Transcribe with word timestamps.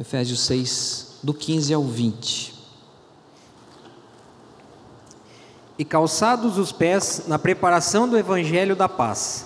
Efésios 0.00 0.40
6, 0.40 1.18
do 1.22 1.34
15 1.34 1.74
ao 1.74 1.84
20. 1.84 2.54
E 5.78 5.84
calçados 5.84 6.56
os 6.56 6.72
pés 6.72 7.24
na 7.26 7.38
preparação 7.38 8.08
do 8.08 8.16
evangelho 8.16 8.74
da 8.74 8.88
paz, 8.88 9.44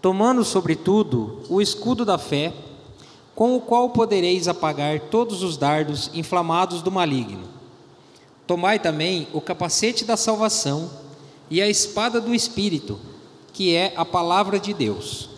tomando 0.00 0.44
sobretudo 0.44 1.42
o 1.48 1.60
escudo 1.60 2.04
da 2.04 2.16
fé, 2.16 2.54
com 3.34 3.56
o 3.56 3.60
qual 3.60 3.90
podereis 3.90 4.46
apagar 4.46 5.00
todos 5.10 5.42
os 5.42 5.56
dardos 5.56 6.08
inflamados 6.14 6.80
do 6.80 6.92
maligno. 6.92 7.48
Tomai 8.46 8.78
também 8.78 9.26
o 9.32 9.40
capacete 9.40 10.04
da 10.04 10.16
salvação 10.16 10.88
e 11.50 11.60
a 11.60 11.68
espada 11.68 12.20
do 12.20 12.32
espírito, 12.32 12.96
que 13.52 13.74
é 13.74 13.92
a 13.96 14.04
palavra 14.04 14.60
de 14.60 14.72
Deus. 14.72 15.30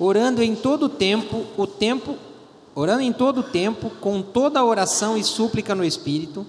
Orando 0.00 0.42
em 0.42 0.56
todo 0.56 0.88
tempo, 0.88 1.46
o 1.56 1.64
tempo, 1.64 2.16
orando 2.76 3.00
em 3.00 3.10
todo 3.10 3.42
tempo 3.42 3.88
com 4.02 4.20
toda 4.20 4.62
oração 4.62 5.16
e 5.16 5.24
súplica 5.24 5.74
no 5.74 5.82
espírito, 5.82 6.46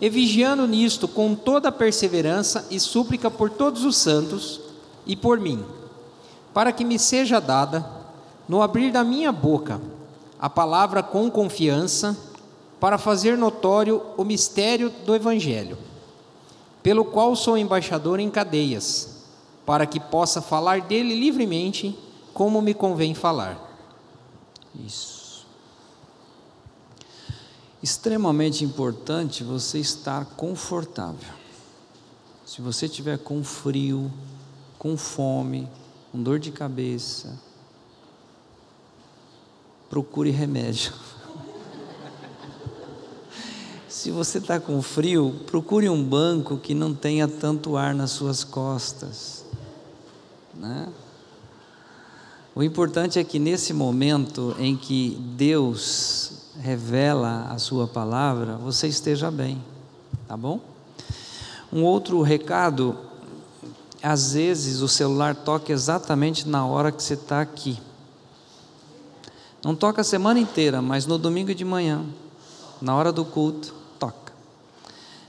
e 0.00 0.10
vigiando 0.10 0.66
nisto 0.66 1.06
com 1.06 1.36
toda 1.36 1.70
perseverança 1.70 2.66
e 2.72 2.80
súplica 2.80 3.30
por 3.30 3.48
todos 3.48 3.84
os 3.84 3.96
santos 3.96 4.60
e 5.06 5.14
por 5.14 5.38
mim, 5.38 5.64
para 6.52 6.72
que 6.72 6.84
me 6.84 6.98
seja 6.98 7.40
dada, 7.40 7.88
no 8.48 8.60
abrir 8.60 8.90
da 8.90 9.04
minha 9.04 9.30
boca, 9.30 9.80
a 10.40 10.50
palavra 10.50 11.04
com 11.04 11.30
confiança, 11.30 12.18
para 12.80 12.98
fazer 12.98 13.38
notório 13.38 14.02
o 14.16 14.24
mistério 14.24 14.90
do 15.06 15.14
Evangelho, 15.14 15.78
pelo 16.82 17.04
qual 17.04 17.36
sou 17.36 17.56
embaixador 17.56 18.18
em 18.18 18.28
cadeias, 18.28 19.22
para 19.64 19.86
que 19.86 20.00
possa 20.00 20.42
falar 20.42 20.80
dele 20.80 21.14
livremente, 21.14 21.96
como 22.34 22.60
me 22.60 22.74
convém 22.74 23.14
falar. 23.14 23.56
Isso 24.74 25.13
extremamente 27.84 28.64
importante 28.64 29.44
você 29.44 29.78
estar 29.78 30.24
confortável. 30.24 31.34
Se 32.46 32.62
você 32.62 32.88
tiver 32.88 33.18
com 33.18 33.44
frio, 33.44 34.10
com 34.78 34.96
fome, 34.96 35.68
com 36.10 36.22
dor 36.22 36.38
de 36.38 36.50
cabeça, 36.50 37.38
procure 39.90 40.30
remédio. 40.30 40.94
Se 43.86 44.10
você 44.10 44.38
está 44.38 44.58
com 44.58 44.80
frio, 44.80 45.42
procure 45.44 45.86
um 45.90 46.02
banco 46.02 46.56
que 46.56 46.72
não 46.72 46.94
tenha 46.94 47.28
tanto 47.28 47.76
ar 47.76 47.94
nas 47.94 48.12
suas 48.12 48.42
costas. 48.42 49.44
Né? 50.54 50.90
O 52.54 52.62
importante 52.62 53.18
é 53.18 53.24
que 53.24 53.38
nesse 53.38 53.74
momento 53.74 54.56
em 54.58 54.74
que 54.74 55.18
Deus 55.36 56.33
revela 56.60 57.48
a 57.50 57.58
sua 57.58 57.86
palavra, 57.86 58.56
você 58.56 58.86
esteja 58.86 59.30
bem, 59.30 59.62
tá 60.28 60.36
bom? 60.36 60.60
Um 61.72 61.82
outro 61.82 62.22
recado, 62.22 62.96
às 64.02 64.32
vezes 64.34 64.80
o 64.80 64.88
celular 64.88 65.34
toca 65.34 65.72
exatamente 65.72 66.48
na 66.48 66.64
hora 66.64 66.92
que 66.92 67.02
você 67.02 67.14
está 67.14 67.40
aqui. 67.40 67.78
Não 69.64 69.74
toca 69.74 70.02
a 70.02 70.04
semana 70.04 70.38
inteira, 70.38 70.80
mas 70.80 71.06
no 71.06 71.18
domingo 71.18 71.54
de 71.54 71.64
manhã, 71.64 72.04
na 72.80 72.94
hora 72.94 73.10
do 73.10 73.24
culto, 73.24 73.74
toca. 73.98 74.32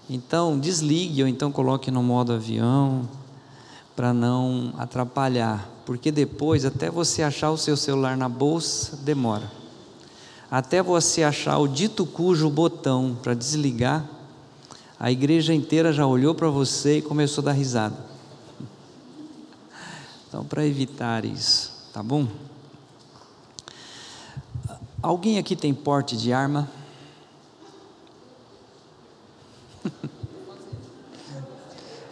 Então, 0.09 0.59
desligue 0.59 1.23
ou 1.23 1.27
então 1.27 1.51
coloque 1.51 1.89
no 1.89 2.03
modo 2.03 2.33
avião, 2.33 3.07
para 3.95 4.13
não 4.13 4.73
atrapalhar, 4.77 5.69
porque 5.85 6.11
depois, 6.11 6.65
até 6.65 6.91
você 6.91 7.23
achar 7.23 7.49
o 7.49 7.57
seu 7.57 7.77
celular 7.77 8.17
na 8.17 8.27
bolsa, 8.27 8.97
demora 8.97 9.64
até 10.55 10.81
você 10.81 11.21
achar 11.21 11.57
o 11.57 11.67
dito 11.67 12.05
cujo 12.05 12.49
botão 12.49 13.17
para 13.21 13.33
desligar, 13.33 14.09
a 14.97 15.11
igreja 15.11 15.53
inteira 15.53 15.91
já 15.91 16.07
olhou 16.07 16.33
para 16.33 16.47
você 16.47 16.99
e 16.99 17.01
começou 17.01 17.41
a 17.41 17.47
dar 17.47 17.51
risada. 17.51 17.97
Então, 20.25 20.45
para 20.45 20.65
evitar 20.65 21.25
isso, 21.25 21.73
tá 21.91 22.01
bom? 22.01 22.25
Alguém 25.01 25.39
aqui 25.39 25.57
tem 25.57 25.73
porte 25.73 26.15
de 26.15 26.31
arma? 26.31 26.71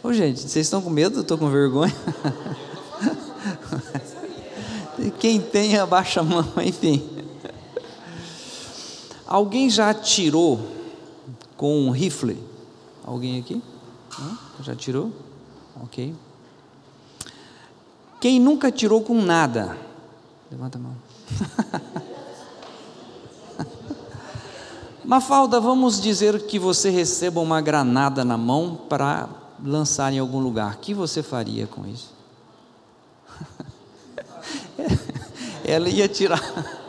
Ô 0.03 0.11
gente, 0.11 0.41
vocês 0.41 0.65
estão 0.65 0.81
com 0.81 0.89
medo? 0.89 1.19
Eu 1.19 1.21
estou 1.21 1.37
com 1.37 1.49
vergonha. 1.49 1.95
Quem 5.17 5.39
tem, 5.39 5.77
abaixa 5.77 6.19
a 6.19 6.23
mão, 6.23 6.45
enfim. 6.61 7.12
Alguém 9.33 9.67
já 9.67 9.89
atirou 9.89 10.59
com 11.57 11.87
um 11.87 11.89
rifle? 11.89 12.37
Alguém 13.03 13.39
aqui? 13.39 13.63
Já 14.61 14.73
atirou? 14.73 15.11
Ok. 15.81 16.13
Quem 18.21 18.39
nunca 18.39 18.67
atirou 18.67 19.01
com 19.01 19.19
nada? 19.19 19.75
Levanta 20.51 20.77
a 20.77 20.81
mão. 20.81 20.95
Mafalda, 25.03 25.59
vamos 25.59 25.99
dizer 25.99 26.45
que 26.45 26.59
você 26.59 26.91
receba 26.91 27.41
uma 27.41 27.59
granada 27.59 28.23
na 28.23 28.37
mão 28.37 28.81
para 28.87 29.27
lançar 29.65 30.13
em 30.13 30.19
algum 30.19 30.41
lugar. 30.41 30.75
O 30.75 30.77
que 30.77 30.93
você 30.93 31.23
faria 31.23 31.65
com 31.65 31.87
isso? 31.87 32.13
Ela 35.65 35.89
ia 35.89 36.07
tirar. 36.07 36.82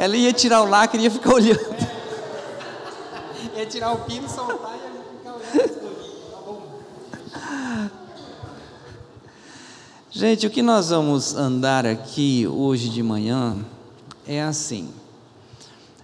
Ela 0.00 0.16
ia 0.16 0.32
tirar 0.32 0.62
o 0.62 0.64
lacre 0.64 0.98
e 0.98 1.04
ia 1.04 1.10
ficar 1.10 1.34
olhando. 1.34 1.60
ia 3.54 3.66
tirar 3.66 3.92
o 3.92 3.98
pino, 3.98 4.26
soltar 4.30 4.74
e 4.74 4.78
ia 4.78 5.02
ficar 5.18 5.34
olhando. 5.34 5.90
Gente, 10.10 10.46
o 10.46 10.50
que 10.50 10.62
nós 10.62 10.88
vamos 10.88 11.34
andar 11.34 11.84
aqui 11.84 12.46
hoje 12.46 12.88
de 12.88 13.02
manhã 13.02 13.58
é 14.26 14.42
assim. 14.42 14.88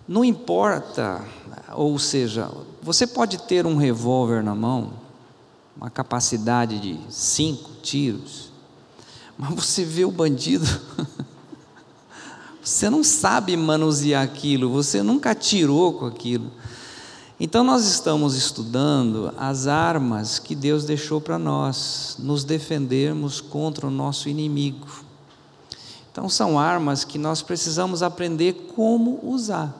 Não 0.06 0.22
importa, 0.22 1.24
ou 1.72 1.98
seja, 1.98 2.50
você 2.82 3.06
pode 3.06 3.38
ter 3.44 3.64
um 3.64 3.76
revólver 3.76 4.44
na 4.44 4.54
mão, 4.54 4.92
uma 5.74 5.88
capacidade 5.88 6.78
de 6.78 7.00
cinco 7.08 7.70
tiros, 7.82 8.52
mas 9.38 9.54
você 9.54 9.86
vê 9.86 10.04
o 10.04 10.10
bandido 10.10 10.66
Você 12.76 12.90
não 12.90 13.02
sabe 13.02 13.56
manusear 13.56 14.22
aquilo, 14.22 14.68
você 14.68 15.02
nunca 15.02 15.30
atirou 15.30 15.94
com 15.94 16.04
aquilo. 16.04 16.52
Então, 17.40 17.64
nós 17.64 17.86
estamos 17.86 18.36
estudando 18.36 19.32
as 19.38 19.66
armas 19.66 20.38
que 20.38 20.54
Deus 20.54 20.84
deixou 20.84 21.18
para 21.18 21.38
nós, 21.38 22.16
nos 22.18 22.44
defendermos 22.44 23.40
contra 23.40 23.86
o 23.86 23.90
nosso 23.90 24.28
inimigo. 24.28 24.86
Então, 26.12 26.28
são 26.28 26.58
armas 26.58 27.02
que 27.02 27.16
nós 27.16 27.40
precisamos 27.40 28.02
aprender 28.02 28.52
como 28.74 29.20
usar. 29.22 29.74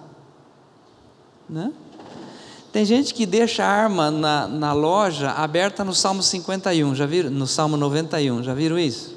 Né? 1.47 1.75
Tem 2.73 2.87
gente 2.87 3.13
que 3.13 3.27
deixa 3.27 3.63
a 3.63 3.69
arma 3.69 4.11
na, 4.11 4.49
na 4.49 4.73
loja 4.73 5.33
aberta 5.33 5.85
no 5.85 5.93
Salmo 5.93 6.23
51, 6.23 6.95
já 6.95 7.05
viram? 7.05 7.29
No 7.29 7.47
Salmo 7.47 7.77
91, 7.77 8.43
já 8.43 8.55
viram 8.55 8.79
isso? 8.79 9.15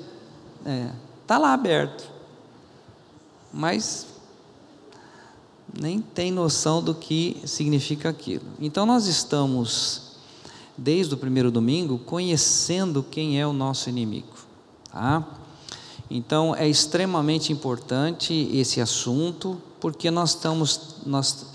É, 0.66 0.90
tá 1.26 1.38
lá 1.38 1.54
aberto 1.54 2.19
mas 3.54 4.08
nem 5.78 6.02
tem 6.02 6.32
noção 6.32 6.82
do 6.82 6.96
que 6.96 7.38
significa 7.46 8.10
aquilo. 8.10 8.46
Então 8.60 8.86
nós 8.86 9.08
estamos, 9.08 10.14
desde 10.78 11.14
o 11.14 11.18
primeiro 11.18 11.52
domingo, 11.52 12.00
conhecendo 12.00 13.04
quem 13.04 13.40
é 13.40 13.46
o 13.46 13.54
nosso 13.54 13.90
inimigo. 13.90 14.34
Tá? 14.92 15.28
Então 16.10 16.56
é 16.56 16.68
extremamente 16.68 17.54
importante 17.54 18.34
esse 18.54 18.82
assunto, 18.82 19.62
porque 19.80 20.10
nós 20.10 20.32
estamos, 20.32 20.98
nós, 21.06 21.46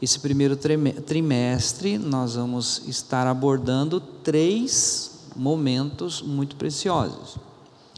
esse 0.00 0.20
primeiro 0.20 0.56
trimestre, 0.56 1.98
nós 1.98 2.34
vamos 2.36 2.82
estar 2.86 3.26
abordando 3.26 4.00
três 4.00 5.10
momentos 5.34 6.22
muito 6.22 6.54
preciosos: 6.54 7.36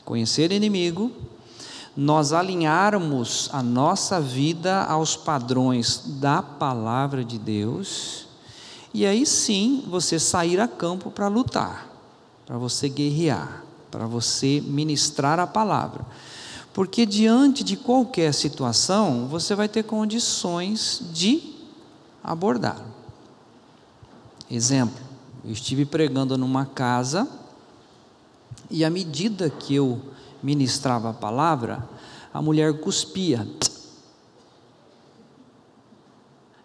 conhecer 0.05 0.53
inimigo, 0.53 1.13
nós 1.97 2.33
alinharmos 2.33 3.51
a 3.53 3.63
nossa 3.63 4.21
vida 4.21 4.85
aos 4.85 5.17
padrões 5.17 6.03
da 6.21 6.43
palavra 6.43 7.25
de 7.25 7.39
Deus, 7.39 8.27
e 8.95 9.07
aí 9.07 9.27
sim 9.27 9.85
você 9.87 10.19
sair 10.19 10.61
a 10.61 10.69
campo 10.69 11.11
para 11.11 11.29
lutar, 11.29 11.89
para 12.47 12.57
você 12.57 12.89
guerrear, 12.89 13.63
para 13.91 14.07
você 14.07 14.61
ministrar 14.61 15.39
a 15.39 15.47
palavra. 15.47 16.05
Porque 16.73 17.05
diante 17.05 17.63
de 17.63 17.77
qualquer 17.77 18.33
situação, 18.33 19.27
você 19.29 19.55
vai 19.55 19.69
ter 19.69 19.83
condições 19.83 21.03
de 21.13 21.55
abordar. 22.25 22.81
Exemplo, 24.51 24.99
eu 25.45 25.53
estive 25.53 25.85
pregando 25.85 26.39
numa 26.39 26.65
casa 26.65 27.29
e 28.71 28.85
à 28.85 28.91
medida 28.91 29.51
que 29.51 29.75
eu 29.75 30.01
ministrava 30.43 31.11
a 31.11 31.15
palavra, 31.15 31.89
a 32.33 32.43
mulher 32.43 32.81
cuspia. 32.81 33.47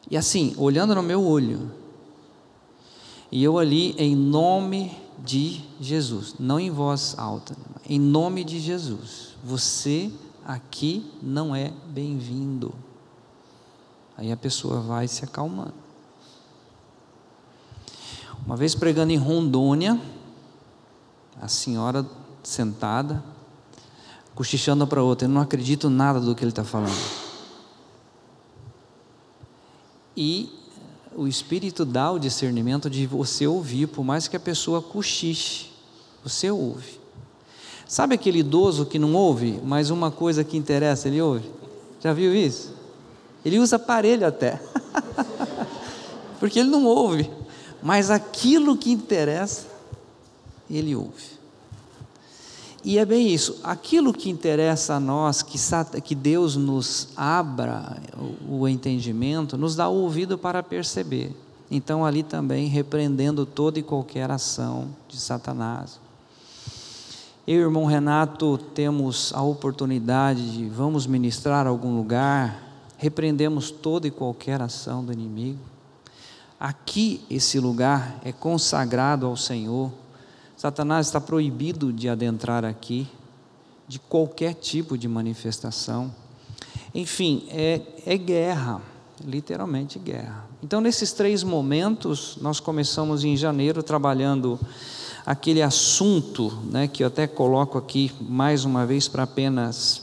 E 0.10 0.16
assim, 0.16 0.56
olhando 0.58 0.96
no 0.96 1.04
meu 1.04 1.24
olho, 1.24 1.72
e 3.32 3.44
eu 3.44 3.58
ali, 3.58 3.94
em 3.98 4.16
nome 4.16 4.98
de 5.20 5.62
Jesus, 5.82 6.36
não 6.40 6.60
em 6.60 6.72
voz 6.72 7.16
alta, 7.18 7.56
em 7.86 8.00
nome 8.00 8.44
de 8.44 8.60
Jesus, 8.60 9.36
você 9.44 10.12
aqui 10.46 11.12
não 11.22 11.54
é 11.54 11.74
bem-vindo. 11.88 12.74
Aí 14.18 14.32
a 14.32 14.38
pessoa 14.38 14.80
vai 14.80 15.08
se 15.08 15.26
acalmando. 15.26 15.74
Uma 18.46 18.56
vez 18.56 18.74
pregando 18.74 19.12
em 19.12 19.18
Rondônia, 19.18 20.00
a 21.40 21.50
senhora 21.50 22.06
sentada, 22.42 23.22
cochichando 24.38 24.86
para 24.86 25.02
outra, 25.02 25.28
eu 25.28 25.32
não 25.32 25.42
acredito 25.42 25.90
nada 25.90 26.20
do 26.20 26.36
que 26.36 26.44
ele 26.44 26.52
está 26.52 26.64
falando. 26.64 26.96
E 30.16 30.48
o 31.16 31.28
Espírito 31.28 31.84
dá 31.84 32.12
o 32.12 32.20
discernimento 32.20 32.88
de 32.88 33.08
você 33.08 33.48
ouvir, 33.48 33.88
por 33.88 34.04
mais 34.04 34.28
que 34.28 34.38
a 34.38 34.40
pessoa 34.40 34.80
cochiche, 34.80 35.72
você 36.24 36.52
ouve. 36.52 37.00
Sabe 37.88 38.14
aquele 38.14 38.40
idoso 38.40 38.86
que 38.86 39.00
não 39.00 39.16
ouve, 39.16 39.60
mas 39.66 39.90
uma 39.90 40.12
coisa 40.12 40.44
que 40.44 40.56
interessa 40.56 41.08
ele 41.08 41.20
ouve? 41.20 41.50
Já 42.00 42.14
viu 42.14 42.36
isso? 42.36 42.76
Ele 43.44 43.58
usa 43.58 43.78
aparelho 43.78 44.28
até, 44.28 44.62
porque 46.40 46.60
ele 46.60 46.70
não 46.70 46.86
ouve, 46.86 47.28
mas 47.82 48.12
aquilo 48.12 48.78
que 48.78 48.92
interessa, 48.92 49.66
ele 50.70 50.96
ouve. 50.96 51.37
E 52.88 52.98
é 52.98 53.04
bem 53.04 53.28
isso, 53.28 53.60
aquilo 53.66 54.14
que 54.14 54.30
interessa 54.30 54.94
a 54.94 55.00
nós, 55.00 55.44
que, 55.44 55.58
que 56.02 56.16
Deus 56.16 56.56
nos 56.56 57.10
abra 57.18 58.02
o, 58.48 58.66
entendimento, 58.66 59.58
nos 59.58 59.76
dá 59.76 59.90
o 59.90 60.04
ouvido 60.04 60.38
para 60.38 60.64
perceber. 60.64 61.36
Então, 61.70 62.06
ali 62.06 62.24
também 62.24 62.68
repreendendo 62.68 63.46
toda 63.46 63.78
e 63.78 63.84
qualquer 63.84 64.32
ação 64.32 64.88
de 65.10 65.20
Satanás. 65.20 66.00
Eu 67.46 67.56
e 67.56 67.58
o 67.58 67.68
irmão 67.68 67.84
Renato 67.84 68.58
temos 68.74 69.34
a 69.36 69.42
oportunidade 69.42 70.54
de 70.54 70.70
vamos 70.70 71.06
ministrar 71.06 71.68
algum 71.68 71.98
lugar, 71.98 72.86
repreendemos 72.98 73.70
toda 73.70 74.08
e 74.08 74.12
qualquer 74.12 74.62
ação 74.62 75.04
do 75.04 75.12
inimigo. 75.12 75.60
Aqui, 76.58 77.20
esse 77.30 77.60
lugar 77.60 78.18
é 78.24 78.32
consagrado 78.32 79.26
ao 79.26 79.36
Senhor 79.36 79.92
Satanás 80.58 81.06
está 81.06 81.22
proibido 81.22 81.94
de 81.94 82.10
adentrar 82.10 82.66
aqui, 82.66 83.08
de 83.88 84.00
qualquer 84.00 84.56
tipo 84.56 84.98
de 84.98 85.08
manifestação. 85.08 86.12
Enfim, 86.96 87.46
é, 87.50 87.80
é 88.04 88.18
guerra, 88.18 88.82
literalmente 89.24 90.00
guerra. 90.00 90.48
Então, 90.64 90.82
nesses 90.82 91.14
três 91.14 91.44
momentos, 91.44 92.40
nós 92.42 92.60
começamos 92.60 93.24
em 93.24 93.38
janeiro 93.38 93.84
trabalhando 93.84 94.60
aquele 95.24 95.62
assunto, 95.62 96.52
né, 96.72 96.88
que 96.88 97.04
eu 97.04 97.08
até 97.08 97.28
coloco 97.28 97.78
aqui 97.78 98.12
mais 98.20 98.66
uma 98.66 98.84
vez 98.84 99.08
para 99.08 99.24
apenas 99.24 100.02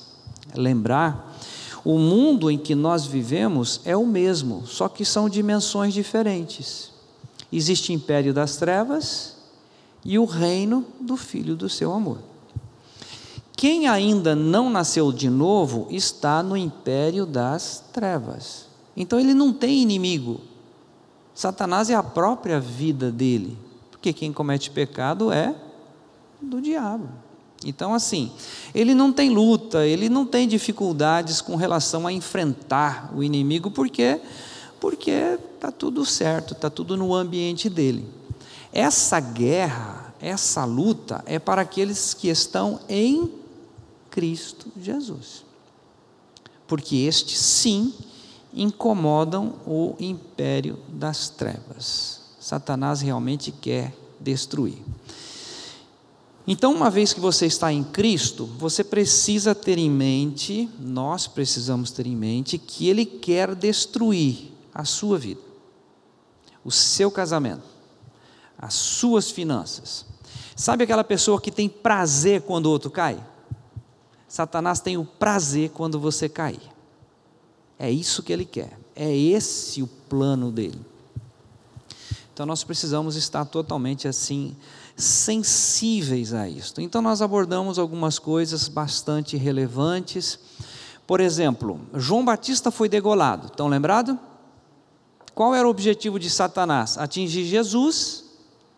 lembrar. 0.54 1.36
O 1.84 1.98
mundo 1.98 2.48
em 2.48 2.56
que 2.56 2.76
nós 2.76 3.04
vivemos 3.04 3.80
é 3.84 3.96
o 3.96 4.06
mesmo, 4.06 4.64
só 4.68 4.88
que 4.88 5.04
são 5.04 5.28
dimensões 5.28 5.92
diferentes. 5.92 6.92
Existe 7.52 7.90
o 7.90 7.94
império 7.94 8.32
das 8.32 8.56
trevas 8.56 9.33
e 10.04 10.18
o 10.18 10.24
reino 10.24 10.84
do 11.00 11.16
Filho 11.16 11.56
do 11.56 11.68
seu 11.68 11.92
amor. 11.92 12.18
Quem 13.56 13.86
ainda 13.88 14.34
não 14.34 14.68
nasceu 14.68 15.12
de 15.12 15.30
novo 15.30 15.86
está 15.90 16.42
no 16.42 16.56
império 16.56 17.24
das 17.24 17.82
trevas. 17.92 18.66
Então 18.96 19.18
ele 19.18 19.32
não 19.32 19.52
tem 19.52 19.80
inimigo. 19.80 20.40
Satanás 21.34 21.88
é 21.88 21.94
a 21.94 22.02
própria 22.02 22.60
vida 22.60 23.10
dele. 23.10 23.56
Porque 23.90 24.12
quem 24.12 24.32
comete 24.32 24.70
pecado 24.70 25.32
é 25.32 25.54
do 26.40 26.60
diabo. 26.60 27.08
Então, 27.64 27.94
assim, 27.94 28.30
ele 28.74 28.94
não 28.94 29.10
tem 29.10 29.30
luta, 29.30 29.86
ele 29.86 30.10
não 30.10 30.26
tem 30.26 30.46
dificuldades 30.46 31.40
com 31.40 31.56
relação 31.56 32.06
a 32.06 32.12
enfrentar 32.12 33.10
o 33.16 33.22
inimigo, 33.22 33.70
porque 33.70 34.20
porque 34.78 35.38
está 35.54 35.72
tudo 35.72 36.04
certo, 36.04 36.52
está 36.52 36.68
tudo 36.68 36.94
no 36.94 37.14
ambiente 37.14 37.70
dele. 37.70 38.06
Essa 38.76 39.20
guerra, 39.20 40.12
essa 40.20 40.64
luta 40.64 41.22
é 41.26 41.38
para 41.38 41.62
aqueles 41.62 42.12
que 42.12 42.26
estão 42.26 42.80
em 42.88 43.30
Cristo 44.10 44.66
Jesus. 44.76 45.44
Porque 46.66 46.96
estes, 46.96 47.38
sim, 47.38 47.94
incomodam 48.52 49.54
o 49.64 49.94
império 50.00 50.76
das 50.88 51.28
trevas. 51.28 52.22
Satanás 52.40 53.00
realmente 53.00 53.52
quer 53.52 53.94
destruir. 54.18 54.82
Então, 56.44 56.74
uma 56.74 56.90
vez 56.90 57.12
que 57.12 57.20
você 57.20 57.46
está 57.46 57.72
em 57.72 57.84
Cristo, 57.84 58.44
você 58.58 58.82
precisa 58.82 59.54
ter 59.54 59.78
em 59.78 59.88
mente, 59.88 60.68
nós 60.80 61.28
precisamos 61.28 61.92
ter 61.92 62.08
em 62.08 62.16
mente, 62.16 62.58
que 62.58 62.88
Ele 62.88 63.06
quer 63.06 63.54
destruir 63.54 64.52
a 64.74 64.84
sua 64.84 65.16
vida, 65.16 65.40
o 66.64 66.72
seu 66.72 67.08
casamento, 67.08 67.73
as 68.64 68.72
suas 68.72 69.30
finanças. 69.30 70.06
Sabe 70.56 70.84
aquela 70.84 71.04
pessoa 71.04 71.38
que 71.38 71.50
tem 71.50 71.68
prazer 71.68 72.40
quando 72.42 72.66
o 72.66 72.70
outro 72.70 72.90
cai? 72.90 73.22
Satanás 74.26 74.80
tem 74.80 74.96
o 74.96 75.04
prazer 75.04 75.68
quando 75.70 76.00
você 76.00 76.30
cair. 76.30 76.62
É 77.78 77.90
isso 77.90 78.22
que 78.22 78.32
ele 78.32 78.46
quer. 78.46 78.78
É 78.96 79.14
esse 79.14 79.82
o 79.82 79.86
plano 79.86 80.50
dele. 80.50 80.80
Então 82.32 82.46
nós 82.46 82.64
precisamos 82.64 83.16
estar 83.16 83.44
totalmente 83.44 84.08
assim 84.08 84.56
sensíveis 84.96 86.32
a 86.32 86.48
isto. 86.48 86.80
Então 86.80 87.02
nós 87.02 87.20
abordamos 87.20 87.78
algumas 87.78 88.18
coisas 88.18 88.66
bastante 88.66 89.36
relevantes. 89.36 90.38
Por 91.06 91.20
exemplo, 91.20 91.80
João 91.92 92.24
Batista 92.24 92.70
foi 92.70 92.88
degolado. 92.88 93.48
Estão 93.48 93.68
lembrado? 93.68 94.18
Qual 95.34 95.54
era 95.54 95.66
o 95.66 95.70
objetivo 95.70 96.18
de 96.18 96.30
Satanás? 96.30 96.96
Atingir 96.96 97.44
Jesus 97.44 98.23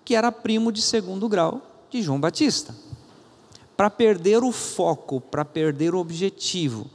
que 0.07 0.15
era 0.15 0.31
primo 0.31 0.71
de 0.71 0.81
segundo 0.81 1.29
grau 1.29 1.61
de 1.91 2.01
João 2.01 2.21
Batista. 2.21 2.73
Para 3.77 3.91
perder 3.91 4.45
o 4.45 4.53
foco, 4.53 5.21
para 5.21 5.45
perder 5.45 5.97
o 5.97 5.99
objetivo. 5.99 6.87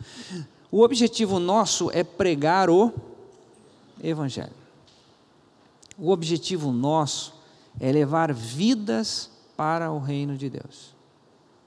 O 0.72 0.82
objetivo 0.82 1.38
nosso 1.38 1.92
é 1.92 2.06
pregar 2.06 2.70
o 2.70 2.92
Evangelho. 4.02 4.54
O 5.98 6.10
objetivo 6.10 6.72
nosso 6.72 7.34
é 7.80 7.92
levar 7.92 8.34
vidas 8.34 9.30
para 9.58 9.92
o 9.92 10.00
reino 10.00 10.38
de 10.38 10.50
Deus. 10.50 10.96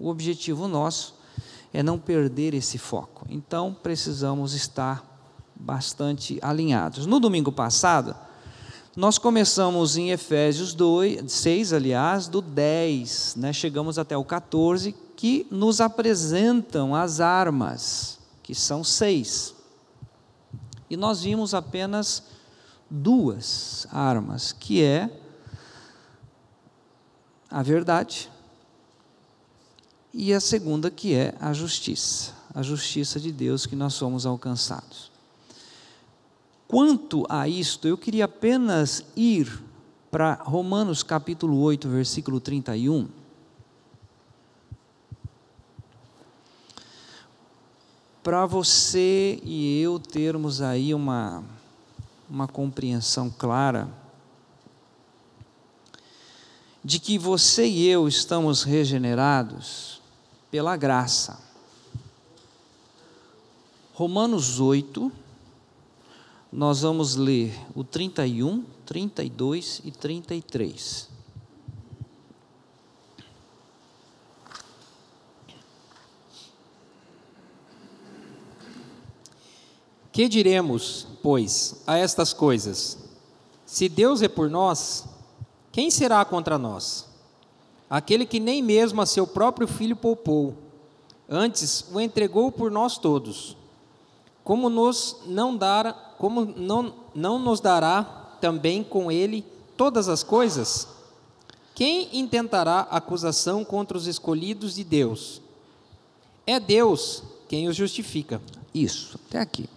O 0.01 0.09
objetivo 0.09 0.67
nosso 0.67 1.15
é 1.75 1.83
não 1.83 1.99
perder 1.99 2.55
esse 2.55 2.79
foco. 2.79 3.27
Então 3.29 3.77
precisamos 3.83 4.55
estar 4.55 5.05
bastante 5.55 6.39
alinhados. 6.41 7.05
No 7.05 7.21
domingo 7.21 7.53
passado, 7.53 8.17
nós 8.97 9.19
começamos 9.19 9.97
em 9.97 10.11
Efésios 10.11 10.73
2, 10.73 11.31
6, 11.31 11.73
aliás, 11.73 12.29
do 12.29 12.41
10, 12.41 13.35
né? 13.37 13.53
chegamos 13.53 13.99
até 13.99 14.17
o 14.17 14.25
14, 14.25 14.95
que 15.17 15.47
nos 15.51 15.81
apresentam 15.81 16.95
as 16.95 17.21
armas, 17.21 18.19
que 18.43 18.55
são 18.55 18.85
seis. 18.85 19.55
E 20.89 20.97
nós 20.97 21.23
vimos 21.23 21.55
apenas 21.55 22.23
duas 22.89 23.87
armas, 23.91 24.53
que 24.53 24.83
é 24.83 25.11
a 27.51 27.63
verdade 27.63 28.31
e 30.13 30.33
a 30.33 30.41
segunda 30.41 30.91
que 30.91 31.15
é 31.15 31.35
a 31.41 31.53
justiça, 31.53 32.33
a 32.55 32.63
justiça 32.63 33.19
de 33.19 33.33
Deus 33.33 33.67
que 33.67 33.75
nós 33.75 33.95
somos 33.95 34.25
alcançados. 34.25 35.14
Quanto 36.67 37.27
a 37.29 37.47
isto, 37.47 37.87
eu 37.87 37.97
queria 37.97 38.25
apenas 38.25 39.05
ir 39.15 39.63
para 40.11 40.35
Romanos 40.35 41.03
capítulo 41.03 41.61
8, 41.61 41.89
versículo 41.89 42.41
31. 42.41 43.09
Para 48.23 48.47
você 48.47 49.39
e 49.43 49.81
eu 49.83 49.99
termos 49.99 50.63
aí 50.63 50.95
uma, 50.95 51.45
uma 52.31 52.49
compreensão 52.49 53.29
clara 53.29 53.89
de 56.83 56.99
que 56.99 57.19
você 57.19 57.67
e 57.67 57.87
eu 57.87 58.09
estamos 58.09 58.63
regenerados 58.63 60.01
pela 60.51 60.77
graça. 60.77 61.39
Romanos 63.93 64.61
8, 64.61 65.11
nós 66.55 66.83
vamos 66.83 67.17
ler 67.17 67.53
o 67.75 67.83
31, 67.83 68.65
32 68.87 69.83
e 69.85 69.91
33. 69.91 71.09
Que 80.13 80.29
diremos, 80.29 81.09
pois, 81.21 81.83
a 81.89 81.99
estas 81.99 82.33
coisas? 82.33 82.99
Se 83.67 83.89
Deus 83.89 84.23
é 84.23 84.29
por 84.29 84.49
nós, 84.49 85.07
quem 85.73 85.91
será 85.91 86.25
contra 86.25 86.57
nós? 86.57 87.09
Aquele 87.91 88.25
que 88.25 88.39
nem 88.39 88.63
mesmo 88.63 89.03
a 89.03 89.07
seu 89.07 89.27
próprio 89.27 89.67
filho 89.67 89.97
poupou, 89.97 90.55
antes 91.29 91.85
o 91.93 91.99
entregou 91.99 92.53
por 92.53 92.71
nós 92.71 92.97
todos. 92.97 93.57
Como 94.45 94.69
nos 94.69 95.17
não 95.27 95.57
dará, 95.57 95.95
como 96.19 96.45
não, 96.45 96.95
não 97.15 97.39
nos 97.39 97.61
dará 97.61 98.03
também 98.41 98.85
com 98.85 99.11
ele 99.11 99.43
todas 99.75 100.07
as 100.07 100.23
coisas? 100.23 100.87
Quem 101.75 102.17
intentará 102.17 102.81
acusação 102.91 103.65
contra 103.65 103.97
os 103.97 104.07
escolhidos 104.07 104.75
de 104.75 104.85
Deus? 104.85 105.41
É 106.47 106.61
Deus 106.61 107.23
quem 107.49 107.67
os 107.69 107.75
justifica. 107.75 108.41
Isso, 108.73 109.19
até 109.27 109.41
aqui. 109.41 109.69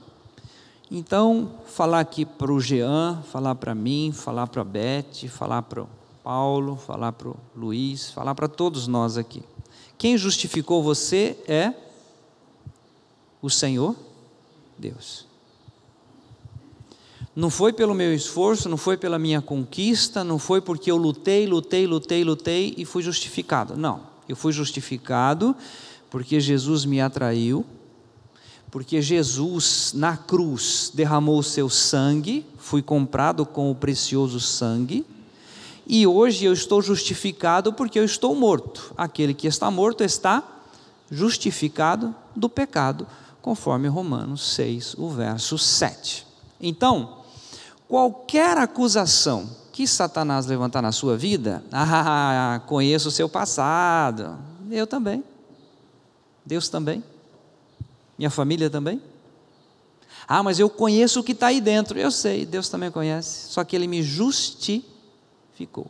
Então, 0.91 1.51
falar 1.65 2.01
aqui 2.01 2.25
para 2.25 2.51
o 2.51 2.59
Jean, 2.59 3.21
falar 3.31 3.55
para 3.55 3.73
mim, 3.73 4.11
falar 4.13 4.47
para 4.47 4.61
a 4.61 4.65
Beth, 4.65 5.27
falar 5.29 5.61
para 5.61 5.83
o 5.83 5.89
Paulo, 6.23 6.75
falar 6.75 7.13
para 7.13 7.29
o 7.29 7.37
Luiz, 7.55 8.09
falar 8.11 8.35
para 8.35 8.47
todos 8.47 8.85
nós 8.87 9.17
aqui. 9.17 9.41
Quem 9.97 10.17
justificou 10.17 10.83
você 10.83 11.37
é 11.47 11.73
o 13.41 13.49
Senhor 13.49 13.95
Deus. 14.77 15.25
Não 17.35 17.49
foi 17.49 17.71
pelo 17.71 17.93
meu 17.93 18.13
esforço, 18.13 18.67
não 18.67 18.77
foi 18.77 18.97
pela 18.97 19.19
minha 19.19 19.41
conquista, 19.41 20.23
não 20.23 20.39
foi 20.39 20.59
porque 20.59 20.89
eu 20.89 20.97
lutei, 20.97 21.45
lutei, 21.45 21.85
lutei, 21.85 22.23
lutei 22.23 22.73
e 22.77 22.85
fui 22.85 23.03
justificado. 23.03 23.77
Não, 23.77 24.01
eu 24.27 24.35
fui 24.35 24.51
justificado 24.51 25.55
porque 26.09 26.39
Jesus 26.39 26.83
me 26.85 26.99
atraiu 26.99 27.65
porque 28.69 29.01
Jesus 29.01 29.93
na 29.95 30.17
cruz 30.17 30.91
derramou 30.93 31.39
o 31.39 31.43
seu 31.43 31.69
sangue, 31.69 32.45
fui 32.57 32.81
comprado 32.81 33.45
com 33.45 33.71
o 33.71 33.75
precioso 33.75 34.39
sangue, 34.39 35.05
e 35.85 36.05
hoje 36.05 36.45
eu 36.45 36.51
estou 36.51 36.81
justificado 36.81 37.71
porque 37.71 37.97
eu 37.97 38.03
estou 38.03 38.35
morto. 38.35 38.93
Aquele 38.97 39.33
que 39.33 39.47
está 39.47 39.71
morto 39.71 40.03
está 40.03 40.43
justificado 41.09 42.13
do 42.35 42.49
pecado, 42.49 43.07
conforme 43.47 43.87
Romanos 43.87 44.55
6, 44.55 44.95
o 44.97 45.09
verso 45.09 45.57
7. 45.57 46.27
Então, 46.59 47.19
qualquer 47.87 48.57
acusação 48.57 49.49
que 49.71 49.87
Satanás 49.87 50.45
levantar 50.45 50.81
na 50.81 50.91
sua 50.91 51.15
vida, 51.15 51.63
ah, 51.71 52.61
conheço 52.67 53.07
o 53.07 53.11
seu 53.11 53.29
passado, 53.29 54.37
eu 54.69 54.85
também, 54.85 55.23
Deus 56.45 56.67
também. 56.67 57.01
Minha 58.17 58.29
família 58.29 58.69
também? 58.69 59.01
Ah, 60.27 60.43
mas 60.43 60.59
eu 60.59 60.69
conheço 60.69 61.21
o 61.21 61.23
que 61.23 61.31
está 61.31 61.47
aí 61.47 61.61
dentro. 61.61 61.97
Eu 61.97 62.11
sei, 62.11 62.45
Deus 62.45 62.67
também 62.67 62.91
conhece. 62.91 63.47
Só 63.53 63.63
que 63.63 63.77
Ele 63.77 63.87
me 63.87 64.03
justificou. 64.03 65.87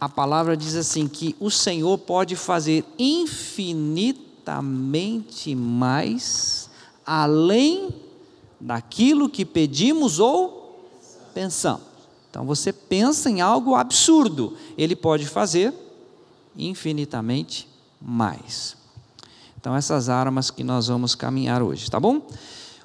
a 0.00 0.08
palavra 0.08 0.56
diz 0.56 0.74
assim: 0.74 1.06
que 1.06 1.36
o 1.38 1.50
Senhor 1.50 1.96
pode 1.98 2.34
fazer 2.34 2.84
infinitamente 2.98 5.54
mais, 5.54 6.68
além 7.06 7.90
daquilo 8.60 9.28
que 9.28 9.44
pedimos 9.44 10.18
ou 10.18 10.90
pensamos. 11.32 11.94
Então 12.28 12.44
você 12.44 12.72
pensa 12.72 13.30
em 13.30 13.40
algo 13.40 13.76
absurdo, 13.76 14.56
Ele 14.76 14.96
pode 14.96 15.26
fazer 15.26 15.72
infinitamente 16.56 17.68
mais. 18.00 18.76
Então, 19.64 19.74
essas 19.74 20.10
armas 20.10 20.50
que 20.50 20.62
nós 20.62 20.88
vamos 20.88 21.14
caminhar 21.14 21.62
hoje, 21.62 21.90
tá 21.90 21.98
bom? 21.98 22.20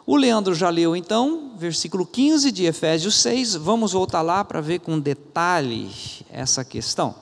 O 0.07 0.15
Leandro 0.15 0.55
já 0.55 0.69
leu 0.69 0.95
então, 0.95 1.51
versículo 1.57 2.05
15 2.05 2.53
de 2.53 2.63
Efésios 2.63 3.15
6. 3.15 3.55
Vamos 3.55 3.91
voltar 3.91 4.21
lá 4.21 4.45
para 4.45 4.61
ver 4.61 4.79
com 4.79 4.97
detalhe 4.97 5.89
essa 6.31 6.63
questão. 6.63 7.13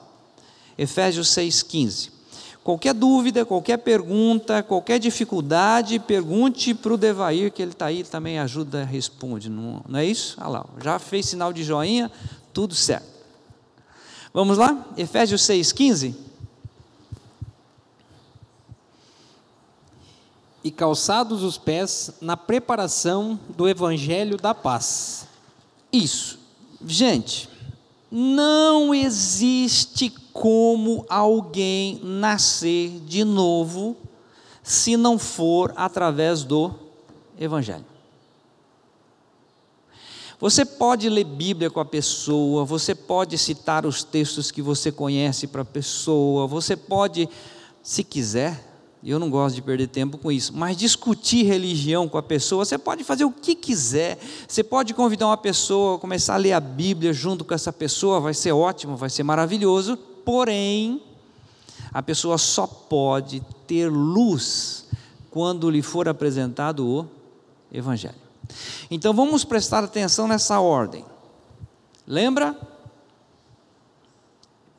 Efésios 0.78 1.30
6,15. 1.30 2.10
Qualquer 2.62 2.94
dúvida, 2.94 3.44
qualquer 3.44 3.78
pergunta, 3.78 4.62
qualquer 4.62 5.00
dificuldade, 5.00 5.98
pergunte 5.98 6.72
para 6.72 6.94
o 6.94 6.96
Devair, 6.96 7.50
que 7.50 7.60
ele 7.60 7.72
está 7.72 7.86
aí, 7.86 8.04
também 8.04 8.38
ajuda, 8.38 8.84
responde. 8.84 9.50
Não, 9.50 9.82
não 9.88 9.98
é 9.98 10.04
isso? 10.04 10.36
Olha 10.40 10.50
lá, 10.50 10.66
já 10.80 11.00
fez 11.00 11.26
sinal 11.26 11.52
de 11.52 11.64
joinha, 11.64 12.12
tudo 12.52 12.76
certo. 12.76 13.08
Vamos 14.32 14.56
lá? 14.56 14.86
Efésios 14.96 15.42
6,15. 15.42 16.27
E 20.62 20.70
calçados 20.70 21.42
os 21.42 21.56
pés 21.56 22.10
na 22.20 22.36
preparação 22.36 23.38
do 23.56 23.68
evangelho 23.68 24.36
da 24.36 24.54
paz. 24.54 25.26
Isso. 25.92 26.38
Gente, 26.84 27.48
não 28.10 28.94
existe 28.94 30.10
como 30.32 31.04
alguém 31.08 32.00
nascer 32.02 33.00
de 33.06 33.24
novo 33.24 33.96
se 34.62 34.96
não 34.96 35.18
for 35.18 35.72
através 35.76 36.44
do 36.44 36.74
evangelho. 37.38 37.86
Você 40.40 40.64
pode 40.64 41.08
ler 41.08 41.24
Bíblia 41.24 41.68
com 41.68 41.80
a 41.80 41.84
pessoa, 41.84 42.64
você 42.64 42.94
pode 42.94 43.36
citar 43.36 43.84
os 43.84 44.04
textos 44.04 44.52
que 44.52 44.62
você 44.62 44.92
conhece 44.92 45.48
para 45.48 45.62
a 45.62 45.64
pessoa, 45.64 46.46
você 46.46 46.76
pode, 46.76 47.28
se 47.82 48.04
quiser, 48.04 48.67
eu 49.02 49.18
não 49.18 49.30
gosto 49.30 49.54
de 49.54 49.62
perder 49.62 49.86
tempo 49.86 50.18
com 50.18 50.30
isso, 50.30 50.52
mas 50.56 50.76
discutir 50.76 51.44
religião 51.44 52.08
com 52.08 52.18
a 52.18 52.22
pessoa, 52.22 52.64
você 52.64 52.76
pode 52.76 53.04
fazer 53.04 53.24
o 53.24 53.30
que 53.30 53.54
quiser, 53.54 54.18
você 54.46 54.64
pode 54.64 54.92
convidar 54.92 55.26
uma 55.26 55.36
pessoa, 55.36 55.98
começar 55.98 56.34
a 56.34 56.38
ler 56.38 56.52
a 56.52 56.60
Bíblia 56.60 57.12
junto 57.12 57.44
com 57.44 57.54
essa 57.54 57.72
pessoa, 57.72 58.20
vai 58.20 58.34
ser 58.34 58.52
ótimo, 58.52 58.96
vai 58.96 59.08
ser 59.08 59.22
maravilhoso, 59.22 59.96
porém, 59.96 61.00
a 61.92 62.02
pessoa 62.02 62.36
só 62.38 62.66
pode 62.66 63.40
ter 63.66 63.88
luz 63.88 64.86
quando 65.30 65.70
lhe 65.70 65.80
for 65.80 66.08
apresentado 66.08 66.86
o 66.86 67.06
Evangelho. 67.72 68.16
Então 68.90 69.14
vamos 69.14 69.44
prestar 69.44 69.84
atenção 69.84 70.26
nessa 70.26 70.58
ordem. 70.58 71.04
Lembra? 72.06 72.58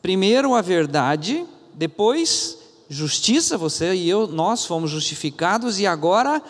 Primeiro 0.01 0.55
a 0.55 0.61
verdade, 0.61 1.45
depois 1.73 2.58
justiça, 2.89 3.57
você 3.57 3.93
e 3.93 4.09
eu, 4.09 4.27
nós 4.27 4.65
fomos 4.65 4.89
justificados 4.89 5.79
e 5.79 5.85
agora 5.85 6.41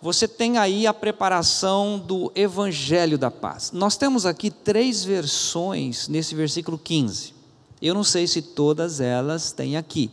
você 0.00 0.26
tem 0.26 0.56
aí 0.56 0.86
a 0.86 0.94
preparação 0.94 1.98
do 1.98 2.32
evangelho 2.34 3.18
da 3.18 3.30
paz. 3.30 3.70
Nós 3.72 3.96
temos 3.96 4.24
aqui 4.24 4.50
três 4.50 5.04
versões 5.04 6.08
nesse 6.08 6.34
versículo 6.34 6.78
15. 6.78 7.34
Eu 7.82 7.94
não 7.94 8.04
sei 8.04 8.26
se 8.26 8.40
todas 8.40 9.00
elas 9.00 9.52
têm 9.52 9.76
aqui. 9.76 10.10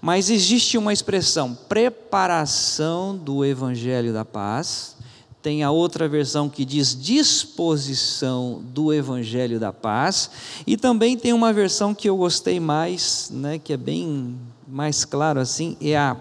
Mas 0.00 0.30
existe 0.30 0.78
uma 0.78 0.92
expressão, 0.92 1.56
preparação 1.68 3.16
do 3.16 3.44
evangelho 3.44 4.12
da 4.12 4.24
paz. 4.24 4.96
Tem 5.42 5.64
a 5.64 5.70
outra 5.70 6.08
versão 6.08 6.48
que 6.48 6.64
diz 6.64 6.96
disposição 6.96 8.62
do 8.62 8.92
evangelho 8.92 9.58
da 9.58 9.72
paz, 9.72 10.30
e 10.66 10.76
também 10.76 11.16
tem 11.16 11.32
uma 11.32 11.52
versão 11.52 11.94
que 11.94 12.08
eu 12.08 12.16
gostei 12.16 12.60
mais, 12.60 13.30
né, 13.32 13.58
que 13.58 13.72
é 13.72 13.76
bem 13.76 14.36
mais 14.68 15.04
claro 15.04 15.40
assim, 15.40 15.76
é 15.80 15.96
a 15.96 16.16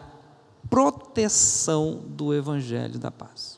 proteção 0.69 2.03
do 2.07 2.33
evangelho 2.33 2.97
da 2.97 3.11
paz. 3.11 3.57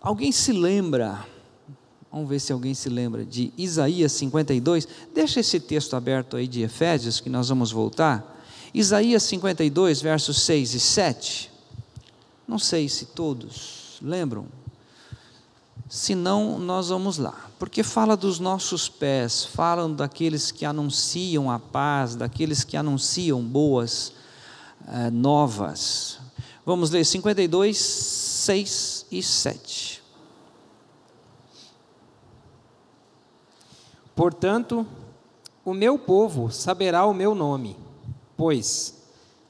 Alguém 0.00 0.32
se 0.32 0.52
lembra 0.52 1.26
Vamos 2.12 2.28
ver 2.28 2.40
se 2.40 2.52
alguém 2.52 2.74
se 2.74 2.90
lembra 2.90 3.24
de 3.24 3.54
Isaías 3.56 4.12
52. 4.12 4.86
Deixa 5.14 5.40
esse 5.40 5.58
texto 5.58 5.96
aberto 5.96 6.36
aí 6.36 6.46
de 6.46 6.60
Efésios, 6.60 7.20
que 7.20 7.30
nós 7.30 7.48
vamos 7.48 7.72
voltar. 7.72 8.38
Isaías 8.74 9.22
52, 9.22 10.02
versos 10.02 10.42
6 10.42 10.74
e 10.74 10.80
7. 10.80 11.50
Não 12.46 12.58
sei 12.58 12.86
se 12.86 13.06
todos 13.06 13.98
lembram. 14.02 14.46
Se 15.92 16.14
não, 16.14 16.58
nós 16.58 16.88
vamos 16.88 17.18
lá. 17.18 17.50
Porque 17.58 17.82
fala 17.82 18.16
dos 18.16 18.40
nossos 18.40 18.88
pés, 18.88 19.44
falam 19.44 19.92
daqueles 19.92 20.50
que 20.50 20.64
anunciam 20.64 21.50
a 21.50 21.58
paz, 21.58 22.16
daqueles 22.16 22.64
que 22.64 22.78
anunciam 22.78 23.42
boas 23.42 24.14
eh, 24.88 25.10
novas. 25.10 26.18
Vamos 26.64 26.88
ler 26.88 27.04
52, 27.04 27.76
6 27.76 29.06
e 29.12 29.22
7. 29.22 30.02
Portanto, 34.16 34.86
o 35.62 35.74
meu 35.74 35.98
povo 35.98 36.50
saberá 36.50 37.04
o 37.04 37.12
meu 37.12 37.34
nome, 37.34 37.76
pois 38.34 38.94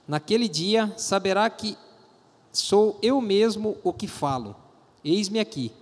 naquele 0.08 0.48
dia 0.48 0.92
saberá 0.96 1.48
que 1.48 1.78
sou 2.50 2.98
eu 3.00 3.20
mesmo 3.20 3.76
o 3.84 3.92
que 3.92 4.08
falo. 4.08 4.56
Eis-me 5.04 5.38
aqui. 5.38 5.72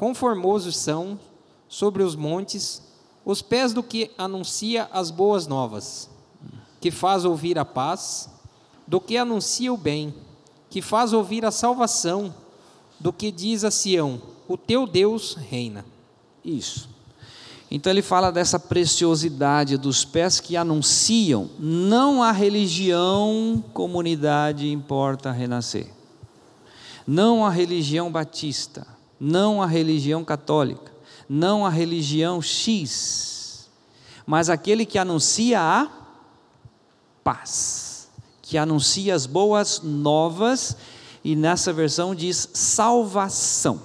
Conformosos 0.00 0.78
são 0.78 1.20
sobre 1.68 2.02
os 2.02 2.16
montes 2.16 2.80
os 3.22 3.42
pés 3.42 3.74
do 3.74 3.82
que 3.82 4.10
anuncia 4.16 4.88
as 4.90 5.10
boas 5.10 5.46
novas, 5.46 6.08
que 6.80 6.90
faz 6.90 7.26
ouvir 7.26 7.58
a 7.58 7.66
paz, 7.66 8.30
do 8.86 8.98
que 8.98 9.18
anuncia 9.18 9.70
o 9.70 9.76
bem, 9.76 10.14
que 10.70 10.80
faz 10.80 11.12
ouvir 11.12 11.44
a 11.44 11.50
salvação, 11.50 12.34
do 12.98 13.12
que 13.12 13.30
diz 13.30 13.62
a 13.62 13.70
Sião: 13.70 14.22
o 14.48 14.56
teu 14.56 14.86
Deus 14.86 15.34
reina. 15.34 15.84
Isso. 16.42 16.88
Então 17.70 17.92
ele 17.92 18.00
fala 18.00 18.32
dessa 18.32 18.58
preciosidade 18.58 19.76
dos 19.76 20.02
pés 20.02 20.40
que 20.40 20.56
anunciam 20.56 21.50
não 21.58 22.22
a 22.22 22.32
religião, 22.32 23.62
comunidade 23.74 24.72
importa 24.72 25.30
renascer. 25.30 25.88
Não 27.06 27.44
a 27.44 27.50
religião 27.50 28.10
batista, 28.10 28.98
não 29.20 29.62
a 29.62 29.66
religião 29.66 30.24
católica, 30.24 30.90
não 31.28 31.66
a 31.66 31.68
religião 31.68 32.40
X, 32.40 33.68
mas 34.24 34.48
aquele 34.48 34.86
que 34.86 34.98
anuncia 34.98 35.60
a 35.60 35.88
paz, 37.22 38.08
que 38.40 38.56
anuncia 38.56 39.14
as 39.14 39.26
boas 39.26 39.82
novas 39.82 40.76
e 41.22 41.36
nessa 41.36 41.72
versão 41.72 42.14
diz 42.14 42.48
salvação. 42.54 43.82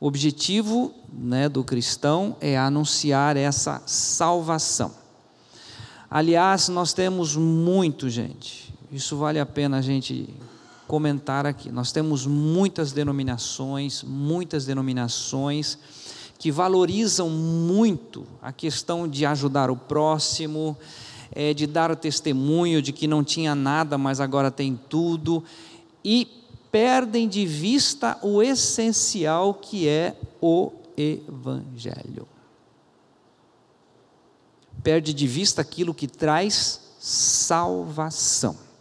O 0.00 0.06
objetivo 0.06 0.92
né, 1.12 1.48
do 1.48 1.62
cristão 1.62 2.36
é 2.40 2.58
anunciar 2.58 3.36
essa 3.36 3.80
salvação. 3.86 4.92
Aliás, 6.10 6.68
nós 6.68 6.92
temos 6.92 7.36
muito, 7.36 8.10
gente, 8.10 8.74
isso 8.90 9.16
vale 9.16 9.38
a 9.38 9.46
pena 9.46 9.78
a 9.78 9.80
gente 9.80 10.28
comentar 10.92 11.46
aqui. 11.46 11.72
Nós 11.72 11.90
temos 11.90 12.26
muitas 12.26 12.92
denominações, 12.92 14.02
muitas 14.02 14.66
denominações 14.66 15.78
que 16.38 16.52
valorizam 16.52 17.30
muito 17.30 18.26
a 18.42 18.52
questão 18.52 19.08
de 19.08 19.24
ajudar 19.24 19.70
o 19.70 19.76
próximo, 19.76 20.76
é, 21.34 21.54
de 21.54 21.66
dar 21.66 21.90
o 21.90 21.96
testemunho 21.96 22.82
de 22.82 22.92
que 22.92 23.06
não 23.06 23.24
tinha 23.24 23.54
nada, 23.54 23.96
mas 23.96 24.20
agora 24.20 24.50
tem 24.50 24.78
tudo, 24.90 25.42
e 26.04 26.28
perdem 26.70 27.26
de 27.26 27.46
vista 27.46 28.18
o 28.20 28.42
essencial 28.42 29.54
que 29.54 29.88
é 29.88 30.14
o 30.42 30.72
Evangelho. 30.94 32.28
Perde 34.82 35.14
de 35.14 35.26
vista 35.26 35.62
aquilo 35.62 35.94
que 35.94 36.06
traz 36.06 36.82
salvação. 37.00 38.71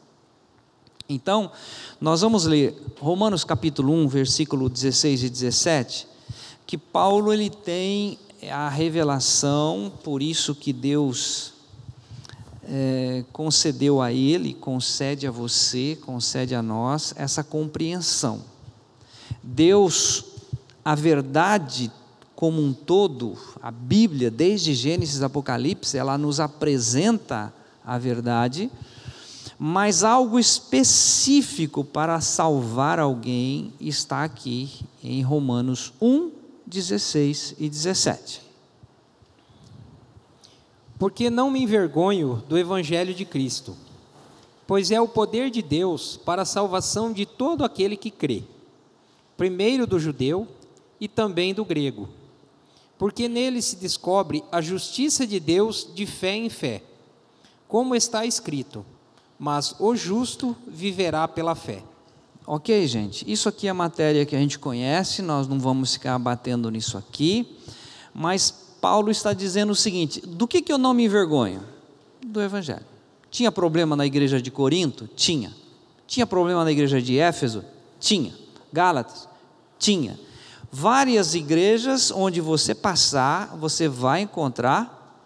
Então, 1.13 1.51
nós 1.99 2.21
vamos 2.21 2.45
ler 2.45 2.73
Romanos 2.97 3.43
capítulo 3.43 3.93
1, 3.93 4.07
versículo 4.07 4.69
16 4.69 5.23
e 5.23 5.29
17, 5.29 6.07
que 6.65 6.77
Paulo 6.77 7.33
ele 7.33 7.49
tem 7.49 8.17
a 8.49 8.69
revelação, 8.69 9.91
por 10.05 10.21
isso 10.21 10.55
que 10.55 10.71
Deus 10.71 11.51
é, 12.63 13.25
concedeu 13.33 14.01
a 14.01 14.13
ele, 14.13 14.53
concede 14.53 15.27
a 15.27 15.31
você, 15.31 15.97
concede 16.01 16.55
a 16.55 16.61
nós 16.61 17.13
essa 17.17 17.43
compreensão. 17.43 18.41
Deus, 19.43 20.23
a 20.83 20.95
verdade 20.95 21.91
como 22.37 22.63
um 22.63 22.73
todo, 22.73 23.37
a 23.61 23.69
Bíblia, 23.69 24.31
desde 24.31 24.73
Gênesis 24.73 25.21
Apocalipse, 25.21 25.97
ela 25.97 26.17
nos 26.17 26.39
apresenta 26.39 27.53
a 27.85 27.97
verdade, 27.97 28.71
mas 29.63 30.03
algo 30.03 30.39
específico 30.39 31.83
para 31.83 32.19
salvar 32.19 32.97
alguém 32.97 33.71
está 33.79 34.23
aqui 34.23 34.71
em 35.03 35.21
Romanos 35.21 35.93
1, 36.01 36.31
16 36.65 37.57
e 37.59 37.69
17 37.69 38.41
porque 40.97 41.29
não 41.29 41.51
me 41.51 41.61
envergonho 41.61 42.43
do 42.47 42.57
Evangelho 42.57 43.13
de 43.13 43.23
Cristo, 43.23 43.75
pois 44.65 44.89
é 44.89 44.99
o 44.99 45.07
poder 45.07 45.51
de 45.51 45.61
Deus 45.61 46.17
para 46.17 46.41
a 46.41 46.45
salvação 46.45 47.13
de 47.13 47.25
todo 47.25 47.63
aquele 47.63 47.97
que 47.97 48.09
crê, 48.09 48.43
primeiro 49.35 49.85
do 49.85 49.99
judeu 49.99 50.47
e 50.99 51.07
também 51.07 51.53
do 51.55 51.65
grego, 51.65 52.07
porque 52.97 53.27
nele 53.27 53.61
se 53.61 53.75
descobre 53.75 54.43
a 54.51 54.59
justiça 54.59 55.25
de 55.25 55.39
Deus 55.39 55.87
de 55.93 56.07
fé 56.07 56.35
em 56.35 56.49
fé, 56.49 56.83
como 57.67 57.95
está 57.95 58.23
escrito: 58.23 58.85
Mas 59.41 59.73
o 59.79 59.95
justo 59.95 60.55
viverá 60.67 61.27
pela 61.27 61.55
fé. 61.55 61.81
Ok, 62.45 62.85
gente, 62.85 63.25
isso 63.27 63.49
aqui 63.49 63.67
é 63.67 63.73
matéria 63.73 64.23
que 64.23 64.35
a 64.35 64.39
gente 64.39 64.59
conhece, 64.59 65.23
nós 65.23 65.47
não 65.47 65.59
vamos 65.59 65.93
ficar 65.93 66.19
batendo 66.19 66.69
nisso 66.69 66.95
aqui, 66.95 67.57
mas 68.13 68.51
Paulo 68.79 69.09
está 69.09 69.33
dizendo 69.33 69.71
o 69.71 69.75
seguinte: 69.75 70.21
do 70.21 70.47
que, 70.47 70.61
que 70.61 70.71
eu 70.71 70.77
não 70.77 70.93
me 70.93 71.05
envergonho? 71.05 71.63
Do 72.23 72.39
Evangelho. 72.39 72.85
Tinha 73.31 73.51
problema 73.51 73.95
na 73.95 74.05
igreja 74.05 74.39
de 74.39 74.51
Corinto? 74.51 75.07
Tinha. 75.07 75.51
Tinha 76.05 76.27
problema 76.27 76.63
na 76.63 76.71
igreja 76.71 77.01
de 77.01 77.17
Éfeso? 77.17 77.65
Tinha. 77.99 78.35
Gálatas? 78.71 79.27
Tinha. 79.79 80.19
Várias 80.71 81.33
igrejas 81.33 82.11
onde 82.11 82.39
você 82.39 82.75
passar, 82.75 83.57
você 83.57 83.87
vai 83.87 84.21
encontrar 84.21 85.25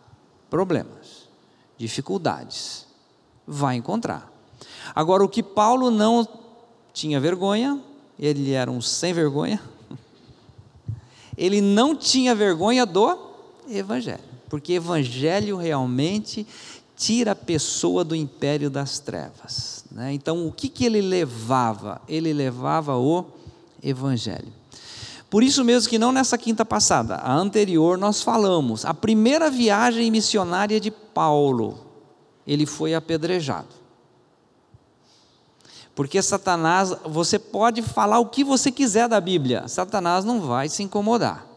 problemas, 0.49 1.27
dificuldades. 1.77 2.84
Vai 3.47 3.75
encontrar. 3.75 4.31
Agora, 4.93 5.23
o 5.23 5.29
que 5.29 5.43
Paulo 5.43 5.91
não 5.91 6.27
tinha 6.93 7.19
vergonha, 7.19 7.79
ele 8.19 8.51
era 8.51 8.71
um 8.71 8.81
sem 8.81 9.13
vergonha, 9.13 9.61
ele 11.37 11.61
não 11.61 11.95
tinha 11.95 12.33
vergonha 12.33 12.85
do 12.85 13.17
Evangelho, 13.69 14.23
porque 14.49 14.73
Evangelho 14.73 15.57
realmente 15.57 16.47
tira 16.95 17.31
a 17.31 17.35
pessoa 17.35 18.03
do 18.03 18.15
império 18.15 18.69
das 18.69 18.99
trevas. 18.99 19.83
Né? 19.91 20.13
Então, 20.13 20.47
o 20.47 20.51
que, 20.51 20.69
que 20.69 20.85
ele 20.85 21.01
levava? 21.01 22.01
Ele 22.07 22.31
levava 22.31 22.95
o 22.95 23.25
Evangelho. 23.83 24.53
Por 25.29 25.43
isso 25.43 25.65
mesmo 25.65 25.89
que 25.89 25.99
não 25.99 26.11
nessa 26.11 26.37
quinta 26.37 26.63
passada, 26.63 27.15
a 27.15 27.33
anterior 27.33 27.97
nós 27.97 28.21
falamos, 28.21 28.85
a 28.85 28.93
primeira 28.93 29.49
viagem 29.49 30.09
missionária 30.09 30.79
de 30.79 30.89
Paulo, 30.89 31.84
ele 32.45 32.65
foi 32.65 32.93
apedrejado. 32.93 33.67
Porque 35.95 36.21
Satanás, 36.21 36.93
você 37.05 37.39
pode 37.39 37.81
falar 37.81 38.19
o 38.19 38.25
que 38.25 38.43
você 38.43 38.69
quiser 38.71 39.07
da 39.07 39.21
Bíblia, 39.21 39.67
Satanás 39.67 40.25
não 40.25 40.41
vai 40.41 40.67
se 40.67 40.83
incomodar. 40.83 41.47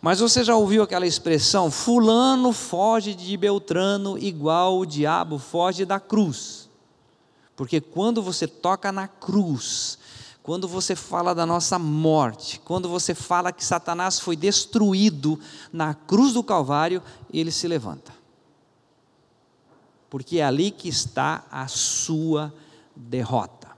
Mas 0.00 0.18
você 0.18 0.42
já 0.42 0.56
ouviu 0.56 0.82
aquela 0.82 1.06
expressão: 1.06 1.70
Fulano 1.70 2.52
foge 2.52 3.14
de 3.14 3.36
Beltrano, 3.36 4.18
igual 4.18 4.78
o 4.78 4.86
diabo 4.86 5.38
foge 5.38 5.84
da 5.84 6.00
cruz. 6.00 6.68
Porque 7.54 7.80
quando 7.80 8.20
você 8.20 8.48
toca 8.48 8.90
na 8.90 9.06
cruz, 9.06 9.96
quando 10.42 10.66
você 10.66 10.96
fala 10.96 11.32
da 11.32 11.46
nossa 11.46 11.78
morte, 11.78 12.60
quando 12.64 12.88
você 12.88 13.14
fala 13.14 13.52
que 13.52 13.64
Satanás 13.64 14.18
foi 14.18 14.34
destruído 14.34 15.38
na 15.72 15.94
cruz 15.94 16.32
do 16.32 16.42
Calvário, 16.42 17.00
ele 17.32 17.52
se 17.52 17.68
levanta. 17.68 18.21
Porque 20.12 20.40
é 20.40 20.44
ali 20.44 20.70
que 20.70 20.90
está 20.90 21.42
a 21.50 21.66
sua 21.66 22.52
derrota. 22.94 23.68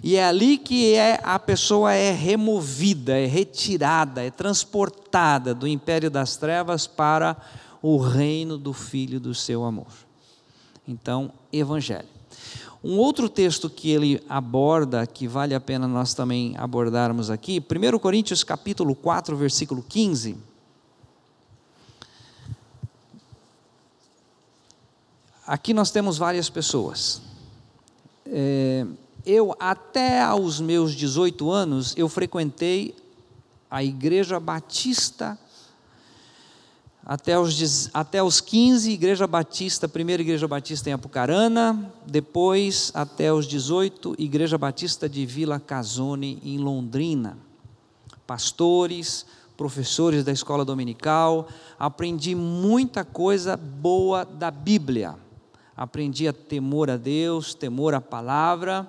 E 0.00 0.14
é 0.14 0.24
ali 0.24 0.56
que 0.56 0.94
é, 0.94 1.18
a 1.24 1.40
pessoa 1.40 1.92
é 1.92 2.12
removida, 2.12 3.18
é 3.18 3.26
retirada, 3.26 4.22
é 4.22 4.30
transportada 4.30 5.52
do 5.52 5.66
império 5.66 6.08
das 6.08 6.36
trevas 6.36 6.86
para 6.86 7.36
o 7.82 7.96
reino 7.96 8.56
do 8.56 8.72
Filho 8.72 9.18
do 9.18 9.34
seu 9.34 9.64
amor. 9.64 9.88
Então, 10.86 11.32
Evangelho. 11.52 12.06
Um 12.84 12.96
outro 12.96 13.28
texto 13.28 13.68
que 13.68 13.90
ele 13.90 14.22
aborda, 14.28 15.04
que 15.04 15.26
vale 15.26 15.52
a 15.52 15.60
pena 15.60 15.88
nós 15.88 16.14
também 16.14 16.54
abordarmos 16.58 17.28
aqui, 17.28 17.60
1 17.60 17.98
Coríntios 17.98 18.44
capítulo 18.44 18.94
4, 18.94 19.36
versículo 19.36 19.84
15. 19.88 20.51
Aqui 25.46 25.74
nós 25.74 25.90
temos 25.90 26.18
várias 26.18 26.48
pessoas. 26.48 27.20
É, 28.26 28.86
eu, 29.26 29.54
até 29.58 30.22
aos 30.22 30.60
meus 30.60 30.94
18 30.94 31.50
anos, 31.50 31.94
eu 31.96 32.08
frequentei 32.08 32.94
a 33.70 33.82
Igreja 33.82 34.38
Batista 34.38 35.38
até 37.04 37.36
os, 37.36 37.90
até 37.92 38.22
os 38.22 38.40
15, 38.40 38.92
Igreja 38.92 39.26
Batista, 39.26 39.88
primeira 39.88 40.22
Igreja 40.22 40.46
Batista 40.46 40.88
em 40.88 40.92
Apucarana, 40.92 41.92
depois, 42.06 42.92
até 42.94 43.32
os 43.32 43.46
18, 43.46 44.14
Igreja 44.18 44.56
Batista 44.56 45.08
de 45.08 45.26
Vila 45.26 45.58
Casone, 45.58 46.40
em 46.44 46.58
Londrina. 46.58 47.36
Pastores, 48.24 49.26
professores 49.56 50.22
da 50.22 50.30
escola 50.30 50.64
dominical, 50.64 51.48
aprendi 51.78 52.36
muita 52.36 53.04
coisa 53.04 53.56
boa 53.56 54.24
da 54.24 54.50
Bíblia. 54.50 55.16
Aprendi 55.76 56.28
a 56.28 56.32
temor 56.32 56.90
a 56.90 56.96
Deus, 56.96 57.54
temor 57.54 57.94
à 57.94 58.00
palavra, 58.00 58.88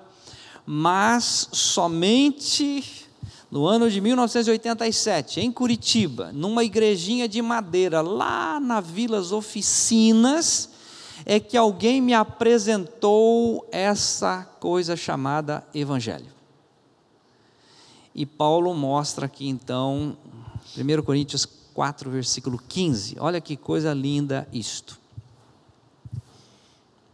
mas 0.65 1.49
somente 1.51 3.03
no 3.53 3.67
ano 3.67 3.89
de 3.89 4.01
1987, 4.01 5.39
em 5.39 5.51
Curitiba, 5.51 6.31
numa 6.33 6.63
igrejinha 6.63 7.27
de 7.27 7.39
madeira, 7.39 8.01
lá 8.01 8.59
na 8.59 8.81
Vilas 8.81 9.31
Oficinas, 9.31 10.71
é 11.23 11.39
que 11.39 11.55
alguém 11.55 12.01
me 12.01 12.15
apresentou 12.15 13.67
essa 13.71 14.43
coisa 14.59 14.97
chamada 14.97 15.63
Evangelho. 15.71 16.33
E 18.15 18.25
Paulo 18.25 18.73
mostra 18.73 19.27
aqui 19.27 19.47
então, 19.47 20.17
1 20.75 21.03
Coríntios 21.03 21.45
4, 21.45 22.09
versículo 22.09 22.57
15, 22.57 23.17
olha 23.19 23.39
que 23.39 23.55
coisa 23.55 23.93
linda 23.93 24.47
isto. 24.51 25.02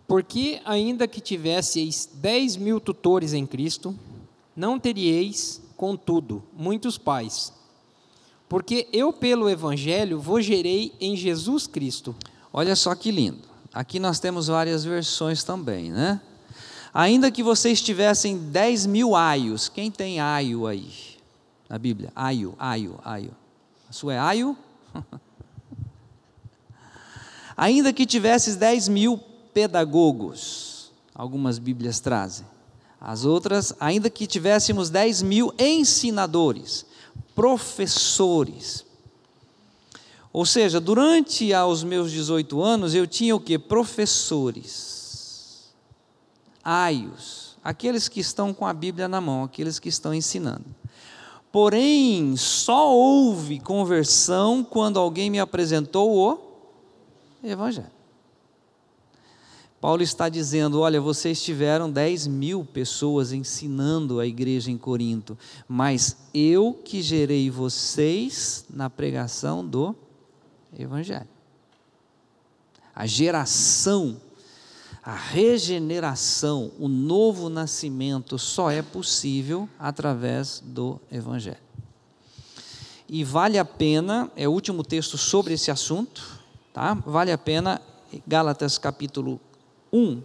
Porque, 0.09 0.59
ainda 0.65 1.07
que 1.07 1.21
tivesseis 1.21 2.09
dez 2.11 2.57
mil 2.57 2.79
tutores 2.79 3.31
em 3.31 3.45
Cristo, 3.45 3.95
não 4.55 4.79
teríeis 4.79 5.61
contudo, 5.77 6.41
muitos 6.51 6.97
pais. 6.97 7.53
Porque 8.49 8.87
eu, 8.91 9.13
pelo 9.13 9.47
Evangelho, 9.47 10.19
vos 10.19 10.43
gerei 10.43 10.91
em 10.99 11.15
Jesus 11.15 11.67
Cristo. 11.67 12.15
Olha 12.51 12.75
só 12.75 12.95
que 12.95 13.11
lindo. 13.11 13.47
Aqui 13.71 13.99
nós 13.99 14.19
temos 14.19 14.47
várias 14.47 14.83
versões 14.83 15.43
também, 15.43 15.91
né? 15.91 16.19
Ainda 16.91 17.29
que 17.29 17.43
vocês 17.43 17.79
tivessem 17.79 18.35
10 18.35 18.87
mil 18.87 19.15
aios, 19.15 19.69
quem 19.69 19.91
tem 19.91 20.19
aio 20.19 20.65
aí? 20.65 20.91
Na 21.69 21.77
Bíblia? 21.77 22.11
Aio, 22.15 22.55
aio, 22.57 22.99
aio. 23.05 23.35
A 23.87 23.93
sua 23.93 24.15
é 24.15 24.19
aio? 24.19 24.57
Ainda 27.55 27.93
que 27.93 28.05
tivesses 28.07 28.55
10 28.55 28.87
mil 28.87 29.28
pedagogos, 29.53 30.91
algumas 31.13 31.59
Bíblias 31.59 31.99
trazem. 31.99 32.45
As 32.99 33.23
outras, 33.23 33.73
ainda 33.79 34.09
que 34.09 34.27
tivéssemos 34.27 34.89
10 34.89 35.21
mil 35.21 35.53
ensinadores, 35.57 36.85
professores. 37.33 38.85
Ou 40.31 40.45
seja, 40.45 40.79
durante 40.79 41.53
aos 41.53 41.83
meus 41.83 42.11
18 42.11 42.61
anos, 42.61 42.93
eu 42.93 43.07
tinha 43.07 43.35
o 43.35 43.39
que? 43.39 43.57
Professores, 43.57 44.89
aios, 46.63 47.57
aqueles 47.63 48.07
que 48.07 48.19
estão 48.19 48.53
com 48.53 48.67
a 48.67 48.73
Bíblia 48.73 49.07
na 49.07 49.21
mão, 49.21 49.43
aqueles 49.43 49.79
que 49.79 49.89
estão 49.89 50.13
ensinando. 50.13 50.65
Porém, 51.51 52.35
só 52.37 52.93
houve 52.93 53.59
conversão 53.59 54.63
quando 54.63 54.99
alguém 54.99 55.31
me 55.31 55.39
apresentou 55.39 56.15
o 56.15 56.49
Evangelho. 57.43 57.98
Paulo 59.81 60.03
está 60.03 60.27
dizendo: 60.27 60.79
olha, 60.79 60.99
vocês 60.99 61.41
tiveram 61.41 61.89
10 61.89 62.27
mil 62.27 62.65
pessoas 62.65 63.31
ensinando 63.31 64.19
a 64.19 64.27
igreja 64.27 64.69
em 64.69 64.77
Corinto, 64.77 65.37
mas 65.67 66.17
eu 66.33 66.73
que 66.73 67.01
gerei 67.01 67.49
vocês 67.49 68.65
na 68.69 68.89
pregação 68.89 69.65
do 69.65 69.95
Evangelho. 70.77 71.27
A 72.93 73.05
geração, 73.05 74.19
a 75.01 75.15
regeneração, 75.15 76.71
o 76.77 76.89
novo 76.89 77.47
nascimento 77.47 78.37
só 78.37 78.69
é 78.69 78.81
possível 78.81 79.69
através 79.79 80.61
do 80.65 80.99
Evangelho. 81.09 81.69
E 83.07 83.23
vale 83.23 83.57
a 83.57 83.65
pena, 83.65 84.29
é 84.35 84.47
o 84.47 84.51
último 84.51 84.83
texto 84.83 85.17
sobre 85.17 85.53
esse 85.53 85.71
assunto, 85.71 86.39
tá? 86.73 86.93
Vale 86.93 87.31
a 87.31 87.37
pena, 87.37 87.81
Gálatas 88.27 88.77
capítulo 88.77 89.39
1. 89.91 90.21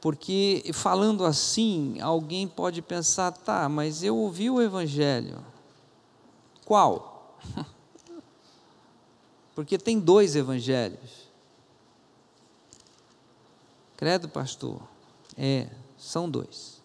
Porque 0.00 0.70
falando 0.72 1.24
assim, 1.24 2.00
alguém 2.00 2.46
pode 2.46 2.80
pensar, 2.82 3.32
tá, 3.32 3.68
mas 3.68 4.02
eu 4.02 4.16
ouvi 4.16 4.48
o 4.48 4.62
Evangelho. 4.62 5.44
Qual? 6.64 7.36
Porque 9.54 9.76
tem 9.76 9.98
dois 9.98 10.36
Evangelhos. 10.36 11.28
Credo, 13.96 14.28
pastor? 14.28 14.80
É, 15.36 15.66
são 15.96 16.30
dois. 16.30 16.78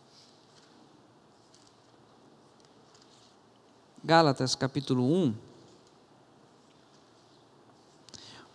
Gálatas 4.04 4.56
capítulo 4.56 5.04
1, 5.04 5.36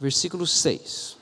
versículo 0.00 0.46
6. 0.46 1.17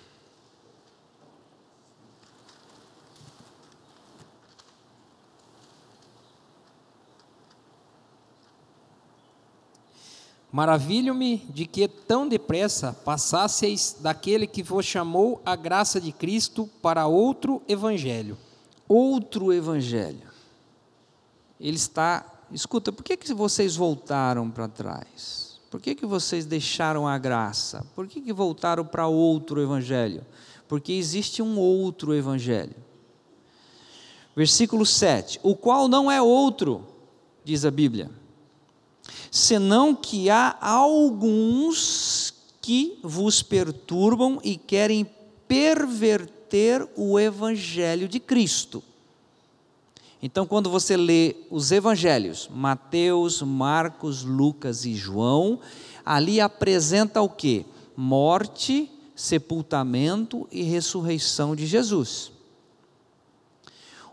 Maravilho-me 10.52 11.38
de 11.50 11.66
que 11.66 11.88
tão 11.88 12.28
depressa 12.28 12.92
passasseis 12.92 13.96
daquele 14.00 14.46
que 14.46 14.62
vos 14.62 14.86
chamou 14.86 15.40
a 15.44 15.56
graça 15.56 16.00
de 16.00 16.12
Cristo 16.12 16.70
para 16.80 17.06
outro 17.06 17.62
evangelho. 17.68 18.38
Outro 18.88 19.52
evangelho. 19.52 20.28
Ele 21.60 21.76
está, 21.76 22.24
escuta, 22.52 22.92
por 22.92 23.02
que, 23.02 23.16
que 23.16 23.34
vocês 23.34 23.74
voltaram 23.74 24.48
para 24.50 24.68
trás? 24.68 25.58
Por 25.70 25.80
que, 25.80 25.94
que 25.94 26.06
vocês 26.06 26.46
deixaram 26.46 27.08
a 27.08 27.18
graça? 27.18 27.84
Por 27.94 28.06
que, 28.06 28.20
que 28.20 28.32
voltaram 28.32 28.84
para 28.84 29.08
outro 29.08 29.60
evangelho? 29.60 30.24
Porque 30.68 30.92
existe 30.92 31.42
um 31.42 31.58
outro 31.58 32.14
evangelho. 32.14 32.76
Versículo 34.34 34.86
7: 34.86 35.40
O 35.42 35.56
qual 35.56 35.88
não 35.88 36.10
é 36.10 36.22
outro, 36.22 36.86
diz 37.44 37.64
a 37.64 37.70
Bíblia 37.70 38.10
senão 39.30 39.94
que 39.94 40.30
há 40.30 40.56
alguns 40.60 42.34
que 42.60 42.98
vos 43.02 43.42
perturbam 43.42 44.40
e 44.42 44.56
querem 44.56 45.06
perverter 45.46 46.86
o 46.96 47.18
evangelho 47.18 48.08
de 48.08 48.18
Cristo. 48.18 48.82
Então, 50.22 50.46
quando 50.46 50.70
você 50.70 50.96
lê 50.96 51.36
os 51.50 51.70
evangelhos, 51.70 52.48
Mateus, 52.52 53.42
Marcos, 53.42 54.24
Lucas 54.24 54.84
e 54.84 54.94
João, 54.94 55.60
ali 56.04 56.40
apresenta 56.40 57.20
o 57.20 57.28
que? 57.28 57.66
Morte, 57.96 58.90
sepultamento 59.14 60.48
e 60.50 60.62
ressurreição 60.62 61.54
de 61.54 61.66
Jesus. 61.66 62.32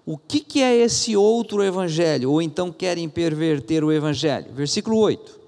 O 0.05 0.17
que, 0.17 0.41
que 0.41 0.61
é 0.61 0.75
esse 0.75 1.15
outro 1.15 1.63
evangelho? 1.63 2.31
Ou 2.31 2.41
então 2.41 2.71
querem 2.71 3.07
perverter 3.07 3.83
o 3.83 3.91
evangelho? 3.91 4.51
Versículo 4.53 4.97
8. 4.97 5.39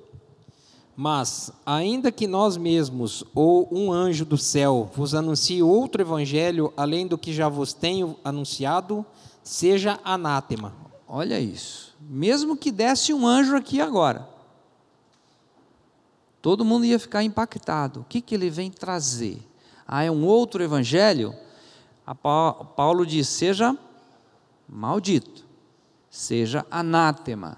Mas, 0.95 1.51
ainda 1.65 2.09
que 2.09 2.25
nós 2.25 2.55
mesmos 2.55 3.21
ou 3.35 3.67
um 3.69 3.91
anjo 3.91 4.23
do 4.23 4.37
céu 4.37 4.89
vos 4.95 5.13
anuncie 5.13 5.61
outro 5.61 6.01
evangelho 6.01 6.73
além 6.77 7.05
do 7.05 7.17
que 7.17 7.33
já 7.33 7.49
vos 7.49 7.73
tenho 7.73 8.15
anunciado, 8.23 9.05
seja 9.43 9.99
anátema. 10.05 10.73
Olha 11.05 11.37
isso. 11.37 11.93
Mesmo 11.99 12.55
que 12.55 12.71
desse 12.71 13.13
um 13.13 13.27
anjo 13.27 13.57
aqui 13.57 13.81
agora, 13.81 14.29
todo 16.41 16.63
mundo 16.63 16.85
ia 16.85 16.97
ficar 16.97 17.23
impactado. 17.23 18.01
O 18.01 18.05
que, 18.05 18.21
que 18.21 18.33
ele 18.33 18.49
vem 18.49 18.71
trazer? 18.71 19.41
Ah, 19.85 20.03
é 20.03 20.09
um 20.09 20.25
outro 20.25 20.63
evangelho? 20.63 21.35
Paulo 22.75 23.05
diz: 23.05 23.27
seja 23.27 23.77
maldito, 24.67 25.45
seja 26.09 26.65
anátema. 26.69 27.57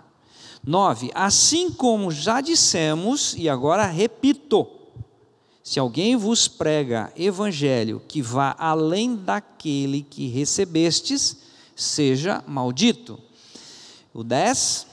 9. 0.64 1.12
Assim 1.14 1.72
como 1.72 2.12
já 2.12 2.42
dissemos, 2.42 3.34
e 3.38 3.48
agora 3.48 3.86
repito, 3.86 4.68
se 5.64 5.80
alguém 5.80 6.16
vos 6.16 6.48
prega 6.48 7.12
evangelho 7.16 8.02
que 8.08 8.22
vá 8.22 8.56
além 8.58 9.16
daquele 9.16 10.02
que 10.02 10.28
recebestes, 10.28 11.38
seja 11.76 12.44
maldito. 12.48 13.20
O 14.14 14.24
10. 14.24 14.88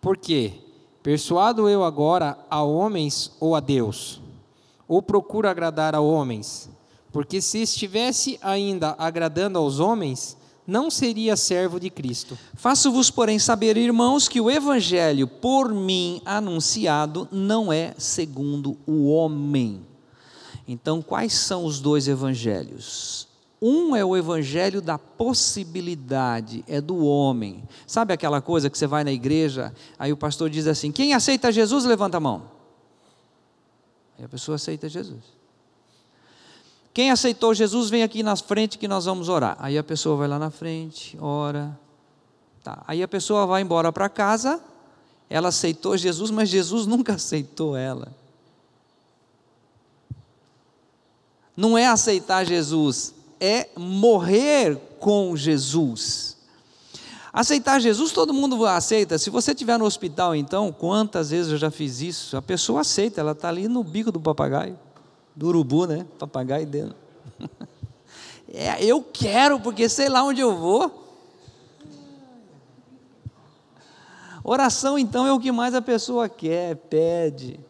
Porque 0.00 0.54
persuado 1.02 1.68
eu 1.68 1.82
agora 1.84 2.38
a 2.50 2.62
homens 2.62 3.32
ou 3.40 3.54
a 3.54 3.60
Deus? 3.60 4.20
Ou 4.86 5.02
procuro 5.02 5.48
agradar 5.48 5.94
a 5.94 6.00
homens? 6.00 6.68
Porque 7.12 7.40
se 7.40 7.62
estivesse 7.62 8.38
ainda 8.42 8.94
agradando 8.98 9.58
aos 9.58 9.80
homens, 9.80 10.36
não 10.66 10.90
seria 10.90 11.36
servo 11.36 11.78
de 11.78 11.88
Cristo. 11.88 12.36
Faço-vos, 12.54 13.10
porém, 13.10 13.38
saber, 13.38 13.76
irmãos, 13.76 14.28
que 14.28 14.40
o 14.40 14.50
evangelho 14.50 15.28
por 15.28 15.72
mim 15.72 16.20
anunciado 16.24 17.28
não 17.30 17.72
é 17.72 17.94
segundo 17.96 18.76
o 18.86 19.08
homem. 19.08 19.80
Então, 20.66 21.00
quais 21.00 21.32
são 21.32 21.64
os 21.64 21.78
dois 21.78 22.08
evangelhos? 22.08 23.28
Um 23.62 23.96
é 23.96 24.04
o 24.04 24.16
evangelho 24.16 24.82
da 24.82 24.98
possibilidade, 24.98 26.64
é 26.68 26.80
do 26.80 27.04
homem. 27.04 27.62
Sabe 27.86 28.12
aquela 28.12 28.40
coisa 28.40 28.68
que 28.68 28.76
você 28.76 28.86
vai 28.86 29.02
na 29.02 29.12
igreja, 29.12 29.72
aí 29.98 30.12
o 30.12 30.16
pastor 30.16 30.50
diz 30.50 30.66
assim: 30.66 30.92
quem 30.92 31.14
aceita 31.14 31.52
Jesus, 31.52 31.84
levanta 31.84 32.18
a 32.18 32.20
mão. 32.20 32.50
Aí 34.18 34.24
a 34.24 34.28
pessoa 34.28 34.56
aceita 34.56 34.88
Jesus. 34.88 35.35
Quem 36.96 37.10
aceitou 37.10 37.52
Jesus, 37.52 37.90
vem 37.90 38.02
aqui 38.02 38.22
na 38.22 38.34
frente 38.36 38.78
que 38.78 38.88
nós 38.88 39.04
vamos 39.04 39.28
orar. 39.28 39.54
Aí 39.60 39.76
a 39.76 39.84
pessoa 39.84 40.16
vai 40.16 40.26
lá 40.26 40.38
na 40.38 40.50
frente, 40.50 41.14
ora. 41.20 41.78
Tá. 42.64 42.82
Aí 42.86 43.02
a 43.02 43.06
pessoa 43.06 43.44
vai 43.44 43.60
embora 43.60 43.92
para 43.92 44.08
casa, 44.08 44.58
ela 45.28 45.48
aceitou 45.48 45.94
Jesus, 45.94 46.30
mas 46.30 46.48
Jesus 46.48 46.86
nunca 46.86 47.12
aceitou 47.12 47.76
ela. 47.76 48.08
Não 51.54 51.76
é 51.76 51.86
aceitar 51.86 52.46
Jesus, 52.46 53.12
é 53.38 53.68
morrer 53.76 54.78
com 54.98 55.36
Jesus. 55.36 56.38
Aceitar 57.30 57.78
Jesus, 57.78 58.10
todo 58.10 58.32
mundo 58.32 58.64
aceita. 58.64 59.18
Se 59.18 59.28
você 59.28 59.50
estiver 59.50 59.78
no 59.78 59.84
hospital, 59.84 60.34
então, 60.34 60.72
quantas 60.72 61.28
vezes 61.28 61.52
eu 61.52 61.58
já 61.58 61.70
fiz 61.70 62.00
isso? 62.00 62.38
A 62.38 62.40
pessoa 62.40 62.80
aceita, 62.80 63.20
ela 63.20 63.32
está 63.32 63.50
ali 63.50 63.68
no 63.68 63.84
bico 63.84 64.10
do 64.10 64.18
papagaio 64.18 64.85
do 65.36 65.48
urubu, 65.48 65.86
né? 65.86 66.06
Papagaio 66.18 66.66
dentro. 66.66 66.96
É, 68.58 68.82
eu 68.82 69.02
quero, 69.02 69.60
porque 69.60 69.86
sei 69.86 70.08
lá 70.08 70.22
onde 70.22 70.40
eu 70.40 70.56
vou. 70.56 71.04
Oração, 74.42 74.96
então, 74.96 75.26
é 75.26 75.32
o 75.32 75.40
que 75.40 75.52
mais 75.52 75.74
a 75.74 75.82
pessoa 75.82 76.26
quer, 76.26 76.74
pede. 76.76 77.60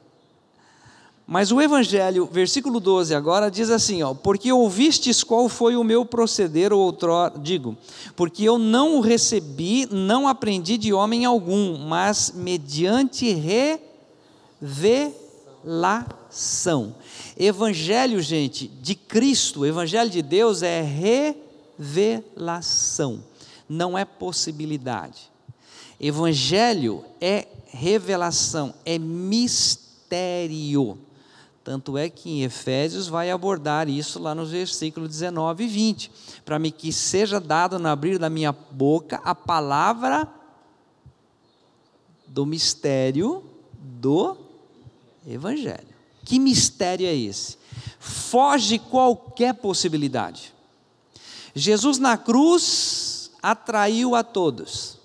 Mas 1.26 1.50
o 1.50 1.60
Evangelho, 1.60 2.28
versículo 2.30 2.78
12 2.78 3.14
agora, 3.14 3.50
diz 3.50 3.68
assim: 3.68 4.02
ó, 4.02 4.14
Porque 4.14 4.52
ouvistes 4.52 5.24
qual 5.24 5.48
foi 5.48 5.74
o 5.74 5.82
meu 5.82 6.04
proceder 6.04 6.72
outrora, 6.72 7.36
digo, 7.36 7.76
porque 8.14 8.44
eu 8.44 8.58
não 8.58 8.98
o 8.98 9.00
recebi, 9.00 9.88
não 9.90 10.28
aprendi 10.28 10.78
de 10.78 10.92
homem 10.92 11.24
algum, 11.24 11.78
mas 11.78 12.32
mediante 12.36 13.32
revelação. 14.60 16.94
Evangelho, 17.36 18.22
gente, 18.22 18.66
de 18.66 18.94
Cristo, 18.94 19.66
Evangelho 19.66 20.08
de 20.08 20.22
Deus 20.22 20.62
é 20.62 20.80
revelação, 21.78 23.22
não 23.68 23.98
é 23.98 24.06
possibilidade. 24.06 25.30
Evangelho 26.00 27.04
é 27.20 27.46
revelação, 27.66 28.74
é 28.84 28.98
mistério. 28.98 30.98
Tanto 31.62 31.98
é 31.98 32.08
que 32.08 32.30
em 32.30 32.44
Efésios 32.44 33.08
vai 33.08 33.30
abordar 33.30 33.88
isso 33.88 34.20
lá 34.20 34.34
nos 34.34 34.52
versículos 34.52 35.10
19 35.10 35.64
e 35.64 35.66
20. 35.66 36.12
Para 36.44 36.58
mim 36.58 36.70
que 36.70 36.92
seja 36.92 37.40
dado 37.40 37.78
no 37.78 37.88
abrir 37.88 38.18
da 38.18 38.30
minha 38.30 38.52
boca 38.52 39.20
a 39.24 39.34
palavra 39.34 40.28
do 42.26 42.46
mistério 42.46 43.42
do 43.72 44.36
Evangelho. 45.26 45.96
Que 46.26 46.40
mistério 46.40 47.06
é 47.06 47.14
esse? 47.14 47.56
Foge 48.00 48.80
qualquer 48.80 49.54
possibilidade. 49.54 50.52
Jesus 51.54 51.98
na 51.98 52.18
cruz 52.18 53.30
atraiu 53.40 54.16
a 54.16 54.24
todos. 54.24 54.98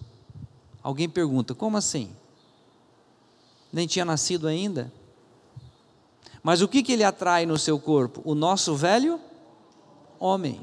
Alguém 0.82 1.08
pergunta: 1.08 1.54
como 1.54 1.78
assim? 1.78 2.10
Nem 3.72 3.86
tinha 3.86 4.04
nascido 4.04 4.48
ainda? 4.48 4.92
Mas 6.42 6.64
o 6.64 6.68
que, 6.68 6.82
que 6.82 6.92
ele 6.92 7.04
atrai 7.04 7.46
no 7.46 7.58
seu 7.58 7.80
corpo? 7.80 8.24
O 8.26 8.34
nosso 8.34 8.76
velho 8.76 9.22
homem. 10.20 10.60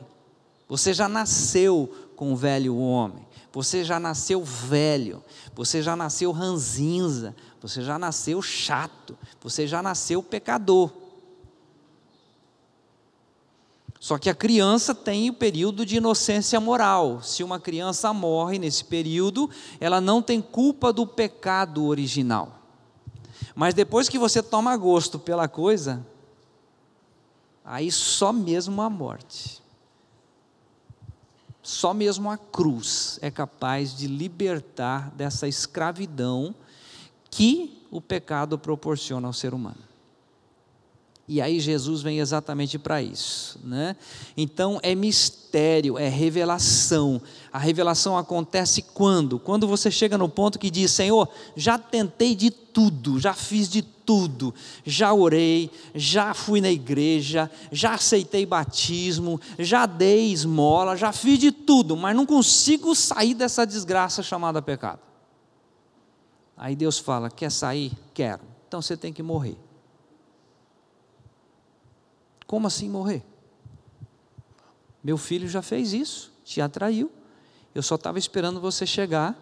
Você 0.69 0.93
já 0.93 1.09
nasceu 1.09 2.11
com 2.17 2.33
o 2.33 2.37
velho 2.37 2.77
homem. 2.77 3.25
Você 3.59 3.83
já 3.83 3.99
nasceu 3.99 4.45
velho. 4.45 5.21
Você 5.53 5.83
já 5.83 5.97
nasceu 5.97 6.31
ranzinza. 6.31 7.35
Você 7.61 7.83
já 7.83 7.99
nasceu 7.99 8.41
chato, 8.41 9.19
você 9.41 9.67
já 9.67 9.83
nasceu 9.83 10.23
pecador. 10.23 10.93
Só 13.99 14.17
que 14.17 14.31
a 14.31 14.35
criança 14.35 14.95
tem 14.95 15.29
o 15.29 15.33
período 15.33 15.85
de 15.85 15.97
inocência 15.97 16.61
moral. 16.61 17.21
Se 17.21 17.43
uma 17.43 17.59
criança 17.59 18.13
morre 18.13 18.61
nesse 18.61 18.85
período, 18.85 19.51
ela 19.81 20.01
não 20.01 20.23
tem 20.23 20.41
culpa 20.41 20.93
do 20.93 21.05
pecado 21.05 21.85
original. 21.85 22.61
Mas 23.57 23.75
depois 23.75 24.09
que 24.09 24.21
você 24.21 24.41
toma 24.41 24.77
gosto 24.77 25.19
pela 25.19 25.49
coisa, 25.49 26.07
aí 27.65 27.91
só 27.91 28.33
mesmo 28.33 28.81
a 28.81 28.89
morte, 28.89 29.61
só 31.69 31.93
mesmo 31.93 32.31
a 32.31 32.39
cruz 32.39 33.19
é 33.21 33.31
capaz 33.31 33.95
de 33.95 34.07
libertar 34.07 35.11
dessa 35.11 35.47
escravidão 35.47 36.55
que 37.31 37.87
o 37.91 38.01
pecado 38.01 38.59
proporciona 38.59 39.27
ao 39.27 39.35
ser 39.35 39.53
humano. 39.53 39.88
E 41.29 41.43
aí 41.43 41.61
Jesus 41.61 42.01
vem 42.01 42.21
exatamente 42.21 42.79
para 42.79 43.03
isso, 43.03 43.61
né? 43.63 43.97
Então 44.35 44.81
é 44.83 44.95
mistério, 44.95 45.99
é 45.99 46.09
revelação. 46.09 47.21
A 47.53 47.59
revelação 47.59 48.17
acontece 48.17 48.81
quando? 48.81 49.39
Quando 49.39 49.69
você 49.69 49.91
chega 49.91 50.17
no 50.17 50.27
ponto 50.27 50.59
que 50.59 50.71
diz: 50.71 50.91
Senhor, 50.91 51.29
já 51.55 51.77
tentei 51.77 52.35
de 52.35 52.51
tudo, 52.51 53.21
já 53.21 53.35
fiz 53.35 53.69
de 53.69 53.83
tudo, 53.83 54.55
já 54.87 55.13
orei, 55.13 55.71
já 55.95 56.33
fui 56.33 56.63
na 56.63 56.71
igreja, 56.71 57.51
já 57.71 57.93
aceitei 57.93 58.47
batismo, 58.47 59.39
já 59.59 59.85
dei 59.85 60.33
esmola, 60.33 60.97
já 60.97 61.13
fiz 61.13 61.39
de 61.39 61.53
tudo, 61.53 61.95
mas 61.95 62.17
não 62.17 62.25
consigo 62.25 62.95
sair 62.95 63.35
dessa 63.35 63.67
desgraça 63.67 64.23
chamada 64.23 64.63
pecado. 64.63 65.01
Aí 66.57 66.75
Deus 66.75 66.99
fala: 66.99 67.29
Quer 67.29 67.53
sair? 67.53 67.93
Quero. 68.15 68.41
Então 68.67 68.81
você 68.81 68.97
tem 68.97 69.13
que 69.13 69.23
morrer. 69.23 69.68
Como 72.49 72.67
assim 72.67 72.89
morrer? 72.89 73.23
Meu 75.05 75.19
filho 75.19 75.47
já 75.47 75.61
fez 75.61 75.93
isso, 75.93 76.33
te 76.43 76.63
atraiu. 76.63 77.13
Eu 77.75 77.83
só 77.83 77.97
estava 77.97 78.19
esperando 78.19 78.59
você 78.59 78.87
chegar 78.87 79.39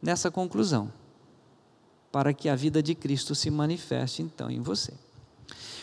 nessa 0.00 0.30
conclusão, 0.30 0.90
para 2.12 2.32
que 2.32 2.48
a 2.48 2.54
vida 2.54 2.80
de 2.80 2.94
Cristo 2.94 3.34
se 3.34 3.50
manifeste 3.50 4.22
então 4.22 4.48
em 4.48 4.62
você. 4.62 4.94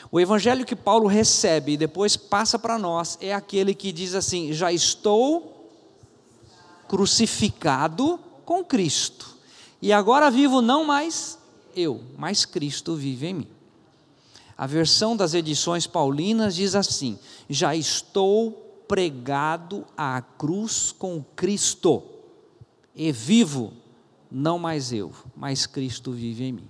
O 0.10 0.18
evangelho 0.18 0.66
que 0.66 0.76
Paulo 0.76 1.08
recebe 1.08 1.74
e 1.74 1.78
depois 1.78 2.16
passa 2.16 2.58
para 2.58 2.80
nós 2.80 3.18
é 3.20 3.34
aquele 3.34 3.76
que 3.76 3.92
diz 3.92 4.16
assim: 4.16 4.54
já 4.54 4.72
estou 4.72 5.70
crucificado 6.88 8.18
com 8.46 8.64
Cristo. 8.64 9.38
E 9.82 9.92
agora 9.92 10.32
vivo 10.32 10.62
não 10.62 10.86
mais 10.86 11.38
eu, 11.76 12.02
mas 12.18 12.46
Cristo 12.46 12.96
vive 12.96 13.28
em 13.28 13.34
mim. 13.34 13.61
A 14.62 14.68
versão 14.68 15.18
das 15.18 15.34
edições 15.34 15.88
paulinas 15.88 16.54
diz 16.54 16.76
assim: 16.76 17.18
Já 17.50 17.76
estou 17.76 18.52
pregado 18.88 19.88
à 19.98 20.22
cruz 20.22 20.92
com 20.92 21.26
Cristo, 21.36 22.04
e 22.96 23.12
vivo, 23.12 23.74
não 24.30 24.60
mais 24.60 24.94
eu, 24.94 25.12
mas 25.36 25.66
Cristo 25.66 26.12
vive 26.12 26.44
em 26.44 26.52
mim. 26.52 26.70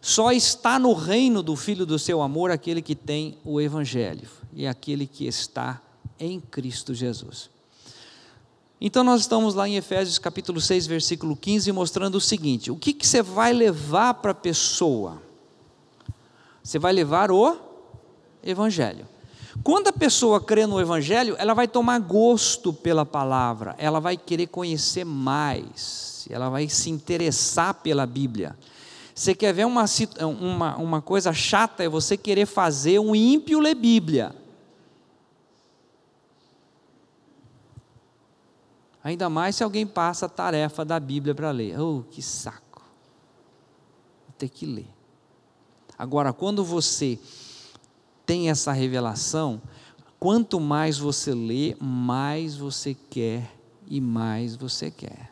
Só 0.00 0.32
está 0.32 0.76
no 0.76 0.92
reino 0.92 1.40
do 1.40 1.54
Filho 1.54 1.86
do 1.86 2.00
seu 2.00 2.20
amor 2.20 2.50
aquele 2.50 2.82
que 2.82 2.96
tem 2.96 3.38
o 3.44 3.60
Evangelho, 3.60 4.28
e 4.52 4.66
aquele 4.66 5.06
que 5.06 5.24
está 5.24 5.80
em 6.18 6.40
Cristo 6.40 6.92
Jesus. 6.92 7.48
Então 8.80 9.04
nós 9.04 9.20
estamos 9.20 9.54
lá 9.54 9.68
em 9.68 9.76
Efésios 9.76 10.18
capítulo 10.18 10.60
6, 10.60 10.88
versículo 10.88 11.36
15, 11.36 11.70
mostrando 11.70 12.16
o 12.16 12.20
seguinte: 12.20 12.72
o 12.72 12.76
que, 12.76 12.92
que 12.92 13.06
você 13.06 13.22
vai 13.22 13.52
levar 13.52 14.14
para 14.14 14.32
a 14.32 14.34
pessoa? 14.34 15.29
Você 16.62 16.78
vai 16.78 16.92
levar 16.92 17.30
o 17.30 17.56
Evangelho. 18.42 19.06
Quando 19.62 19.88
a 19.88 19.92
pessoa 19.92 20.40
crê 20.40 20.66
no 20.66 20.80
Evangelho, 20.80 21.34
ela 21.38 21.54
vai 21.54 21.66
tomar 21.66 21.98
gosto 21.98 22.72
pela 22.72 23.04
palavra, 23.04 23.74
ela 23.78 24.00
vai 24.00 24.16
querer 24.16 24.46
conhecer 24.46 25.04
mais, 25.04 26.26
ela 26.30 26.48
vai 26.48 26.68
se 26.68 26.88
interessar 26.88 27.74
pela 27.74 28.06
Bíblia. 28.06 28.56
Você 29.14 29.34
quer 29.34 29.52
ver 29.52 29.66
uma, 29.66 29.84
uma, 30.20 30.76
uma 30.76 31.02
coisa 31.02 31.32
chata? 31.32 31.84
É 31.84 31.88
você 31.88 32.16
querer 32.16 32.46
fazer 32.46 32.98
um 32.98 33.14
ímpio 33.14 33.60
ler 33.60 33.74
Bíblia. 33.74 34.34
Ainda 39.02 39.28
mais 39.28 39.56
se 39.56 39.64
alguém 39.64 39.86
passa 39.86 40.26
a 40.26 40.28
tarefa 40.28 40.84
da 40.84 41.00
Bíblia 41.00 41.34
para 41.34 41.50
ler. 41.50 41.78
Oh, 41.78 42.02
que 42.10 42.22
saco. 42.22 42.82
Vou 44.26 44.34
ter 44.38 44.48
que 44.48 44.64
ler. 44.64 44.99
Agora, 46.00 46.32
quando 46.32 46.64
você 46.64 47.18
tem 48.24 48.48
essa 48.48 48.72
revelação, 48.72 49.60
quanto 50.18 50.58
mais 50.58 50.96
você 50.96 51.34
lê, 51.34 51.76
mais 51.78 52.56
você 52.56 52.96
quer 53.10 53.54
e 53.86 54.00
mais 54.00 54.56
você 54.56 54.90
quer. 54.90 55.30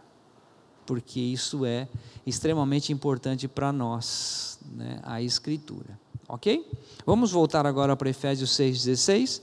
Porque 0.85 1.21
isso 1.21 1.65
é 1.65 1.89
extremamente 2.27 2.93
importante 2.93 3.49
para 3.49 3.73
nós, 3.73 4.59
né, 4.71 5.01
a 5.05 5.23
Escritura. 5.23 5.99
Ok? 6.29 6.71
Vamos 7.07 7.31
voltar 7.31 7.67
agora 7.67 7.97
para 7.97 8.11
Efésios 8.11 8.51
6,16. 8.51 9.41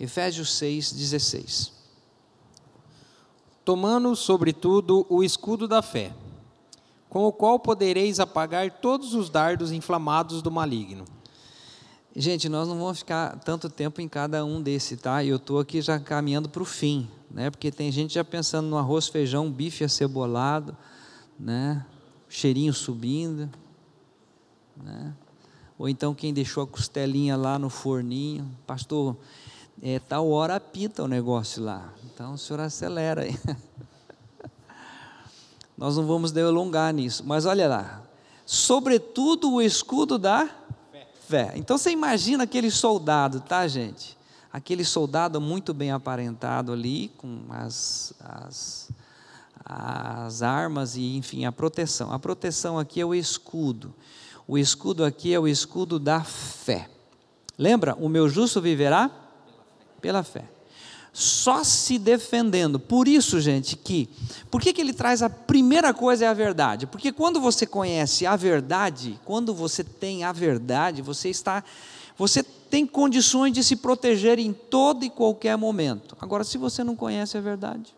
Efésios 0.00 0.48
6,16. 0.60 1.70
Tomando, 3.64 4.16
sobretudo, 4.16 5.06
o 5.08 5.22
escudo 5.22 5.68
da 5.68 5.82
fé 5.82 6.12
com 7.10 7.26
o 7.26 7.32
qual 7.32 7.58
podereis 7.58 8.20
apagar 8.20 8.70
todos 8.70 9.14
os 9.14 9.28
dardos 9.28 9.72
inflamados 9.72 10.40
do 10.40 10.50
maligno. 10.50 11.04
Gente, 12.14 12.48
nós 12.48 12.68
não 12.68 12.78
vamos 12.78 13.00
ficar 13.00 13.38
tanto 13.40 13.68
tempo 13.68 14.00
em 14.00 14.08
cada 14.08 14.44
um 14.44 14.62
desse, 14.62 14.96
tá? 14.96 15.22
Eu 15.24 15.36
estou 15.36 15.58
aqui 15.58 15.82
já 15.82 15.98
caminhando 15.98 16.48
para 16.48 16.62
o 16.62 16.64
fim, 16.64 17.08
né? 17.28 17.50
Porque 17.50 17.70
tem 17.70 17.90
gente 17.90 18.14
já 18.14 18.24
pensando 18.24 18.68
no 18.68 18.78
arroz, 18.78 19.08
feijão, 19.08 19.50
bife 19.50 19.84
acebolado, 19.84 20.76
né? 21.38 21.84
Cheirinho 22.28 22.72
subindo, 22.72 23.50
né? 24.76 25.12
Ou 25.76 25.88
então 25.88 26.14
quem 26.14 26.32
deixou 26.32 26.62
a 26.62 26.66
costelinha 26.66 27.36
lá 27.36 27.58
no 27.58 27.70
forninho, 27.70 28.48
pastor, 28.66 29.16
é 29.82 29.98
tal 29.98 30.28
hora 30.30 30.56
apita 30.56 31.02
o 31.02 31.08
negócio 31.08 31.62
lá. 31.62 31.92
Então 32.04 32.34
o 32.34 32.38
senhor 32.38 32.60
acelera 32.60 33.22
aí. 33.22 33.36
Nós 35.80 35.96
não 35.96 36.06
vamos 36.06 36.30
delongar 36.30 36.92
nisso, 36.92 37.24
mas 37.26 37.46
olha 37.46 37.66
lá. 37.66 38.02
Sobretudo 38.44 39.50
o 39.50 39.62
escudo 39.62 40.18
da 40.18 40.46
fé. 40.92 41.08
fé. 41.26 41.52
Então 41.54 41.78
você 41.78 41.90
imagina 41.90 42.44
aquele 42.44 42.70
soldado, 42.70 43.40
tá, 43.40 43.66
gente? 43.66 44.14
Aquele 44.52 44.84
soldado 44.84 45.40
muito 45.40 45.72
bem 45.72 45.90
aparentado 45.90 46.70
ali, 46.70 47.10
com 47.16 47.46
as, 47.48 48.12
as, 48.20 48.90
as 49.64 50.42
armas 50.42 50.96
e, 50.96 51.16
enfim, 51.16 51.46
a 51.46 51.52
proteção. 51.52 52.12
A 52.12 52.18
proteção 52.18 52.78
aqui 52.78 53.00
é 53.00 53.06
o 53.06 53.14
escudo. 53.14 53.94
O 54.46 54.58
escudo 54.58 55.02
aqui 55.02 55.32
é 55.32 55.40
o 55.40 55.48
escudo 55.48 55.98
da 55.98 56.22
fé. 56.22 56.90
Lembra? 57.56 57.94
O 57.94 58.06
meu 58.06 58.28
justo 58.28 58.60
viverá 58.60 59.10
pela 59.98 60.22
fé 60.22 60.59
só 61.12 61.64
se 61.64 61.98
defendendo. 61.98 62.78
Por 62.78 63.08
isso, 63.08 63.40
gente, 63.40 63.76
que 63.76 64.08
por 64.50 64.60
que, 64.60 64.72
que 64.72 64.80
ele 64.80 64.92
traz 64.92 65.22
a 65.22 65.30
primeira 65.30 65.92
coisa 65.92 66.24
é 66.24 66.28
a 66.28 66.34
verdade? 66.34 66.86
Porque 66.86 67.12
quando 67.12 67.40
você 67.40 67.66
conhece 67.66 68.26
a 68.26 68.36
verdade, 68.36 69.18
quando 69.24 69.54
você 69.54 69.82
tem 69.82 70.24
a 70.24 70.32
verdade, 70.32 71.02
você 71.02 71.28
está 71.28 71.64
você 72.16 72.42
tem 72.42 72.86
condições 72.86 73.52
de 73.52 73.64
se 73.64 73.76
proteger 73.76 74.38
em 74.38 74.52
todo 74.52 75.04
e 75.04 75.10
qualquer 75.10 75.56
momento. 75.56 76.16
Agora, 76.20 76.44
se 76.44 76.58
você 76.58 76.84
não 76.84 76.94
conhece 76.94 77.38
a 77.38 77.40
verdade, 77.40 77.94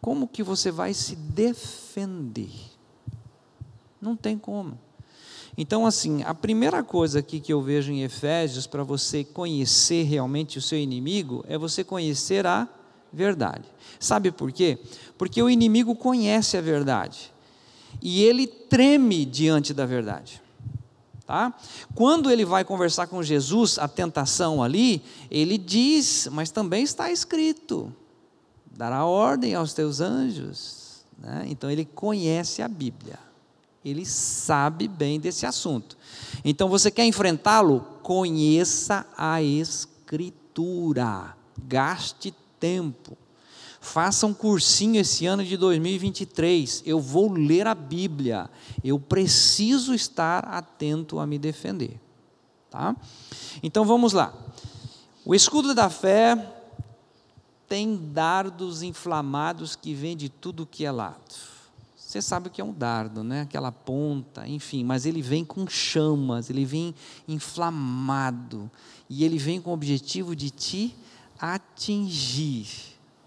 como 0.00 0.28
que 0.28 0.42
você 0.42 0.70
vai 0.70 0.92
se 0.92 1.16
defender? 1.16 2.52
Não 4.00 4.14
tem 4.14 4.38
como. 4.38 4.78
Então, 5.60 5.84
assim, 5.84 6.22
a 6.22 6.32
primeira 6.32 6.84
coisa 6.84 7.18
aqui 7.18 7.40
que 7.40 7.52
eu 7.52 7.60
vejo 7.60 7.90
em 7.90 8.04
Efésios 8.04 8.64
para 8.64 8.84
você 8.84 9.24
conhecer 9.24 10.04
realmente 10.04 10.56
o 10.56 10.62
seu 10.62 10.78
inimigo 10.78 11.44
é 11.48 11.58
você 11.58 11.82
conhecer 11.82 12.46
a 12.46 12.68
verdade. 13.12 13.64
Sabe 13.98 14.30
por 14.30 14.52
quê? 14.52 14.78
Porque 15.18 15.42
o 15.42 15.50
inimigo 15.50 15.96
conhece 15.96 16.56
a 16.56 16.60
verdade 16.60 17.32
e 18.00 18.22
ele 18.22 18.46
treme 18.46 19.24
diante 19.24 19.74
da 19.74 19.84
verdade. 19.84 20.40
Tá? 21.26 21.52
Quando 21.92 22.30
ele 22.30 22.44
vai 22.44 22.64
conversar 22.64 23.08
com 23.08 23.20
Jesus, 23.20 23.80
a 23.80 23.88
tentação 23.88 24.62
ali, 24.62 25.02
ele 25.28 25.58
diz, 25.58 26.28
mas 26.30 26.52
também 26.52 26.84
está 26.84 27.10
escrito: 27.10 27.92
dará 28.70 29.04
ordem 29.04 29.56
aos 29.56 29.74
teus 29.74 30.00
anjos. 30.00 31.04
Né? 31.18 31.46
Então 31.48 31.68
ele 31.68 31.84
conhece 31.84 32.62
a 32.62 32.68
Bíblia 32.68 33.27
ele 33.84 34.04
sabe 34.04 34.88
bem 34.88 35.20
desse 35.20 35.46
assunto. 35.46 35.96
Então 36.44 36.68
você 36.68 36.90
quer 36.90 37.04
enfrentá-lo? 37.04 37.80
Conheça 38.02 39.06
a 39.16 39.42
Escritura, 39.42 41.36
gaste 41.66 42.34
tempo. 42.58 43.16
Faça 43.80 44.26
um 44.26 44.34
cursinho 44.34 45.00
esse 45.00 45.24
ano 45.26 45.44
de 45.44 45.56
2023. 45.56 46.82
Eu 46.84 47.00
vou 47.00 47.32
ler 47.32 47.66
a 47.66 47.74
Bíblia. 47.74 48.50
Eu 48.82 48.98
preciso 48.98 49.94
estar 49.94 50.44
atento 50.44 51.18
a 51.18 51.26
me 51.26 51.38
defender. 51.38 51.98
Tá? 52.70 52.94
Então 53.62 53.84
vamos 53.84 54.12
lá. 54.12 54.34
O 55.24 55.34
escudo 55.34 55.74
da 55.74 55.88
fé 55.88 56.54
tem 57.68 57.96
dardos 58.12 58.82
inflamados 58.82 59.76
que 59.76 59.94
vêm 59.94 60.16
de 60.16 60.28
tudo 60.28 60.66
que 60.66 60.84
é 60.84 60.90
lado. 60.90 61.47
Você 62.08 62.22
sabe 62.22 62.48
o 62.48 62.50
que 62.50 62.58
é 62.58 62.64
um 62.64 62.72
dardo, 62.72 63.22
né? 63.22 63.42
Aquela 63.42 63.70
ponta, 63.70 64.48
enfim, 64.48 64.82
mas 64.82 65.04
ele 65.04 65.20
vem 65.20 65.44
com 65.44 65.68
chamas, 65.68 66.48
ele 66.48 66.64
vem 66.64 66.94
inflamado 67.28 68.70
e 69.10 69.26
ele 69.26 69.36
vem 69.36 69.60
com 69.60 69.68
o 69.68 69.74
objetivo 69.74 70.34
de 70.34 70.48
te 70.48 70.96
atingir, 71.38 72.66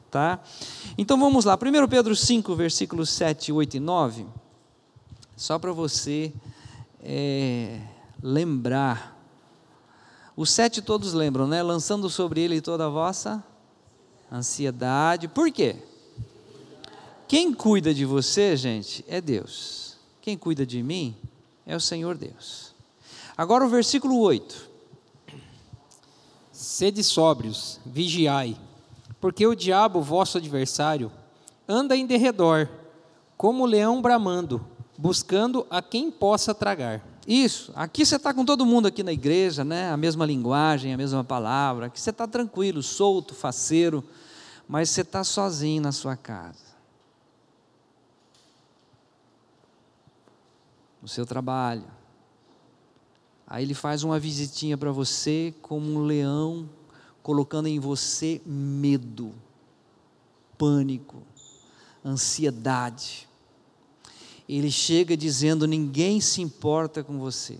tá? 0.09 0.39
Então 0.97 1.19
vamos 1.19 1.45
lá, 1.45 1.53
1 1.53 1.87
Pedro 1.87 2.15
5, 2.15 2.55
versículos 2.55 3.11
7, 3.11 3.51
8 3.51 3.77
e 3.77 3.79
9, 3.79 4.25
só 5.37 5.59
para 5.59 5.71
você 5.71 6.33
é, 7.03 7.81
lembrar. 8.19 9.15
Os 10.35 10.49
sete 10.49 10.81
todos 10.81 11.13
lembram, 11.13 11.45
né? 11.45 11.61
Lançando 11.61 12.09
sobre 12.09 12.41
ele 12.41 12.59
toda 12.59 12.87
a 12.87 12.89
vossa 12.89 13.43
ansiedade. 14.31 15.27
Por 15.27 15.51
quê? 15.51 15.90
Quem 17.31 17.53
cuida 17.53 17.93
de 17.93 18.03
você, 18.03 18.57
gente, 18.57 19.05
é 19.07 19.21
Deus. 19.21 19.95
Quem 20.21 20.37
cuida 20.37 20.65
de 20.65 20.83
mim 20.83 21.15
é 21.65 21.73
o 21.73 21.79
Senhor 21.79 22.17
Deus. 22.17 22.75
Agora 23.37 23.65
o 23.65 23.69
versículo 23.69 24.19
8. 24.19 24.69
Sede 26.51 27.01
sóbrios, 27.01 27.79
vigiai, 27.85 28.57
porque 29.21 29.47
o 29.47 29.55
diabo, 29.55 30.01
vosso 30.01 30.39
adversário, 30.39 31.09
anda 31.65 31.95
em 31.95 32.05
derredor, 32.05 32.67
como 33.37 33.65
leão 33.65 34.01
bramando, 34.01 34.67
buscando 34.97 35.65
a 35.69 35.81
quem 35.81 36.11
possa 36.11 36.53
tragar. 36.53 37.01
Isso, 37.25 37.71
aqui 37.77 38.05
você 38.05 38.17
está 38.17 38.33
com 38.33 38.43
todo 38.43 38.65
mundo 38.65 38.89
aqui 38.89 39.03
na 39.03 39.13
igreja, 39.13 39.63
né? 39.63 39.89
a 39.89 39.95
mesma 39.95 40.25
linguagem, 40.25 40.93
a 40.93 40.97
mesma 40.97 41.23
palavra, 41.23 41.85
aqui 41.85 41.97
você 41.97 42.09
está 42.09 42.27
tranquilo, 42.27 42.83
solto, 42.83 43.33
faceiro, 43.33 44.03
mas 44.67 44.89
você 44.89 44.99
está 44.99 45.23
sozinho 45.23 45.81
na 45.81 45.93
sua 45.93 46.17
casa. 46.17 46.70
No 51.01 51.07
seu 51.07 51.25
trabalho. 51.25 51.83
Aí 53.47 53.63
ele 53.63 53.73
faz 53.73 54.03
uma 54.03 54.19
visitinha 54.19 54.77
para 54.77 54.91
você 54.91 55.53
como 55.61 55.91
um 55.91 56.05
leão, 56.05 56.69
colocando 57.21 57.67
em 57.67 57.79
você 57.79 58.41
medo, 58.45 59.33
pânico, 60.57 61.21
ansiedade. 62.05 63.27
Ele 64.47 64.71
chega 64.71 65.17
dizendo: 65.17 65.67
ninguém 65.67 66.21
se 66.21 66.41
importa 66.41 67.03
com 67.03 67.19
você, 67.19 67.59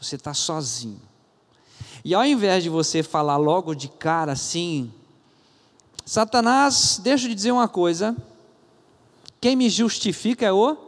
você 0.00 0.16
está 0.16 0.34
sozinho. 0.34 1.00
E 2.04 2.14
ao 2.14 2.24
invés 2.24 2.62
de 2.62 2.68
você 2.68 3.02
falar 3.02 3.36
logo 3.36 3.74
de 3.74 3.88
cara 3.88 4.32
assim, 4.32 4.92
Satanás, 6.04 7.00
deixa 7.02 7.28
eu 7.28 7.34
dizer 7.34 7.52
uma 7.52 7.68
coisa: 7.68 8.16
quem 9.40 9.56
me 9.56 9.68
justifica 9.68 10.46
é 10.46 10.52
o 10.52 10.85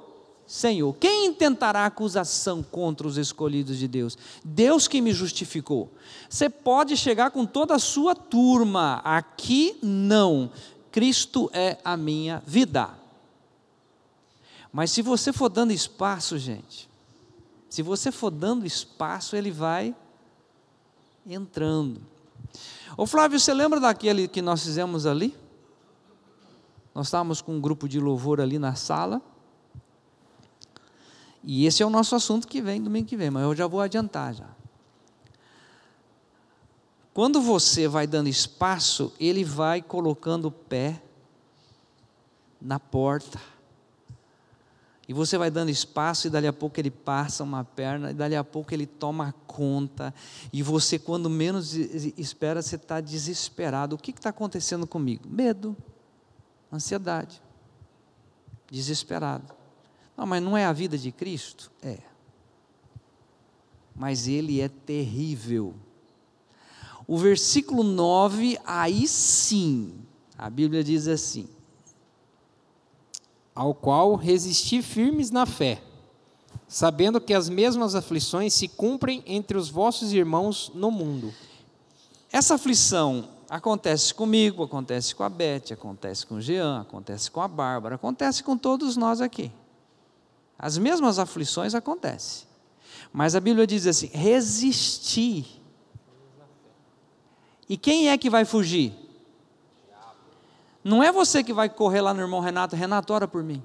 Senhor. 0.49 0.95
Quem 0.95 1.27
intentará 1.27 1.85
acusação 1.85 2.63
contra 2.63 3.07
os 3.07 3.19
escolhidos 3.19 3.77
de 3.77 3.87
Deus? 3.87 4.17
Deus 4.43 4.89
que 4.89 5.03
me 5.03 5.13
justificou. 5.13 5.93
Você 6.27 6.49
pode 6.49 6.97
chegar 6.97 7.31
com 7.31 7.45
toda 7.45 7.75
a 7.75 7.79
sua 7.79 8.15
turma, 8.15 9.03
aqui 9.05 9.79
não. 9.83 10.51
Cristo 10.91 11.51
é 11.53 11.77
a 11.85 11.99
minha 11.99 12.43
vida. 12.47 12.89
Mas 14.73 14.91
se 14.91 15.03
você 15.03 15.35
for 15.35 15.51
dando 15.51 15.71
espaço, 15.71 16.39
gente, 16.39 16.89
Se 17.69 17.83
você 17.83 18.11
for 18.11 18.31
dando 18.31 18.65
espaço, 18.65 19.37
ele 19.37 19.51
vai 19.51 19.95
entrando. 21.27 22.01
Ô 22.97 23.07
Flávio, 23.07 23.39
você 23.39 23.53
lembra 23.53 23.79
daquele 23.79 24.27
que 24.27 24.41
nós 24.41 24.63
fizemos 24.63 25.05
ali? 25.05 25.37
Nós 26.95 27.09
estávamos 27.09 27.43
com 27.43 27.57
um 27.57 27.61
grupo 27.61 27.87
de 27.87 28.01
louvor 28.01 28.41
ali 28.41 28.59
na 28.59 28.75
sala. 28.75 29.21
E 31.43 31.67
esse 31.67 31.83
é 31.83 31.87
o 31.87 31.91
nosso 31.91 32.15
assunto 32.15 32.47
que 32.47 32.61
vem 32.61 32.83
domingo 32.83 33.07
que 33.07 33.17
vem, 33.17 33.31
mas 33.31 33.43
eu 33.45 33.55
já 33.55 33.67
vou 33.67 33.81
adiantar 33.81 34.35
já. 34.35 34.49
Quando 37.15 37.41
você 37.41 37.89
vai 37.89 38.07
dando 38.07 38.29
espaço, 38.29 39.13
ele 39.19 39.43
vai 39.43 39.83
colocando 39.83 40.47
o 40.47 40.53
pé 40.53 41.03
na 42.61 42.79
porta. 42.79 43.41
E 45.09 45.13
você 45.13 45.39
vai 45.39 45.51
dando 45.51 45.71
espaço, 45.71 46.27
e 46.27 46.31
dali 46.31 46.47
a 46.47 46.53
pouco 46.53 46.79
ele 46.79 46.91
passa 46.91 47.43
uma 47.43 47.65
perna, 47.65 48.11
e 48.11 48.15
dali 48.15 48.37
a 48.37 48.45
pouco 48.45 48.75
ele 48.75 48.87
toma 48.87 49.35
conta. 49.47 50.15
E 50.53 50.63
você, 50.63 50.99
quando 50.99 51.31
menos 51.31 51.75
espera, 51.75 52.61
você 52.61 52.77
está 52.77 53.01
desesperado. 53.01 53.97
O 53.97 53.99
que 53.99 54.11
está 54.11 54.29
acontecendo 54.29 54.87
comigo? 54.87 55.27
Medo, 55.27 55.77
ansiedade, 56.73 57.43
desesperado. 58.71 59.58
Não, 60.19 60.27
mas 60.27 60.43
não 60.43 60.57
é 60.57 60.65
a 60.65 60.73
vida 60.73 60.99
de 60.99 61.13
Cristo? 61.13 61.71
É. 61.81 61.99
Mas 63.95 64.27
ele 64.27 64.61
é 64.61 64.69
terrível. 64.69 65.77
O 67.07 67.17
versículo 67.17 67.85
9, 67.85 68.59
aí 68.67 69.07
sim, 69.07 69.95
a 70.37 70.51
Bíblia 70.51 70.83
diz 70.83 71.07
assim: 71.07 71.49
ao 73.55 73.73
qual 73.73 74.17
resisti 74.17 74.83
firmes 74.83 75.31
na 75.31 75.47
fé, 75.47 75.81
sabendo 76.67 77.21
que 77.21 77.33
as 77.33 77.49
mesmas 77.49 77.95
aflições 77.95 78.53
se 78.53 78.67
cumprem 78.67 79.23
entre 79.25 79.57
os 79.57 79.71
vossos 79.71 80.13
irmãos 80.13 80.73
no 80.75 80.91
mundo. 80.91 81.33
Essa 82.33 82.57
aflição 82.57 83.29
acontece 83.49 84.13
comigo, 84.13 84.65
acontece 84.65 85.15
com 85.15 85.23
a 85.23 85.29
Beth, 85.29 85.73
acontece 85.73 86.27
com 86.27 86.35
o 86.35 86.41
Jean, 86.41 86.81
acontece 86.81 87.31
com 87.31 87.41
a 87.41 87.47
Bárbara, 87.47 87.95
acontece 87.95 88.43
com 88.43 88.59
todos 88.59 88.97
nós 88.97 89.21
aqui. 89.21 89.53
As 90.59 90.77
mesmas 90.77 91.19
aflições 91.19 91.75
acontecem. 91.75 92.49
Mas 93.13 93.37
a 93.37 93.41
Bíblia 93.41 93.67
diz 93.67 93.87
assim: 93.87 94.09
resistir. 94.09 95.47
E 97.69 97.77
quem 97.77 98.09
é 98.09 98.19
que 98.19 98.31
vai 98.31 98.45
fugir? 98.45 98.95
Não 100.83 101.03
é 101.03 101.13
você 101.13 101.45
que 101.45 101.53
vai 101.53 101.69
correr 101.69 102.01
lá 102.01 102.15
no 102.15 102.21
irmão 102.21 102.41
Renato, 102.41 102.75
Renato, 102.75 103.13
ora 103.13 103.29
por 103.29 103.43
mim. 103.45 103.63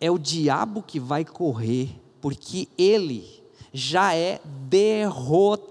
É 0.00 0.10
o 0.10 0.18
diabo 0.18 0.82
que 0.82 0.98
vai 0.98 1.24
correr, 1.24 1.88
porque 2.20 2.68
ele 2.76 3.42
já 3.72 4.14
é 4.14 4.40
derrotado. 4.68 5.64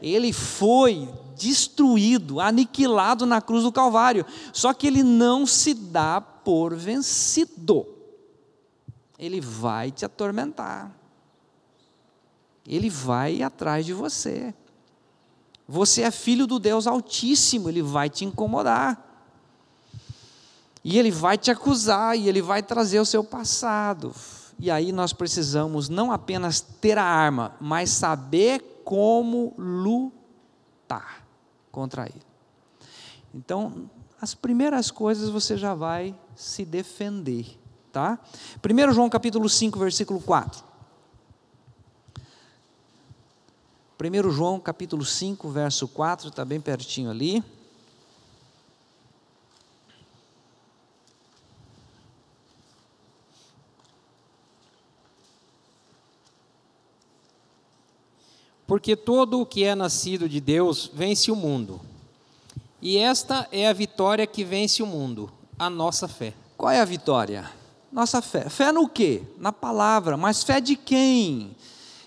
Ele 0.00 0.32
foi 0.32 1.08
destruído, 1.38 2.40
aniquilado 2.40 3.24
na 3.24 3.40
cruz 3.40 3.62
do 3.62 3.72
Calvário. 3.72 4.26
Só 4.52 4.74
que 4.74 4.86
ele 4.86 5.02
não 5.02 5.46
se 5.46 5.72
dá 5.72 6.20
por 6.20 6.74
vencido. 6.74 7.86
Ele 9.18 9.40
vai 9.40 9.90
te 9.90 10.04
atormentar. 10.04 10.90
Ele 12.66 12.90
vai 12.90 13.42
atrás 13.42 13.86
de 13.86 13.92
você. 13.92 14.54
Você 15.66 16.02
é 16.02 16.10
filho 16.10 16.46
do 16.46 16.58
Deus 16.58 16.86
Altíssimo, 16.86 17.68
ele 17.68 17.82
vai 17.82 18.08
te 18.10 18.24
incomodar. 18.24 19.04
E 20.82 20.98
ele 20.98 21.10
vai 21.10 21.36
te 21.36 21.50
acusar, 21.50 22.16
e 22.16 22.28
ele 22.28 22.40
vai 22.40 22.62
trazer 22.62 23.00
o 23.00 23.04
seu 23.04 23.22
passado. 23.22 24.14
E 24.58 24.70
aí 24.70 24.92
nós 24.92 25.12
precisamos 25.12 25.88
não 25.88 26.10
apenas 26.10 26.60
ter 26.60 26.98
a 26.98 27.04
arma, 27.04 27.54
mas 27.60 27.90
saber 27.90 28.82
como 28.84 29.54
lutar 29.58 31.17
contra 31.78 32.06
ele. 32.06 32.22
Então, 33.32 33.88
as 34.20 34.34
primeiras 34.34 34.90
coisas 34.90 35.30
você 35.30 35.56
já 35.56 35.74
vai 35.74 36.12
se 36.34 36.64
defender, 36.64 37.56
tá? 37.92 38.18
1 38.58 38.92
João 38.92 39.08
capítulo 39.08 39.48
5, 39.48 39.78
versículo 39.78 40.20
4. 40.20 40.64
1 44.00 44.30
João 44.30 44.58
capítulo 44.58 45.04
5, 45.04 45.48
verso 45.50 45.86
4, 45.86 46.30
está 46.30 46.44
bem 46.44 46.60
pertinho 46.60 47.10
ali. 47.10 47.44
Porque 58.68 58.94
todo 58.94 59.40
o 59.40 59.46
que 59.46 59.64
é 59.64 59.74
nascido 59.74 60.28
de 60.28 60.42
Deus 60.42 60.90
vence 60.92 61.30
o 61.30 61.34
mundo. 61.34 61.80
E 62.82 62.98
esta 62.98 63.48
é 63.50 63.66
a 63.66 63.72
vitória 63.72 64.26
que 64.26 64.44
vence 64.44 64.82
o 64.82 64.86
mundo, 64.86 65.32
a 65.58 65.70
nossa 65.70 66.06
fé. 66.06 66.34
Qual 66.54 66.70
é 66.70 66.78
a 66.78 66.84
vitória? 66.84 67.50
Nossa 67.90 68.20
fé. 68.20 68.50
Fé 68.50 68.70
no 68.70 68.86
quê? 68.86 69.22
Na 69.38 69.54
palavra. 69.54 70.18
Mas 70.18 70.42
fé 70.42 70.60
de 70.60 70.76
quem? 70.76 71.56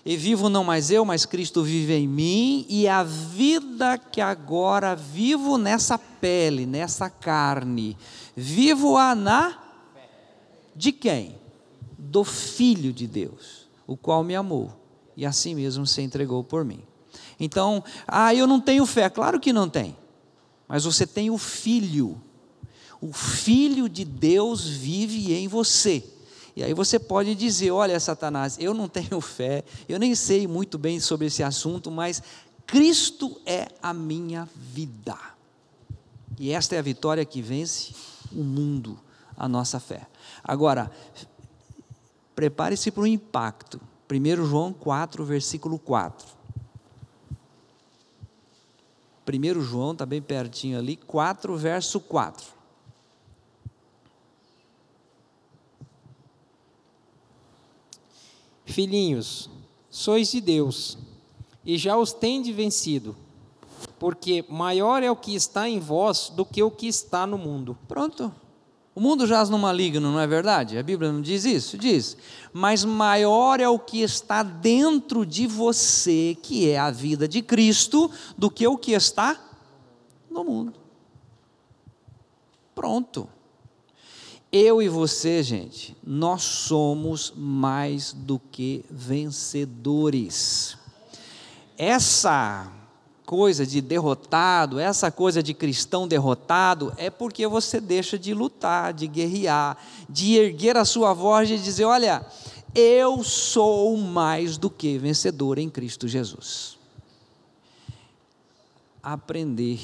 E 0.06 0.16
vivo 0.16 0.48
não 0.48 0.62
mais 0.62 0.88
eu, 0.92 1.04
mas 1.04 1.26
Cristo 1.26 1.64
vive 1.64 1.94
em 1.94 2.06
mim, 2.06 2.64
e 2.68 2.86
a 2.86 3.02
vida 3.02 3.98
que 3.98 4.20
agora 4.20 4.94
vivo 4.94 5.58
nessa 5.58 5.98
pele, 5.98 6.64
nessa 6.64 7.10
carne, 7.10 7.96
vivo-a 8.36 9.16
na 9.16 9.58
de 10.74 10.92
quem? 10.92 11.36
Do 11.98 12.22
Filho 12.24 12.92
de 12.92 13.06
Deus, 13.08 13.68
o 13.86 13.96
qual 13.96 14.22
me 14.24 14.34
amou 14.34 14.81
e 15.16 15.26
assim 15.26 15.54
mesmo 15.54 15.86
se 15.86 16.02
entregou 16.02 16.42
por 16.42 16.64
mim. 16.64 16.82
Então, 17.38 17.82
ah, 18.06 18.34
eu 18.34 18.46
não 18.46 18.60
tenho 18.60 18.86
fé, 18.86 19.08
claro 19.10 19.40
que 19.40 19.52
não 19.52 19.68
tem, 19.68 19.96
mas 20.68 20.84
você 20.84 21.06
tem 21.06 21.30
o 21.30 21.38
Filho, 21.38 22.20
o 23.00 23.12
Filho 23.12 23.88
de 23.88 24.04
Deus 24.04 24.66
vive 24.66 25.34
em 25.34 25.48
você. 25.48 26.04
E 26.54 26.62
aí 26.62 26.74
você 26.74 26.98
pode 26.98 27.34
dizer: 27.34 27.70
olha, 27.70 27.98
Satanás, 27.98 28.56
eu 28.60 28.72
não 28.74 28.86
tenho 28.88 29.20
fé, 29.20 29.64
eu 29.88 29.98
nem 29.98 30.14
sei 30.14 30.46
muito 30.46 30.78
bem 30.78 31.00
sobre 31.00 31.26
esse 31.26 31.42
assunto, 31.42 31.90
mas 31.90 32.22
Cristo 32.66 33.40
é 33.44 33.68
a 33.82 33.92
minha 33.92 34.48
vida. 34.54 35.18
E 36.38 36.50
esta 36.50 36.74
é 36.74 36.78
a 36.78 36.82
vitória 36.82 37.24
que 37.24 37.42
vence 37.42 37.94
o 38.30 38.42
mundo, 38.42 38.98
a 39.36 39.48
nossa 39.48 39.78
fé. 39.78 40.06
Agora, 40.42 40.90
prepare-se 42.34 42.90
para 42.90 43.02
o 43.02 43.06
impacto. 43.06 43.80
1 44.12 44.44
João 44.44 44.72
4, 44.72 45.24
versículo 45.24 45.78
4. 45.78 46.26
1 49.26 49.60
João, 49.60 49.92
está 49.92 50.04
bem 50.04 50.20
pertinho 50.20 50.78
ali, 50.78 50.96
4, 50.96 51.56
verso 51.56 52.00
4. 52.00 52.52
Filhinhos, 58.64 59.50
sois 59.90 60.30
de 60.30 60.40
Deus, 60.40 60.98
e 61.64 61.76
já 61.76 61.96
os 61.96 62.12
tende 62.12 62.52
vencido, 62.52 63.14
porque 63.98 64.44
maior 64.48 65.02
é 65.02 65.10
o 65.10 65.16
que 65.16 65.34
está 65.34 65.68
em 65.68 65.78
vós 65.78 66.30
do 66.30 66.44
que 66.44 66.62
o 66.62 66.70
que 66.70 66.86
está 66.86 67.26
no 67.26 67.38
mundo. 67.38 67.76
Pronto. 67.86 68.34
O 68.94 69.00
mundo 69.00 69.26
jaz 69.26 69.48
no 69.48 69.58
maligno, 69.58 70.12
não 70.12 70.20
é 70.20 70.26
verdade? 70.26 70.76
A 70.76 70.82
Bíblia 70.82 71.10
não 71.10 71.22
diz 71.22 71.46
isso? 71.46 71.78
Diz. 71.78 72.16
Mas 72.52 72.84
maior 72.84 73.58
é 73.58 73.68
o 73.68 73.78
que 73.78 74.02
está 74.02 74.42
dentro 74.42 75.24
de 75.24 75.46
você, 75.46 76.36
que 76.42 76.68
é 76.68 76.78
a 76.78 76.90
vida 76.90 77.26
de 77.26 77.40
Cristo, 77.40 78.10
do 78.36 78.50
que 78.50 78.66
o 78.66 78.76
que 78.76 78.92
está 78.92 79.40
no 80.30 80.44
mundo. 80.44 80.74
Pronto. 82.74 83.28
Eu 84.50 84.82
e 84.82 84.88
você, 84.88 85.42
gente, 85.42 85.96
nós 86.04 86.42
somos 86.42 87.32
mais 87.34 88.12
do 88.12 88.38
que 88.38 88.84
vencedores. 88.90 90.76
Essa 91.78 92.70
coisa 93.32 93.66
de 93.66 93.80
derrotado, 93.80 94.78
essa 94.78 95.10
coisa 95.10 95.42
de 95.42 95.54
cristão 95.54 96.06
derrotado, 96.06 96.92
é 96.98 97.08
porque 97.08 97.46
você 97.46 97.80
deixa 97.80 98.18
de 98.18 98.34
lutar, 98.34 98.92
de 98.92 99.06
guerrear, 99.06 99.78
de 100.06 100.36
erguer 100.36 100.76
a 100.76 100.84
sua 100.84 101.14
voz 101.14 101.50
e 101.50 101.56
dizer: 101.56 101.86
Olha, 101.86 102.26
eu 102.74 103.24
sou 103.24 103.96
mais 103.96 104.58
do 104.58 104.68
que 104.68 104.98
vencedor 104.98 105.56
em 105.56 105.70
Cristo 105.70 106.06
Jesus. 106.06 106.76
Aprender 109.02 109.80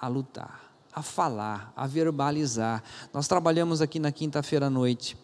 a 0.00 0.08
lutar 0.08 0.66
a 0.90 1.02
falar, 1.02 1.72
a 1.76 1.86
verbalizar. 1.86 2.82
Nós 3.12 3.28
trabalhamos 3.28 3.80
aqui 3.82 4.00
na 4.00 4.10
quinta-feira 4.10 4.66
à 4.66 4.70
noite. 4.70 5.16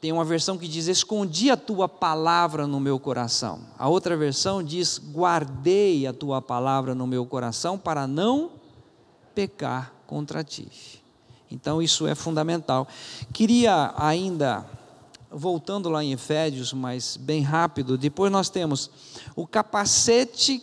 Tem 0.00 0.12
uma 0.12 0.24
versão 0.24 0.56
que 0.56 0.66
diz: 0.66 0.86
Escondi 0.86 1.50
a 1.50 1.56
tua 1.56 1.88
palavra 1.88 2.66
no 2.66 2.80
meu 2.80 2.98
coração. 2.98 3.60
A 3.78 3.88
outra 3.88 4.16
versão 4.16 4.62
diz: 4.62 4.98
Guardei 4.98 6.06
a 6.06 6.12
tua 6.12 6.40
palavra 6.40 6.94
no 6.94 7.06
meu 7.06 7.26
coração 7.26 7.78
para 7.78 8.06
não 8.06 8.52
pecar 9.34 9.92
contra 10.06 10.42
ti. 10.42 11.02
Então 11.50 11.82
isso 11.82 12.06
é 12.06 12.14
fundamental. 12.14 12.88
Queria 13.32 13.92
ainda 13.96 14.66
voltando 15.30 15.88
lá 15.88 16.02
em 16.02 16.12
Efésios, 16.12 16.72
mas 16.72 17.16
bem 17.16 17.42
rápido, 17.42 17.98
depois 17.98 18.32
nós 18.32 18.48
temos 18.48 18.90
o 19.36 19.46
capacete 19.46 20.62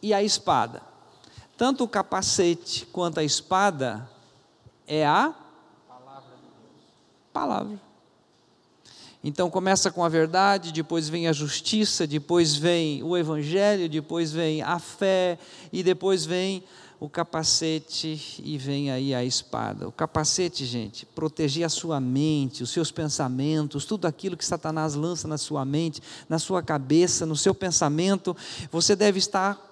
e 0.00 0.14
a 0.14 0.22
espada. 0.22 0.82
Tanto 1.56 1.84
o 1.84 1.88
capacete 1.88 2.86
quanto 2.86 3.18
a 3.18 3.24
espada 3.24 4.08
é 4.86 5.06
a 5.06 5.34
palavra. 7.32 7.87
Então 9.28 9.50
começa 9.50 9.90
com 9.90 10.02
a 10.02 10.08
verdade, 10.08 10.72
depois 10.72 11.06
vem 11.10 11.28
a 11.28 11.34
justiça, 11.34 12.06
depois 12.06 12.56
vem 12.56 13.02
o 13.02 13.14
evangelho, 13.14 13.86
depois 13.86 14.32
vem 14.32 14.62
a 14.62 14.78
fé 14.78 15.38
e 15.70 15.82
depois 15.82 16.24
vem 16.24 16.64
o 16.98 17.10
capacete 17.10 18.40
e 18.42 18.56
vem 18.56 18.90
aí 18.90 19.14
a 19.14 19.22
espada. 19.22 19.86
O 19.86 19.92
capacete, 19.92 20.64
gente, 20.64 21.04
proteger 21.04 21.64
a 21.64 21.68
sua 21.68 22.00
mente, 22.00 22.62
os 22.62 22.70
seus 22.70 22.90
pensamentos, 22.90 23.84
tudo 23.84 24.06
aquilo 24.06 24.34
que 24.34 24.46
Satanás 24.46 24.94
lança 24.94 25.28
na 25.28 25.36
sua 25.36 25.62
mente, 25.62 26.00
na 26.26 26.38
sua 26.38 26.62
cabeça, 26.62 27.26
no 27.26 27.36
seu 27.36 27.54
pensamento, 27.54 28.34
você 28.72 28.96
deve 28.96 29.18
estar 29.18 29.62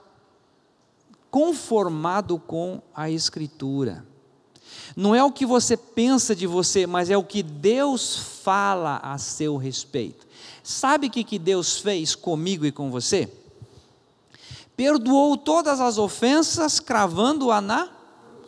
conformado 1.30 2.38
com 2.38 2.82
a 2.94 3.08
Escritura. 3.08 4.04
Não 4.94 5.14
é 5.14 5.24
o 5.24 5.32
que 5.32 5.46
você 5.46 5.76
pensa 5.76 6.36
de 6.36 6.46
você, 6.46 6.86
mas 6.86 7.10
é 7.10 7.16
o 7.16 7.24
que 7.24 7.42
Deus 7.42 8.16
fala 8.42 8.98
a 9.02 9.18
seu 9.18 9.56
respeito. 9.56 10.26
Sabe 10.62 11.06
o 11.06 11.10
que, 11.10 11.24
que 11.24 11.38
Deus 11.38 11.78
fez 11.78 12.14
comigo 12.14 12.66
e 12.66 12.72
com 12.72 12.90
você? 12.90 13.28
Perdoou 14.76 15.36
todas 15.36 15.80
as 15.80 15.96
ofensas, 15.96 16.78
cravando-a 16.78 17.60
na 17.60 17.88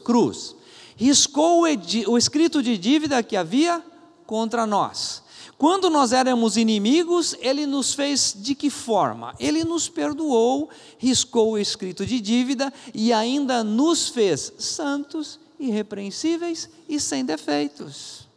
cruz. 0.05 0.55
Riscou 0.97 1.63
o, 1.63 2.19
escrito 2.19 2.63
de 2.63 2.77
dívida 2.77 3.23
que 3.23 3.37
havia 3.37 3.83
contra 4.27 4.67
nós. 4.67 5.23
Quando 5.57 5.91
nós 5.91 6.13
éramos 6.13 6.57
inimigos, 6.57 7.35
ele 7.41 7.67
nos 7.67 7.95
fez 7.95 8.35
de 8.37 8.55
que 8.55 8.71
forma? 8.71 9.35
Ele 9.41 9.65
nos 9.65 9.89
perdoou, 9.89 10.69
riscou 10.99 11.53
o 11.53 11.59
escrito 11.59 12.07
de 12.07 12.21
dívida 12.21 12.73
e 12.95 13.13
ainda 13.13 13.65
nos 13.65 14.09
fez 14.09 14.53
santos 14.59 15.41
irrepreensíveis 15.59 16.69
e 16.89 17.01
sem 17.01 17.25
defeitos. 17.25 18.29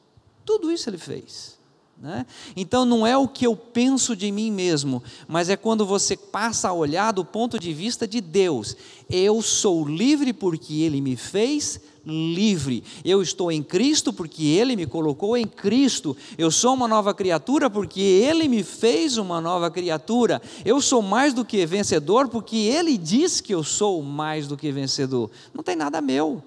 Tudo 0.46 0.72
isso 0.72 0.90
ele 0.90 0.98
fez. 0.98 1.60
Né? 2.02 2.26
Então 2.56 2.84
não 2.84 3.06
é 3.06 3.16
o 3.16 3.28
que 3.28 3.46
eu 3.46 3.56
penso 3.56 4.16
de 4.16 4.32
mim 4.32 4.50
mesmo, 4.50 5.04
mas 5.28 5.50
é 5.50 5.56
quando 5.56 5.86
você 5.86 6.18
passa 6.18 6.70
a 6.70 6.74
olhar 6.74 7.12
do 7.12 7.24
ponto 7.24 7.60
de 7.60 7.72
vista 7.74 8.08
de 8.08 8.20
Deus. 8.20 8.76
Eu 9.08 9.40
sou 9.44 9.88
livre 9.88 10.34
porque 10.34 10.82
Ele 10.82 11.00
me 11.00 11.16
fez 11.16 11.80
livre. 12.04 12.84
Eu 13.06 13.22
estou 13.22 13.52
em 13.52 13.62
Cristo 13.62 14.12
porque 14.12 14.44
Ele 14.46 14.76
me 14.76 14.88
colocou 14.88 15.38
em 15.38 15.46
Cristo. 15.46 16.18
Eu 16.40 16.50
sou 16.50 16.74
uma 16.74 16.88
nova 16.88 17.14
criatura 17.14 17.70
porque 17.70 18.02
Ele 18.02 18.48
me 18.48 18.64
fez 18.64 19.18
uma 19.18 19.40
nova 19.40 19.70
criatura. 19.70 20.42
Eu 20.66 20.82
sou 20.82 21.04
mais 21.04 21.36
do 21.36 21.46
que 21.46 21.64
vencedor 21.68 22.30
porque 22.30 22.58
Ele 22.58 22.98
diz 22.98 23.40
que 23.40 23.54
eu 23.54 23.64
sou 23.64 24.02
mais 24.02 24.48
do 24.48 24.58
que 24.58 24.72
vencedor. 24.72 25.30
Não 25.54 25.62
tem 25.62 25.76
nada 25.76 26.02
meu 26.02 26.42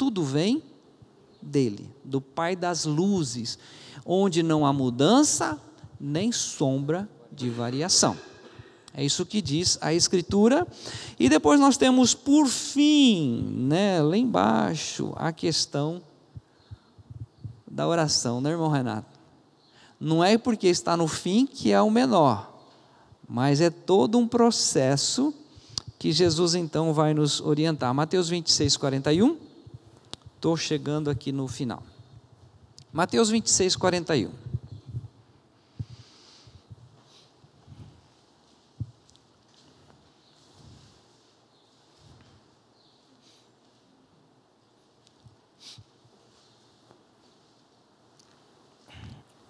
tudo 0.00 0.24
vem 0.24 0.62
dele, 1.42 1.90
do 2.02 2.22
Pai 2.22 2.56
das 2.56 2.86
luzes, 2.86 3.58
onde 4.02 4.42
não 4.42 4.64
há 4.64 4.72
mudança 4.72 5.60
nem 6.00 6.32
sombra 6.32 7.06
de 7.30 7.50
variação. 7.50 8.16
É 8.94 9.04
isso 9.04 9.26
que 9.26 9.42
diz 9.42 9.76
a 9.82 9.92
Escritura. 9.92 10.66
E 11.18 11.28
depois 11.28 11.60
nós 11.60 11.76
temos, 11.76 12.14
por 12.14 12.46
fim, 12.46 13.42
né, 13.68 14.00
lá 14.00 14.16
embaixo, 14.16 15.12
a 15.16 15.32
questão 15.32 16.00
da 17.70 17.86
oração, 17.86 18.40
né, 18.40 18.52
irmão 18.52 18.70
Renato? 18.70 19.20
Não 20.00 20.24
é 20.24 20.38
porque 20.38 20.68
está 20.68 20.96
no 20.96 21.06
fim 21.06 21.44
que 21.44 21.72
é 21.72 21.82
o 21.82 21.90
menor, 21.90 22.58
mas 23.28 23.60
é 23.60 23.68
todo 23.68 24.16
um 24.16 24.26
processo 24.26 25.34
que 25.98 26.10
Jesus 26.10 26.54
então 26.54 26.94
vai 26.94 27.12
nos 27.12 27.38
orientar. 27.42 27.92
Mateus 27.92 28.30
26, 28.30 28.78
41. 28.78 29.49
Estou 30.40 30.56
chegando 30.56 31.10
aqui 31.10 31.32
no 31.32 31.46
final. 31.46 31.82
Mateus 32.90 33.28
26, 33.28 33.76
41. 33.76 34.32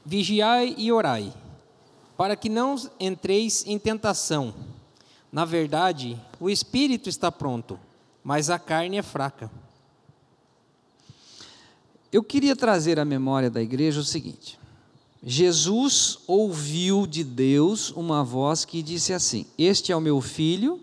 Vigiai 0.05 0.75
e 0.77 0.91
orai, 0.91 1.33
para 2.17 2.35
que 2.35 2.49
não 2.49 2.75
entreis 2.99 3.65
em 3.65 3.79
tentação. 3.79 4.53
Na 5.31 5.45
verdade, 5.45 6.21
o 6.41 6.51
espírito 6.51 7.09
está 7.09 7.31
pronto, 7.31 7.79
mas 8.25 8.51
a 8.51 8.59
carne 8.59 8.99
é 8.99 9.03
fraca. 9.05 9.49
Eu 12.13 12.25
queria 12.25 12.57
trazer 12.57 12.99
à 12.99 13.05
memória 13.05 13.49
da 13.49 13.63
igreja 13.63 14.01
o 14.01 14.05
seguinte: 14.05 14.59
Jesus 15.23 16.19
ouviu 16.27 17.07
de 17.07 17.23
Deus 17.23 17.91
uma 17.91 18.25
voz 18.25 18.65
que 18.65 18.83
disse 18.83 19.13
assim: 19.13 19.47
Este 19.57 19.93
é 19.93 19.97
o 19.97 20.01
meu 20.01 20.21
filho 20.21 20.81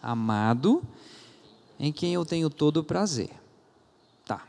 amado, 0.00 0.82
em 1.78 1.92
quem 1.92 2.14
eu 2.14 2.24
tenho 2.24 2.48
todo 2.48 2.78
o 2.78 2.84
prazer. 2.84 3.30
Tá. 4.24 4.46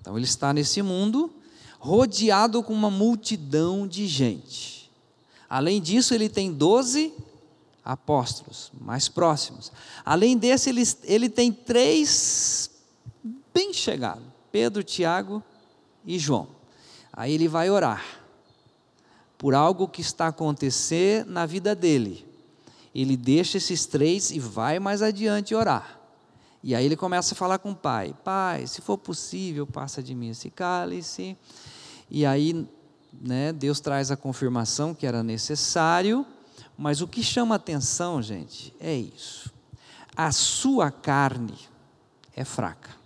Então 0.00 0.16
ele 0.16 0.24
está 0.24 0.52
nesse 0.52 0.80
mundo 0.80 1.30
rodeado 1.78 2.62
com 2.62 2.72
uma 2.72 2.90
multidão 2.90 3.86
de 3.86 4.06
gente. 4.06 4.90
Além 5.48 5.80
disso, 5.80 6.14
ele 6.14 6.30
tem 6.30 6.50
doze 6.50 7.12
apóstolos 7.84 8.72
mais 8.80 9.08
próximos. 9.08 9.70
Além 10.02 10.38
desse, 10.38 10.70
ele, 10.70 10.82
ele 11.02 11.28
tem 11.28 11.52
três 11.52 12.70
bem 13.52 13.74
chegados 13.74 14.33
Pedro, 14.54 14.84
Tiago 14.84 15.42
e 16.06 16.16
João. 16.16 16.46
Aí 17.12 17.32
ele 17.32 17.48
vai 17.48 17.68
orar 17.68 18.04
por 19.36 19.52
algo 19.52 19.88
que 19.88 20.00
está 20.00 20.28
acontecer 20.28 21.26
na 21.26 21.44
vida 21.44 21.74
dele. 21.74 22.24
Ele 22.94 23.16
deixa 23.16 23.58
esses 23.58 23.84
três 23.84 24.30
e 24.30 24.38
vai 24.38 24.78
mais 24.78 25.02
adiante 25.02 25.56
orar. 25.56 25.98
E 26.62 26.72
aí 26.72 26.86
ele 26.86 26.94
começa 26.94 27.34
a 27.34 27.36
falar 27.36 27.58
com 27.58 27.72
o 27.72 27.74
pai: 27.74 28.14
Pai, 28.22 28.64
se 28.68 28.80
for 28.80 28.96
possível, 28.96 29.66
passa 29.66 30.00
de 30.00 30.14
mim 30.14 30.28
esse 30.28 30.50
cálice. 30.50 31.36
E 32.08 32.24
aí, 32.24 32.64
né, 33.12 33.52
Deus 33.52 33.80
traz 33.80 34.12
a 34.12 34.16
confirmação 34.16 34.94
que 34.94 35.04
era 35.04 35.24
necessário. 35.24 36.24
Mas 36.78 37.00
o 37.00 37.08
que 37.08 37.24
chama 37.24 37.56
atenção, 37.56 38.22
gente, 38.22 38.72
é 38.78 38.94
isso. 38.94 39.52
A 40.16 40.30
sua 40.30 40.92
carne 40.92 41.58
é 42.36 42.44
fraca. 42.44 43.02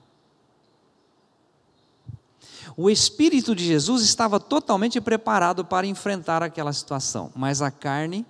O 2.77 2.89
Espírito 2.91 3.55
de 3.55 3.64
Jesus 3.64 4.03
estava 4.03 4.39
totalmente 4.39 5.01
preparado 5.01 5.64
para 5.64 5.87
enfrentar 5.87 6.43
aquela 6.43 6.73
situação, 6.73 7.31
mas 7.35 7.62
a 7.62 7.71
carne 7.71 8.27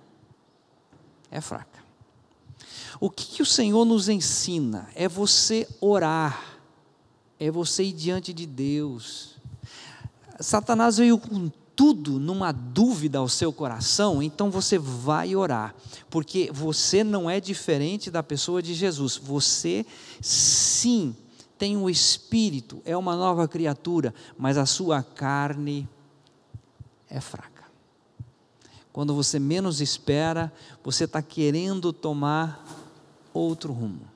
é 1.31 1.41
fraca. 1.41 1.79
O 2.99 3.09
que, 3.09 3.25
que 3.25 3.41
o 3.41 3.45
Senhor 3.45 3.85
nos 3.85 4.09
ensina? 4.09 4.89
É 4.93 5.07
você 5.07 5.67
orar, 5.79 6.59
é 7.39 7.49
você 7.49 7.83
ir 7.83 7.93
diante 7.93 8.33
de 8.33 8.45
Deus. 8.45 9.35
Satanás 10.39 10.97
veio 10.97 11.17
com 11.17 11.49
tudo 11.75 12.19
numa 12.19 12.51
dúvida 12.51 13.19
ao 13.19 13.29
seu 13.29 13.53
coração, 13.53 14.21
então 14.21 14.51
você 14.51 14.77
vai 14.77 15.33
orar, 15.33 15.73
porque 16.09 16.49
você 16.51 17.05
não 17.05 17.29
é 17.29 17.39
diferente 17.39 18.11
da 18.11 18.21
pessoa 18.21 18.61
de 18.61 18.73
Jesus, 18.73 19.15
você 19.15 19.85
sim 20.19 21.15
tem 21.59 21.75
o 21.75 21.81
um 21.81 21.89
espírito, 21.89 22.81
é 22.85 22.95
uma 22.95 23.17
nova 23.17 23.45
criatura, 23.45 24.15
mas 24.37 24.57
a 24.57 24.65
sua 24.65 25.03
carne 25.03 25.87
é 27.09 27.19
fraca. 27.19 27.65
Quando 28.93 29.13
você 29.13 29.37
menos 29.37 29.81
espera, 29.81 30.51
você 30.81 31.03
está 31.03 31.21
querendo 31.21 31.91
tomar 31.91 32.65
outro 33.33 33.73
rumo. 33.73 34.07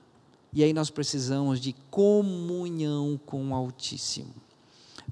E 0.54 0.64
aí 0.64 0.72
nós 0.72 0.90
precisamos 0.90 1.60
de 1.60 1.76
comunhão 1.92 3.20
com 3.26 3.50
o 3.50 3.54
Altíssimo 3.54 4.34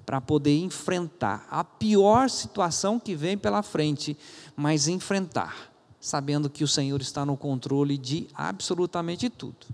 para 0.05 0.21
poder 0.21 0.57
enfrentar 0.57 1.45
a 1.49 1.63
pior 1.63 2.29
situação 2.29 2.99
que 2.99 3.13
vem 3.13 3.37
pela 3.37 3.61
frente, 3.61 4.17
mas 4.55 4.87
enfrentar, 4.87 5.71
sabendo 5.99 6.49
que 6.49 6.63
o 6.63 6.67
Senhor 6.67 7.01
está 7.01 7.25
no 7.25 7.35
controle 7.35 7.97
de 7.97 8.27
absolutamente 8.33 9.29
tudo. 9.29 9.67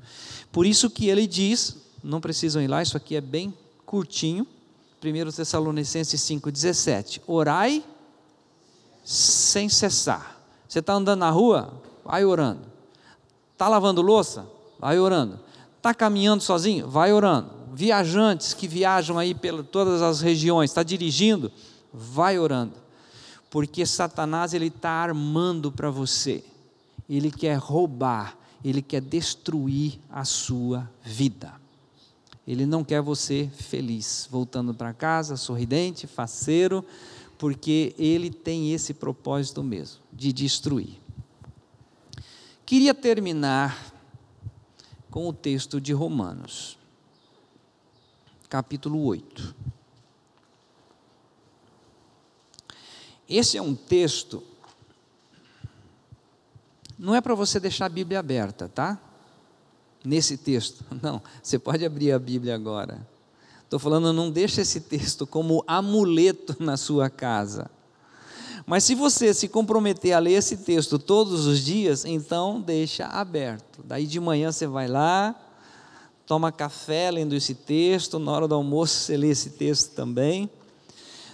Por 0.52 0.66
isso 0.66 0.90
que 0.90 1.08
ele 1.08 1.28
diz 1.28 1.87
não 2.08 2.22
precisam 2.22 2.62
ir 2.62 2.68
lá, 2.68 2.82
isso 2.82 2.98
aqui 2.98 3.16
é 3.16 3.22
bem 3.22 3.54
curtinho. 3.86 4.48
1 5.04 5.32
Tessalonicenses 5.32 6.22
5,17. 6.22 7.22
Orai 7.28 7.84
sem 9.04 9.70
cessar. 9.70 10.42
Você 10.68 10.80
está 10.80 10.94
andando 10.94 11.20
na 11.20 11.30
rua? 11.30 11.82
Vai 12.04 12.26
orando. 12.26 12.62
Está 13.54 13.68
lavando 13.68 14.02
louça? 14.02 14.48
Vai 14.80 15.00
orando. 15.00 15.40
Está 15.78 15.94
caminhando 15.94 16.42
sozinho? 16.42 16.90
Vai 16.90 17.14
orando. 17.14 17.52
Viajantes 17.74 18.54
que 18.54 18.68
viajam 18.68 19.20
aí 19.20 19.36
por 19.36 19.64
todas 19.64 20.02
as 20.02 20.22
regiões, 20.22 20.72
está 20.72 20.82
dirigindo? 20.82 21.52
vai 21.98 22.38
orando, 22.38 22.74
porque 23.50 23.86
Satanás 23.86 24.54
ele 24.54 24.68
está 24.68 24.92
armando 24.92 25.72
para 25.72 25.90
você, 25.90 26.44
ele 27.10 27.32
quer 27.32 27.58
roubar, 27.58 28.38
ele 28.64 28.82
quer 28.82 29.02
destruir 29.02 30.00
a 30.10 30.24
sua 30.26 30.90
vida. 31.04 31.54
Ele 32.48 32.66
não 32.66 32.82
quer 32.82 33.02
você 33.02 33.52
feliz, 33.54 34.26
voltando 34.32 34.74
para 34.74 34.94
casa, 34.94 35.36
sorridente, 35.36 36.08
faceiro, 36.08 36.84
porque 37.38 37.94
ele 38.00 38.30
tem 38.32 38.74
esse 38.74 38.94
propósito 38.94 39.62
mesmo, 39.62 40.02
de 40.14 40.32
destruir. 40.32 40.98
Queria 42.66 42.94
terminar 42.94 43.94
com 45.12 45.28
o 45.28 45.34
texto 45.34 45.82
de 45.82 45.92
Romanos, 45.92 46.78
capítulo 48.50 49.04
8. 49.04 49.54
Esse 53.28 53.58
é 53.58 53.62
um 53.62 53.76
texto, 53.76 54.42
não 56.98 57.14
é 57.14 57.20
para 57.20 57.36
você 57.36 57.60
deixar 57.60 57.88
a 57.88 57.90
Bíblia 57.90 58.20
aberta, 58.20 58.70
tá? 58.70 59.02
Nesse 60.08 60.38
texto, 60.38 60.86
não, 61.04 61.22
você 61.44 61.60
pode 61.60 61.84
abrir 61.84 62.14
a 62.14 62.20
Bíblia 62.20 62.56
agora. 62.56 63.06
Estou 63.62 63.78
falando, 63.78 64.14
não 64.14 64.32
deixe 64.32 64.62
esse 64.62 64.80
texto 64.80 65.28
como 65.28 65.66
amuleto 65.68 66.56
na 66.64 66.78
sua 66.78 67.10
casa. 67.10 67.70
Mas 68.66 68.86
se 68.86 68.96
você 68.96 69.34
se 69.34 69.50
comprometer 69.50 70.14
a 70.14 70.20
ler 70.20 70.36
esse 70.36 70.58
texto 70.58 70.98
todos 70.98 71.46
os 71.46 71.60
dias, 71.60 72.06
então 72.06 72.62
deixa 72.62 73.06
aberto. 73.06 73.82
Daí 73.84 74.08
de 74.08 74.18
manhã 74.18 74.50
você 74.50 74.66
vai 74.66 74.88
lá, 74.88 75.36
toma 76.26 76.54
café 76.54 77.12
lendo 77.12 77.36
esse 77.36 77.54
texto, 77.54 78.18
na 78.18 78.32
hora 78.32 78.48
do 78.48 78.56
almoço 78.56 78.96
você 78.96 79.18
lê 79.18 79.28
esse 79.28 79.50
texto 79.50 79.94
também. 79.94 80.50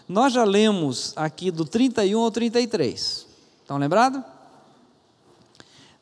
Nós 0.09 0.33
já 0.33 0.43
lemos 0.43 1.13
aqui 1.15 1.51
do 1.51 1.63
31 1.63 2.19
ao 2.19 2.31
33. 2.31 3.27
Estão 3.61 3.77
lembrados? 3.77 4.23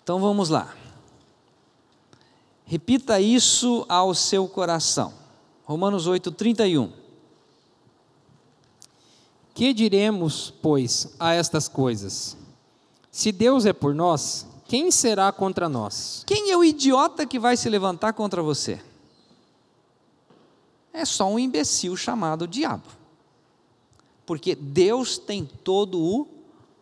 Então 0.01 0.21
vamos 0.21 0.47
lá. 0.47 0.80
Repita 2.71 3.19
isso 3.19 3.85
ao 3.89 4.15
seu 4.15 4.47
coração. 4.47 5.13
Romanos 5.65 6.07
8, 6.07 6.31
31. 6.31 6.89
Que 9.53 9.73
diremos, 9.73 10.53
pois, 10.61 11.13
a 11.19 11.33
estas 11.33 11.67
coisas? 11.67 12.37
Se 13.11 13.33
Deus 13.33 13.65
é 13.65 13.73
por 13.73 13.93
nós, 13.93 14.47
quem 14.65 14.89
será 14.89 15.33
contra 15.33 15.67
nós? 15.67 16.23
Quem 16.25 16.49
é 16.49 16.55
o 16.55 16.63
idiota 16.63 17.25
que 17.25 17.37
vai 17.37 17.57
se 17.57 17.67
levantar 17.67 18.13
contra 18.13 18.41
você? 18.41 18.81
É 20.93 21.03
só 21.03 21.29
um 21.29 21.37
imbecil 21.37 21.97
chamado 21.97 22.47
diabo 22.47 23.01
porque 24.31 24.55
Deus 24.55 25.17
tem 25.17 25.43
todo 25.43 26.01
o 26.01 26.25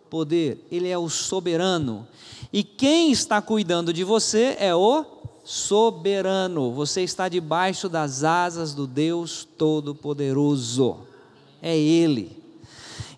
poder, 0.08 0.64
Ele 0.72 0.88
é 0.88 0.96
o 1.00 1.10
soberano. 1.10 2.08
E 2.54 2.64
quem 2.64 3.12
está 3.12 3.42
cuidando 3.42 3.92
de 3.92 4.04
você 4.04 4.56
é 4.60 4.76
o 4.76 5.04
soberano. 5.50 6.72
Você 6.72 7.02
está 7.02 7.28
debaixo 7.28 7.90
das 7.90 8.24
asas 8.24 8.76
do 8.76 8.86
Deus 8.86 9.48
Todo-Poderoso. 9.58 10.98
É 11.60 11.76
Ele. 11.76 12.38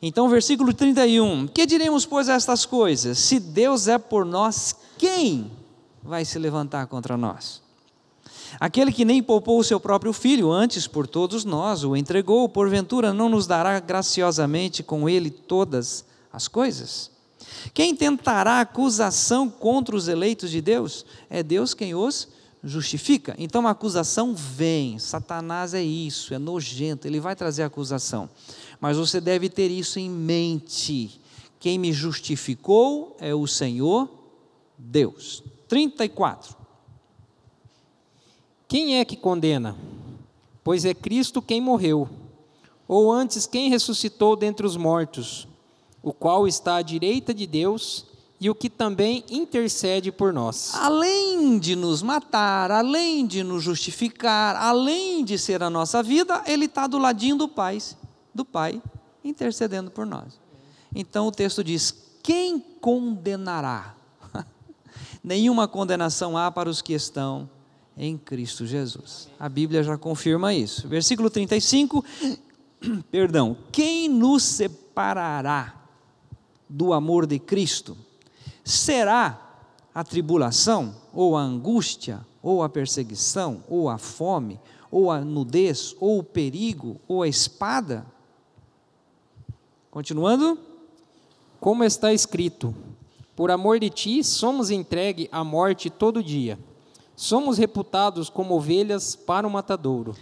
Então, 0.01 0.29
versículo 0.29 0.73
31. 0.73 1.45
Que 1.47 1.65
diremos, 1.65 2.05
pois, 2.05 2.29
a 2.29 2.35
estas 2.35 2.65
coisas? 2.65 3.19
Se 3.19 3.37
Deus 3.37 3.89
é 3.89 3.97
por 3.97 4.23
nós, 4.23 4.73
quem 4.97 5.51
vai 6.01 6.23
se 6.23 6.39
levantar 6.39 6.87
contra 6.87 7.17
nós? 7.17 7.61
Aquele 8.57 8.93
que 8.93 9.03
nem 9.03 9.21
poupou 9.21 9.59
o 9.59 9.63
seu 9.63 9.79
próprio 9.79 10.13
filho, 10.13 10.49
antes 10.49 10.87
por 10.87 11.05
todos 11.05 11.43
nós 11.43 11.83
o 11.83 11.97
entregou, 11.97 12.47
porventura 12.47 13.11
não 13.13 13.27
nos 13.27 13.45
dará 13.45 13.77
graciosamente 13.81 14.81
com 14.81 15.09
ele 15.09 15.29
todas 15.29 16.05
as 16.31 16.47
coisas? 16.47 17.10
Quem 17.73 17.95
tentará 17.95 18.61
acusação 18.61 19.49
contra 19.49 19.95
os 19.95 20.07
eleitos 20.07 20.51
de 20.51 20.61
Deus? 20.61 21.05
É 21.29 21.41
Deus 21.41 21.73
quem 21.73 21.95
os 21.95 22.27
justifica. 22.63 23.35
Então 23.37 23.65
a 23.67 23.71
acusação 23.71 24.35
vem. 24.35 24.99
Satanás 24.99 25.73
é 25.73 25.83
isso, 25.83 26.33
é 26.33 26.37
nojento, 26.37 27.07
ele 27.07 27.19
vai 27.19 27.35
trazer 27.35 27.63
acusação. 27.63 28.29
Mas 28.79 28.97
você 28.97 29.19
deve 29.19 29.49
ter 29.49 29.69
isso 29.69 29.99
em 29.99 30.09
mente. 30.09 31.19
Quem 31.59 31.77
me 31.77 31.93
justificou 31.93 33.15
é 33.19 33.33
o 33.33 33.45
Senhor 33.47 34.09
Deus. 34.77 35.43
34. 35.67 36.55
Quem 38.67 38.99
é 38.99 39.05
que 39.05 39.17
condena? 39.17 39.77
Pois 40.63 40.85
é 40.85 40.93
Cristo 40.93 41.41
quem 41.41 41.59
morreu, 41.59 42.07
ou 42.87 43.11
antes 43.11 43.45
quem 43.45 43.69
ressuscitou 43.69 44.35
dentre 44.35 44.65
os 44.65 44.77
mortos, 44.77 45.47
o 46.01 46.11
qual 46.11 46.47
está 46.47 46.77
à 46.77 46.81
direita 46.81 47.33
de 47.33 47.45
Deus 47.45 48.05
e 48.39 48.49
o 48.49 48.55
que 48.55 48.71
também 48.71 49.23
intercede 49.29 50.11
por 50.11 50.33
nós. 50.33 50.73
Além 50.73 51.59
de 51.59 51.75
nos 51.75 52.01
matar, 52.01 52.71
além 52.71 53.27
de 53.27 53.43
nos 53.43 53.61
justificar, 53.61 54.55
além 54.55 55.23
de 55.23 55.37
ser 55.37 55.61
a 55.61 55.69
nossa 55.69 56.01
vida, 56.01 56.43
ele 56.47 56.65
está 56.65 56.87
do 56.87 56.97
ladinho 56.97 57.35
do 57.35 57.47
Pai, 57.47 57.77
do 58.33 58.43
Pai, 58.43 58.81
intercedendo 59.23 59.91
por 59.91 60.07
nós. 60.07 60.39
Então 60.93 61.27
o 61.27 61.31
texto 61.31 61.63
diz: 61.63 61.93
quem 62.23 62.59
condenará? 62.59 63.95
Nenhuma 65.23 65.67
condenação 65.67 66.35
há 66.35 66.51
para 66.51 66.67
os 66.67 66.81
que 66.81 66.93
estão 66.93 67.47
em 67.95 68.17
Cristo 68.17 68.65
Jesus. 68.65 69.29
A 69.39 69.47
Bíblia 69.47 69.83
já 69.83 69.99
confirma 69.99 70.51
isso. 70.51 70.87
Versículo 70.87 71.29
35, 71.29 72.03
perdão, 73.11 73.55
quem 73.71 74.09
nos 74.09 74.41
separará 74.41 75.80
do 76.71 76.93
amor 76.93 77.25
de 77.25 77.37
Cristo? 77.39 77.97
Será 78.63 79.39
a 79.93 80.03
tribulação, 80.03 80.95
ou 81.13 81.35
a 81.35 81.41
angústia, 81.41 82.25
ou 82.41 82.63
a 82.63 82.69
perseguição, 82.69 83.63
ou 83.67 83.89
a 83.89 83.97
fome, 83.97 84.59
ou 84.89 85.11
a 85.11 85.21
nudez, 85.21 85.95
ou 85.99 86.19
o 86.19 86.23
perigo, 86.23 86.99
ou 87.07 87.23
a 87.23 87.27
espada? 87.27 88.05
Continuando. 89.89 90.57
Como 91.59 91.83
está 91.83 92.11
escrito: 92.13 92.73
Por 93.35 93.51
amor 93.51 93.79
de 93.79 93.89
ti 93.89 94.23
somos 94.23 94.71
entregue 94.71 95.29
à 95.31 95.43
morte 95.43 95.89
todo 95.89 96.23
dia 96.23 96.57
somos 97.21 97.57
reputados 97.59 98.29
como 98.29 98.55
ovelhas 98.55 99.15
para 99.15 99.47
o 99.47 99.51
matadouro. 99.51 100.15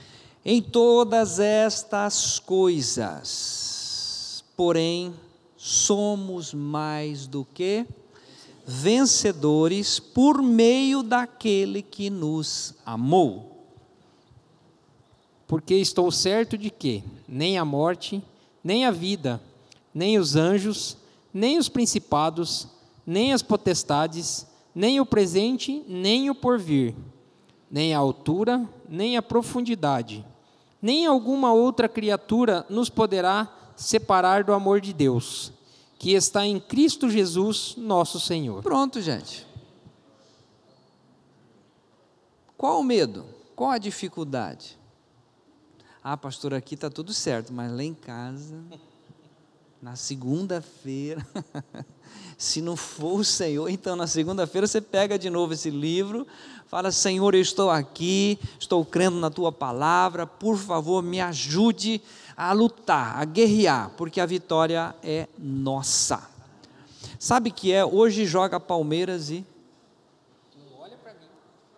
Em 0.44 0.62
todas 0.62 1.40
estas 1.40 2.40
coisas, 2.40 3.24
porém, 4.56 5.14
somos 5.62 6.54
mais 6.54 7.28
do 7.28 7.44
que 7.44 7.86
vencedores 8.66 10.00
por 10.00 10.42
meio 10.42 11.04
daquele 11.04 11.82
que 11.82 12.10
nos 12.10 12.74
amou. 12.86 13.68
Porque 15.46 15.76
estou 15.76 16.10
certo 16.12 16.58
de 16.58 16.70
que 16.70 17.04
nem 17.28 17.58
a 17.58 17.66
morte, 17.66 18.24
nem 18.64 18.86
a 18.86 18.92
vida, 18.92 19.42
nem 19.94 20.18
os 20.18 20.38
anjos, 20.38 20.96
nem 21.34 21.58
os 21.58 21.68
principados, 21.68 22.66
nem 23.06 23.34
as 23.34 23.42
potestades, 23.42 24.48
nem 24.74 25.02
o 25.02 25.06
presente, 25.06 25.84
nem 25.90 26.30
o 26.30 26.36
porvir, 26.36 26.96
nem 27.70 27.94
a 27.94 27.98
altura, 27.98 28.66
nem 28.88 29.18
a 29.18 29.22
profundidade, 29.22 30.26
nem 30.82 31.06
alguma 31.06 31.52
outra 31.52 31.90
criatura 31.90 32.66
nos 32.70 32.90
poderá 32.90 33.59
separar 33.80 34.44
do 34.44 34.52
amor 34.52 34.82
de 34.82 34.92
Deus, 34.92 35.54
que 35.98 36.12
está 36.14 36.46
em 36.46 36.60
Cristo 36.60 37.10
Jesus, 37.10 37.76
nosso 37.78 38.20
Senhor. 38.20 38.62
Pronto, 38.62 39.02
gente. 39.02 39.48
Qual 42.58 42.82
o 42.82 42.84
medo? 42.84 43.26
Qual 43.56 43.72
a 43.72 43.78
dificuldade? 43.78 44.78
Ah, 46.04 46.18
pastor, 46.18 46.54
aqui 46.54 46.76
está 46.76 46.90
tudo 46.90 47.14
certo, 47.14 47.54
mas 47.54 47.72
lá 47.72 47.84
em 47.84 47.94
casa, 47.94 48.62
na 49.82 49.96
segunda-feira, 49.96 51.26
Se 52.40 52.62
não 52.62 52.78
for 52.78 53.20
o 53.20 53.24
Senhor, 53.26 53.68
então 53.68 53.98
na 53.98 54.08
segunda-feira 54.08 54.66
você 54.66 54.80
pega 54.80 55.20
de 55.20 55.30
novo 55.30 55.52
esse 55.52 55.70
livro, 55.70 56.26
fala: 56.68 56.90
Senhor, 56.90 57.36
eu 57.36 57.42
estou 57.42 57.70
aqui, 57.70 58.40
estou 58.58 58.86
crendo 58.86 59.20
na 59.20 59.30
tua 59.30 59.52
palavra, 59.52 60.26
por 60.26 60.58
favor, 60.58 61.04
me 61.04 61.20
ajude 61.20 62.02
a 62.40 62.54
lutar, 62.54 63.20
a 63.20 63.26
guerrear, 63.26 63.92
porque 63.98 64.22
a 64.22 64.26
vitória 64.26 64.96
é 65.04 65.28
nossa. 65.38 66.26
Sabe 67.20 67.52
que 67.52 67.74
é? 67.74 67.84
Hoje 67.84 68.26
joga 68.26 68.58
Palmeiras 68.62 69.30
e. 69.30 69.46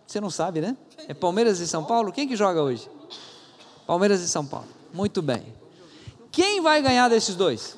Você 0.06 0.22
não 0.22 0.30
sabe, 0.30 0.62
né? 0.62 0.78
É 1.08 1.16
Palmeiras 1.16 1.60
e 1.60 1.68
São 1.68 1.84
Paulo? 1.84 2.12
Quem 2.12 2.28
que 2.28 2.36
joga 2.36 2.62
hoje? 2.62 2.88
Palmeiras 3.88 4.22
e 4.22 4.28
São 4.28 4.46
Paulo. 4.46 4.68
Muito 4.94 5.20
bem. 5.24 5.52
Quem 6.32 6.62
vai 6.62 6.80
ganhar 6.80 7.10
desses 7.10 7.34
dois? 7.34 7.76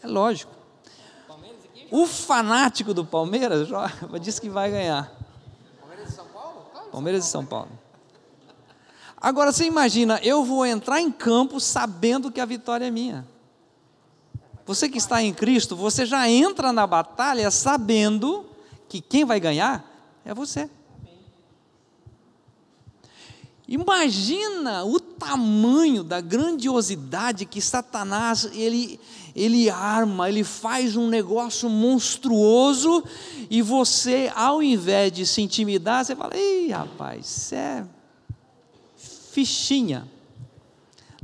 É 0.00 0.06
lógico. 0.06 0.52
O 1.90 2.06
fanático 2.06 2.94
do 2.94 3.04
Palmeiras 3.04 3.68
diz 4.22 4.38
que 4.38 4.48
vai 4.48 4.70
ganhar. 4.70 5.12
Palmeiras 5.80 6.10
e 6.10 6.12
São 6.12 6.26
Paulo? 6.26 6.66
Palmeiras 6.92 7.26
e 7.26 7.28
São 7.28 7.44
Paulo. 7.44 7.89
Agora 9.20 9.52
você 9.52 9.64
imagina, 9.64 10.18
eu 10.22 10.42
vou 10.44 10.64
entrar 10.64 11.00
em 11.00 11.12
campo 11.12 11.60
sabendo 11.60 12.30
que 12.30 12.40
a 12.40 12.46
vitória 12.46 12.86
é 12.86 12.90
minha. 12.90 13.28
Você 14.64 14.88
que 14.88 14.96
está 14.96 15.22
em 15.22 15.34
Cristo, 15.34 15.76
você 15.76 16.06
já 16.06 16.28
entra 16.28 16.72
na 16.72 16.86
batalha 16.86 17.50
sabendo 17.50 18.46
que 18.88 19.00
quem 19.00 19.24
vai 19.24 19.38
ganhar 19.38 19.84
é 20.24 20.32
você. 20.32 20.70
Imagina 23.68 24.84
o 24.84 24.98
tamanho 24.98 26.02
da 26.02 26.20
grandiosidade 26.20 27.44
que 27.44 27.60
Satanás 27.60 28.48
ele, 28.52 28.98
ele 29.36 29.68
arma, 29.70 30.28
ele 30.28 30.42
faz 30.42 30.96
um 30.96 31.06
negócio 31.06 31.68
monstruoso 31.68 33.04
e 33.48 33.62
você, 33.62 34.32
ao 34.34 34.62
invés 34.62 35.12
de 35.12 35.24
se 35.26 35.42
intimidar, 35.42 36.04
você 36.04 36.16
fala: 36.16 36.36
"Ei, 36.36 36.70
rapaz, 36.70 37.26
isso 37.26 37.54
é 37.54 37.84
fichinha". 39.32 40.06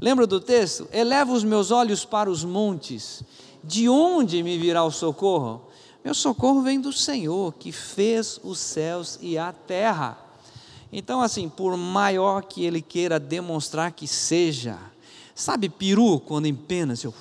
Lembra 0.01 0.27
do 0.27 0.41
texto? 0.41 0.89
Eleva 0.93 1.33
os 1.33 1.43
meus 1.43 1.71
olhos 1.71 2.05
para 2.05 2.31
os 2.31 2.45
montes, 2.45 3.23
de 3.65 3.89
onde 3.89 4.43
me 4.43 4.59
virá 4.59 4.85
o 4.85 4.91
socorro? 4.91 5.63
Meu 6.05 6.15
socorro 6.15 6.63
vem 6.63 6.81
do 6.81 6.93
Senhor, 6.93 7.55
que 7.55 7.73
fez 7.73 8.39
os 8.45 8.59
céus 8.59 9.19
e 9.21 9.37
a 9.37 9.53
terra. 9.53 10.17
Então, 10.93 11.21
assim, 11.21 11.49
por 11.49 11.77
maior 11.77 12.43
que 12.43 12.65
ele 12.65 12.81
queira 12.81 13.19
demonstrar 13.19 13.91
que 13.91 14.07
seja, 14.07 14.79
sabe 15.35 15.69
peru 15.69 16.21
quando 16.21 16.47
empena, 16.47 16.95
seu. 16.95 17.13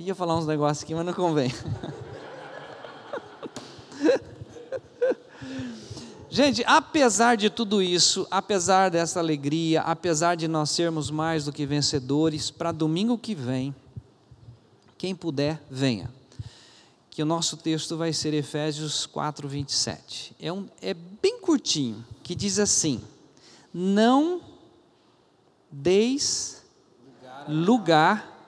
Ia 0.00 0.14
falar 0.14 0.34
uns 0.34 0.46
negócios 0.46 0.82
aqui, 0.82 0.94
mas 0.94 1.04
não 1.04 1.12
convém. 1.12 1.52
Gente, 6.30 6.64
apesar 6.66 7.36
de 7.36 7.50
tudo 7.50 7.82
isso, 7.82 8.26
apesar 8.30 8.88
dessa 8.88 9.20
alegria, 9.20 9.82
apesar 9.82 10.36
de 10.36 10.48
nós 10.48 10.70
sermos 10.70 11.10
mais 11.10 11.44
do 11.44 11.52
que 11.52 11.66
vencedores, 11.66 12.50
para 12.50 12.72
domingo 12.72 13.18
que 13.18 13.34
vem, 13.34 13.74
quem 14.96 15.14
puder, 15.14 15.62
venha. 15.70 16.10
Que 17.10 17.22
o 17.22 17.26
nosso 17.26 17.58
texto 17.58 17.98
vai 17.98 18.14
ser 18.14 18.32
Efésios 18.32 19.04
4, 19.04 19.46
27. 19.46 20.34
É, 20.40 20.50
um, 20.50 20.66
é 20.80 20.94
bem 20.94 21.38
curtinho, 21.42 22.02
que 22.22 22.34
diz 22.34 22.58
assim: 22.58 23.02
Não 23.74 24.40
deis 25.70 26.64
lugar 27.46 28.39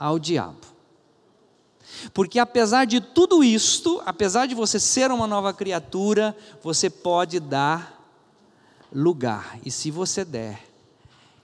ao 0.00 0.18
diabo. 0.18 0.58
Porque 2.14 2.38
apesar 2.38 2.86
de 2.86 3.00
tudo 3.00 3.44
isto, 3.44 4.00
apesar 4.06 4.46
de 4.46 4.54
você 4.54 4.80
ser 4.80 5.10
uma 5.10 5.26
nova 5.26 5.52
criatura, 5.52 6.34
você 6.62 6.88
pode 6.88 7.38
dar 7.38 8.00
lugar. 8.90 9.58
E 9.64 9.70
se 9.70 9.90
você 9.90 10.24
der, 10.24 10.64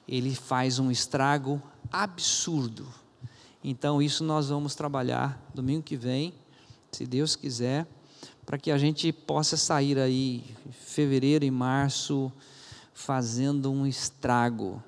ele 0.09 0.35
faz 0.35 0.79
um 0.79 0.91
estrago 0.91 1.61
absurdo. 1.93 2.87
Então, 3.63 4.01
isso 4.01 4.25
nós 4.25 4.49
vamos 4.49 4.75
trabalhar 4.75 5.39
domingo 5.53 5.83
que 5.83 5.97
vem, 5.97 6.33
se 6.93 7.05
Deus 7.05 7.37
quiser, 7.37 7.87
para 8.47 8.57
que 8.57 8.71
a 8.71 8.79
gente 8.79 9.13
possa 9.13 9.57
sair 9.57 9.99
aí 9.99 10.45
fevereiro 10.71 11.45
e 11.45 11.51
março 11.51 12.33
fazendo 12.95 13.71
um 13.71 13.87
estrago, 13.87 14.83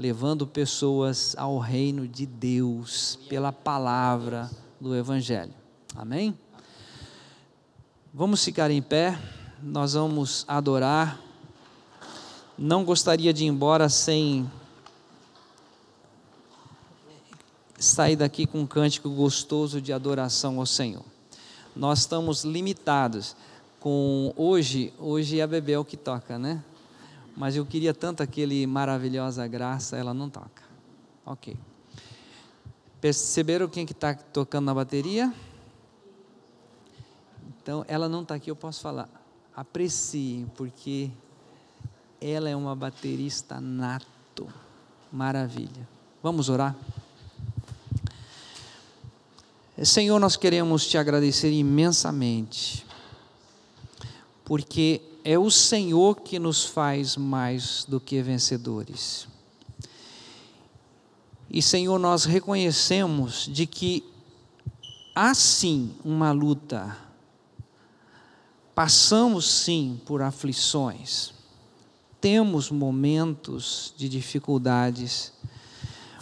levando 0.00 0.46
pessoas 0.46 1.34
ao 1.36 1.58
reino 1.58 2.08
de 2.08 2.24
Deus 2.24 3.18
pela 3.28 3.52
palavra 3.52 4.50
do 4.80 4.96
Evangelho. 4.96 5.52
Amém? 5.94 6.34
Vamos 8.14 8.42
ficar 8.42 8.70
em 8.70 8.80
pé, 8.80 9.20
nós 9.62 9.92
vamos 9.92 10.46
adorar. 10.48 11.20
Não 12.56 12.82
gostaria 12.82 13.30
de 13.30 13.44
ir 13.44 13.48
embora 13.48 13.90
sem 13.90 14.50
sair 17.78 18.16
daqui 18.16 18.46
com 18.46 18.60
um 18.60 18.66
cântico 18.66 19.10
gostoso 19.10 19.82
de 19.82 19.92
adoração 19.92 20.58
ao 20.58 20.64
Senhor. 20.64 21.04
Nós 21.76 22.00
estamos 22.00 22.42
limitados 22.42 23.36
com 23.78 24.32
hoje, 24.34 24.94
hoje 24.98 25.40
é 25.40 25.42
a 25.42 25.46
Bebel 25.46 25.84
que 25.84 25.96
toca, 25.98 26.38
né? 26.38 26.64
Mas 27.36 27.56
eu 27.56 27.64
queria 27.64 27.94
tanto 27.94 28.22
aquele 28.22 28.66
maravilhosa 28.66 29.46
graça, 29.46 29.96
ela 29.96 30.12
não 30.12 30.28
toca. 30.28 30.62
Ok. 31.24 31.56
Perceberam 33.00 33.68
quem 33.68 33.86
que 33.86 33.92
está 33.92 34.14
tocando 34.14 34.66
na 34.66 34.74
bateria? 34.74 35.32
Então, 37.62 37.84
ela 37.88 38.08
não 38.08 38.22
está 38.22 38.34
aqui, 38.34 38.50
eu 38.50 38.56
posso 38.56 38.80
falar. 38.80 39.08
Apreciem, 39.54 40.50
porque 40.56 41.10
ela 42.20 42.48
é 42.48 42.56
uma 42.56 42.76
baterista 42.76 43.60
nato. 43.60 44.48
Maravilha. 45.12 45.88
Vamos 46.22 46.48
orar? 46.48 46.76
Senhor, 49.82 50.18
nós 50.18 50.36
queremos 50.36 50.86
te 50.86 50.98
agradecer 50.98 51.50
imensamente, 51.50 52.84
porque 54.44 55.00
é 55.24 55.38
o 55.38 55.50
Senhor 55.50 56.20
que 56.20 56.38
nos 56.38 56.64
faz 56.64 57.16
mais 57.16 57.84
do 57.88 58.00
que 58.00 58.22
vencedores. 58.22 59.28
E 61.50 61.60
Senhor, 61.60 61.98
nós 61.98 62.24
reconhecemos 62.24 63.48
de 63.52 63.66
que 63.66 64.04
há 65.14 65.34
sim 65.34 65.92
uma 66.04 66.30
luta. 66.30 66.96
Passamos 68.74 69.50
sim 69.50 70.00
por 70.06 70.22
aflições. 70.22 71.34
Temos 72.20 72.70
momentos 72.70 73.92
de 73.96 74.08
dificuldades. 74.08 75.32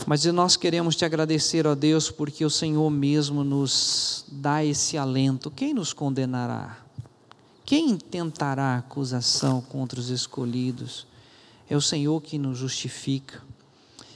Mas 0.07 0.24
nós 0.24 0.57
queremos 0.57 0.96
te 0.96 1.05
agradecer, 1.05 1.66
ó 1.66 1.74
Deus, 1.74 2.11
porque 2.11 2.44
o 2.44 2.51
Senhor 2.51 2.88
mesmo 2.88 3.44
nos 3.44 4.24
dá 4.30 4.64
esse 4.64 4.96
alento. 4.96 5.51
Quem 5.51 5.74
nos 5.74 5.92
condenará? 5.92 6.88
Quem 7.69 7.99
tentará 7.99 8.79
acusação 8.79 9.61
contra 9.61 10.01
os 10.01 10.09
escolhidos? 10.09 11.07
É 11.69 11.77
o 11.77 11.83
Senhor 11.83 12.19
que 12.23 12.39
nos 12.39 12.57
justifica. 12.57 13.43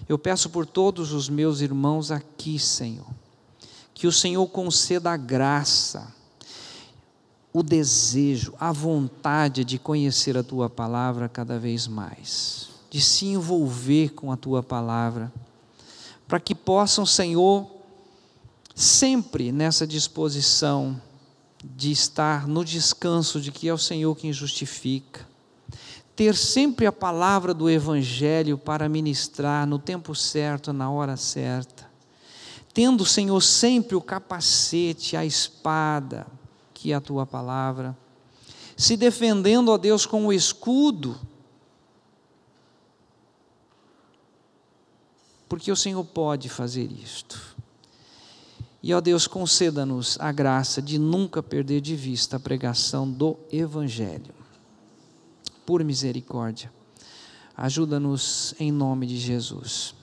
Eu 0.08 0.18
peço 0.18 0.48
por 0.48 0.64
todos 0.64 1.12
os 1.12 1.28
meus 1.28 1.60
irmãos 1.60 2.10
aqui, 2.10 2.58
Senhor, 2.58 3.06
que 3.92 4.06
o 4.06 4.12
Senhor 4.12 4.46
conceda 4.46 5.10
a 5.10 5.18
graça, 5.18 6.14
o 7.52 7.62
desejo, 7.62 8.54
a 8.58 8.72
vontade 8.72 9.66
de 9.66 9.78
conhecer 9.78 10.34
a 10.38 10.42
tua 10.42 10.70
palavra 10.70 11.28
cada 11.28 11.58
vez 11.58 11.86
mais, 11.86 12.70
de 12.88 13.02
se 13.02 13.26
envolver 13.26 14.14
com 14.14 14.32
a 14.32 14.36
tua 14.38 14.62
palavra, 14.62 15.30
para 16.26 16.40
que 16.40 16.54
possam, 16.54 17.04
Senhor, 17.04 17.70
sempre 18.74 19.52
nessa 19.52 19.86
disposição 19.86 20.98
de 21.62 21.92
estar 21.92 22.46
no 22.48 22.64
descanso 22.64 23.40
de 23.40 23.52
que 23.52 23.68
é 23.68 23.74
o 23.74 23.78
Senhor 23.78 24.16
quem 24.16 24.32
justifica, 24.32 25.26
ter 26.16 26.34
sempre 26.36 26.86
a 26.86 26.92
palavra 26.92 27.54
do 27.54 27.70
Evangelho 27.70 28.58
para 28.58 28.88
ministrar 28.88 29.66
no 29.66 29.78
tempo 29.78 30.14
certo, 30.14 30.72
na 30.72 30.90
hora 30.90 31.16
certa, 31.16 31.90
tendo, 32.74 33.04
Senhor, 33.04 33.40
sempre 33.40 33.94
o 33.94 34.00
capacete, 34.00 35.16
a 35.16 35.24
espada, 35.24 36.26
que 36.72 36.92
é 36.92 36.94
a 36.94 37.00
tua 37.00 37.26
palavra, 37.26 37.96
se 38.76 38.96
defendendo, 38.96 39.68
ó 39.70 39.78
Deus, 39.78 40.06
com 40.06 40.26
o 40.26 40.32
escudo, 40.32 41.20
porque 45.48 45.70
o 45.70 45.76
Senhor 45.76 46.02
pode 46.02 46.48
fazer 46.48 46.90
isto. 46.90 47.51
E, 48.82 48.92
ó 48.92 49.00
Deus, 49.00 49.28
conceda-nos 49.28 50.18
a 50.18 50.32
graça 50.32 50.82
de 50.82 50.98
nunca 50.98 51.40
perder 51.42 51.80
de 51.80 51.94
vista 51.94 52.36
a 52.36 52.40
pregação 52.40 53.08
do 53.08 53.36
Evangelho 53.52 54.34
por 55.64 55.84
misericórdia. 55.84 56.72
Ajuda-nos 57.56 58.54
em 58.58 58.72
nome 58.72 59.06
de 59.06 59.16
Jesus. 59.16 59.94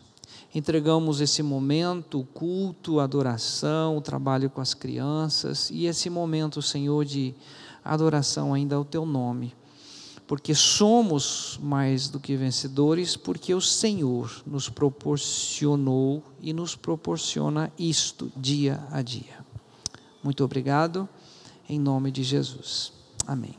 Entregamos 0.56 1.20
esse 1.20 1.44
momento, 1.44 2.22
o 2.22 2.26
culto, 2.26 3.00
a 3.00 3.04
adoração, 3.04 3.98
o 3.98 4.02
trabalho 4.02 4.50
com 4.50 4.62
as 4.62 4.74
crianças 4.74 5.70
e 5.70 5.86
esse 5.86 6.10
momento, 6.10 6.62
Senhor, 6.62 7.04
de 7.04 7.36
adoração 7.84 8.54
ainda 8.54 8.76
ao 8.76 8.86
Teu 8.86 9.06
nome. 9.06 9.54
Porque 10.30 10.54
somos 10.54 11.60
mais 11.60 12.08
do 12.08 12.20
que 12.20 12.38
vencedores, 12.38 13.18
porque 13.18 13.52
o 13.52 13.60
Senhor 13.60 14.44
nos 14.46 14.70
proporcionou 14.70 16.22
e 16.40 16.54
nos 16.54 16.76
proporciona 16.76 17.74
isto 17.80 18.32
dia 18.38 18.80
a 18.92 19.02
dia. 19.02 19.44
Muito 20.24 20.44
obrigado, 20.44 21.10
em 21.68 21.80
nome 21.80 22.12
de 22.12 22.22
Jesus. 22.22 22.94
Amém. 23.26 23.56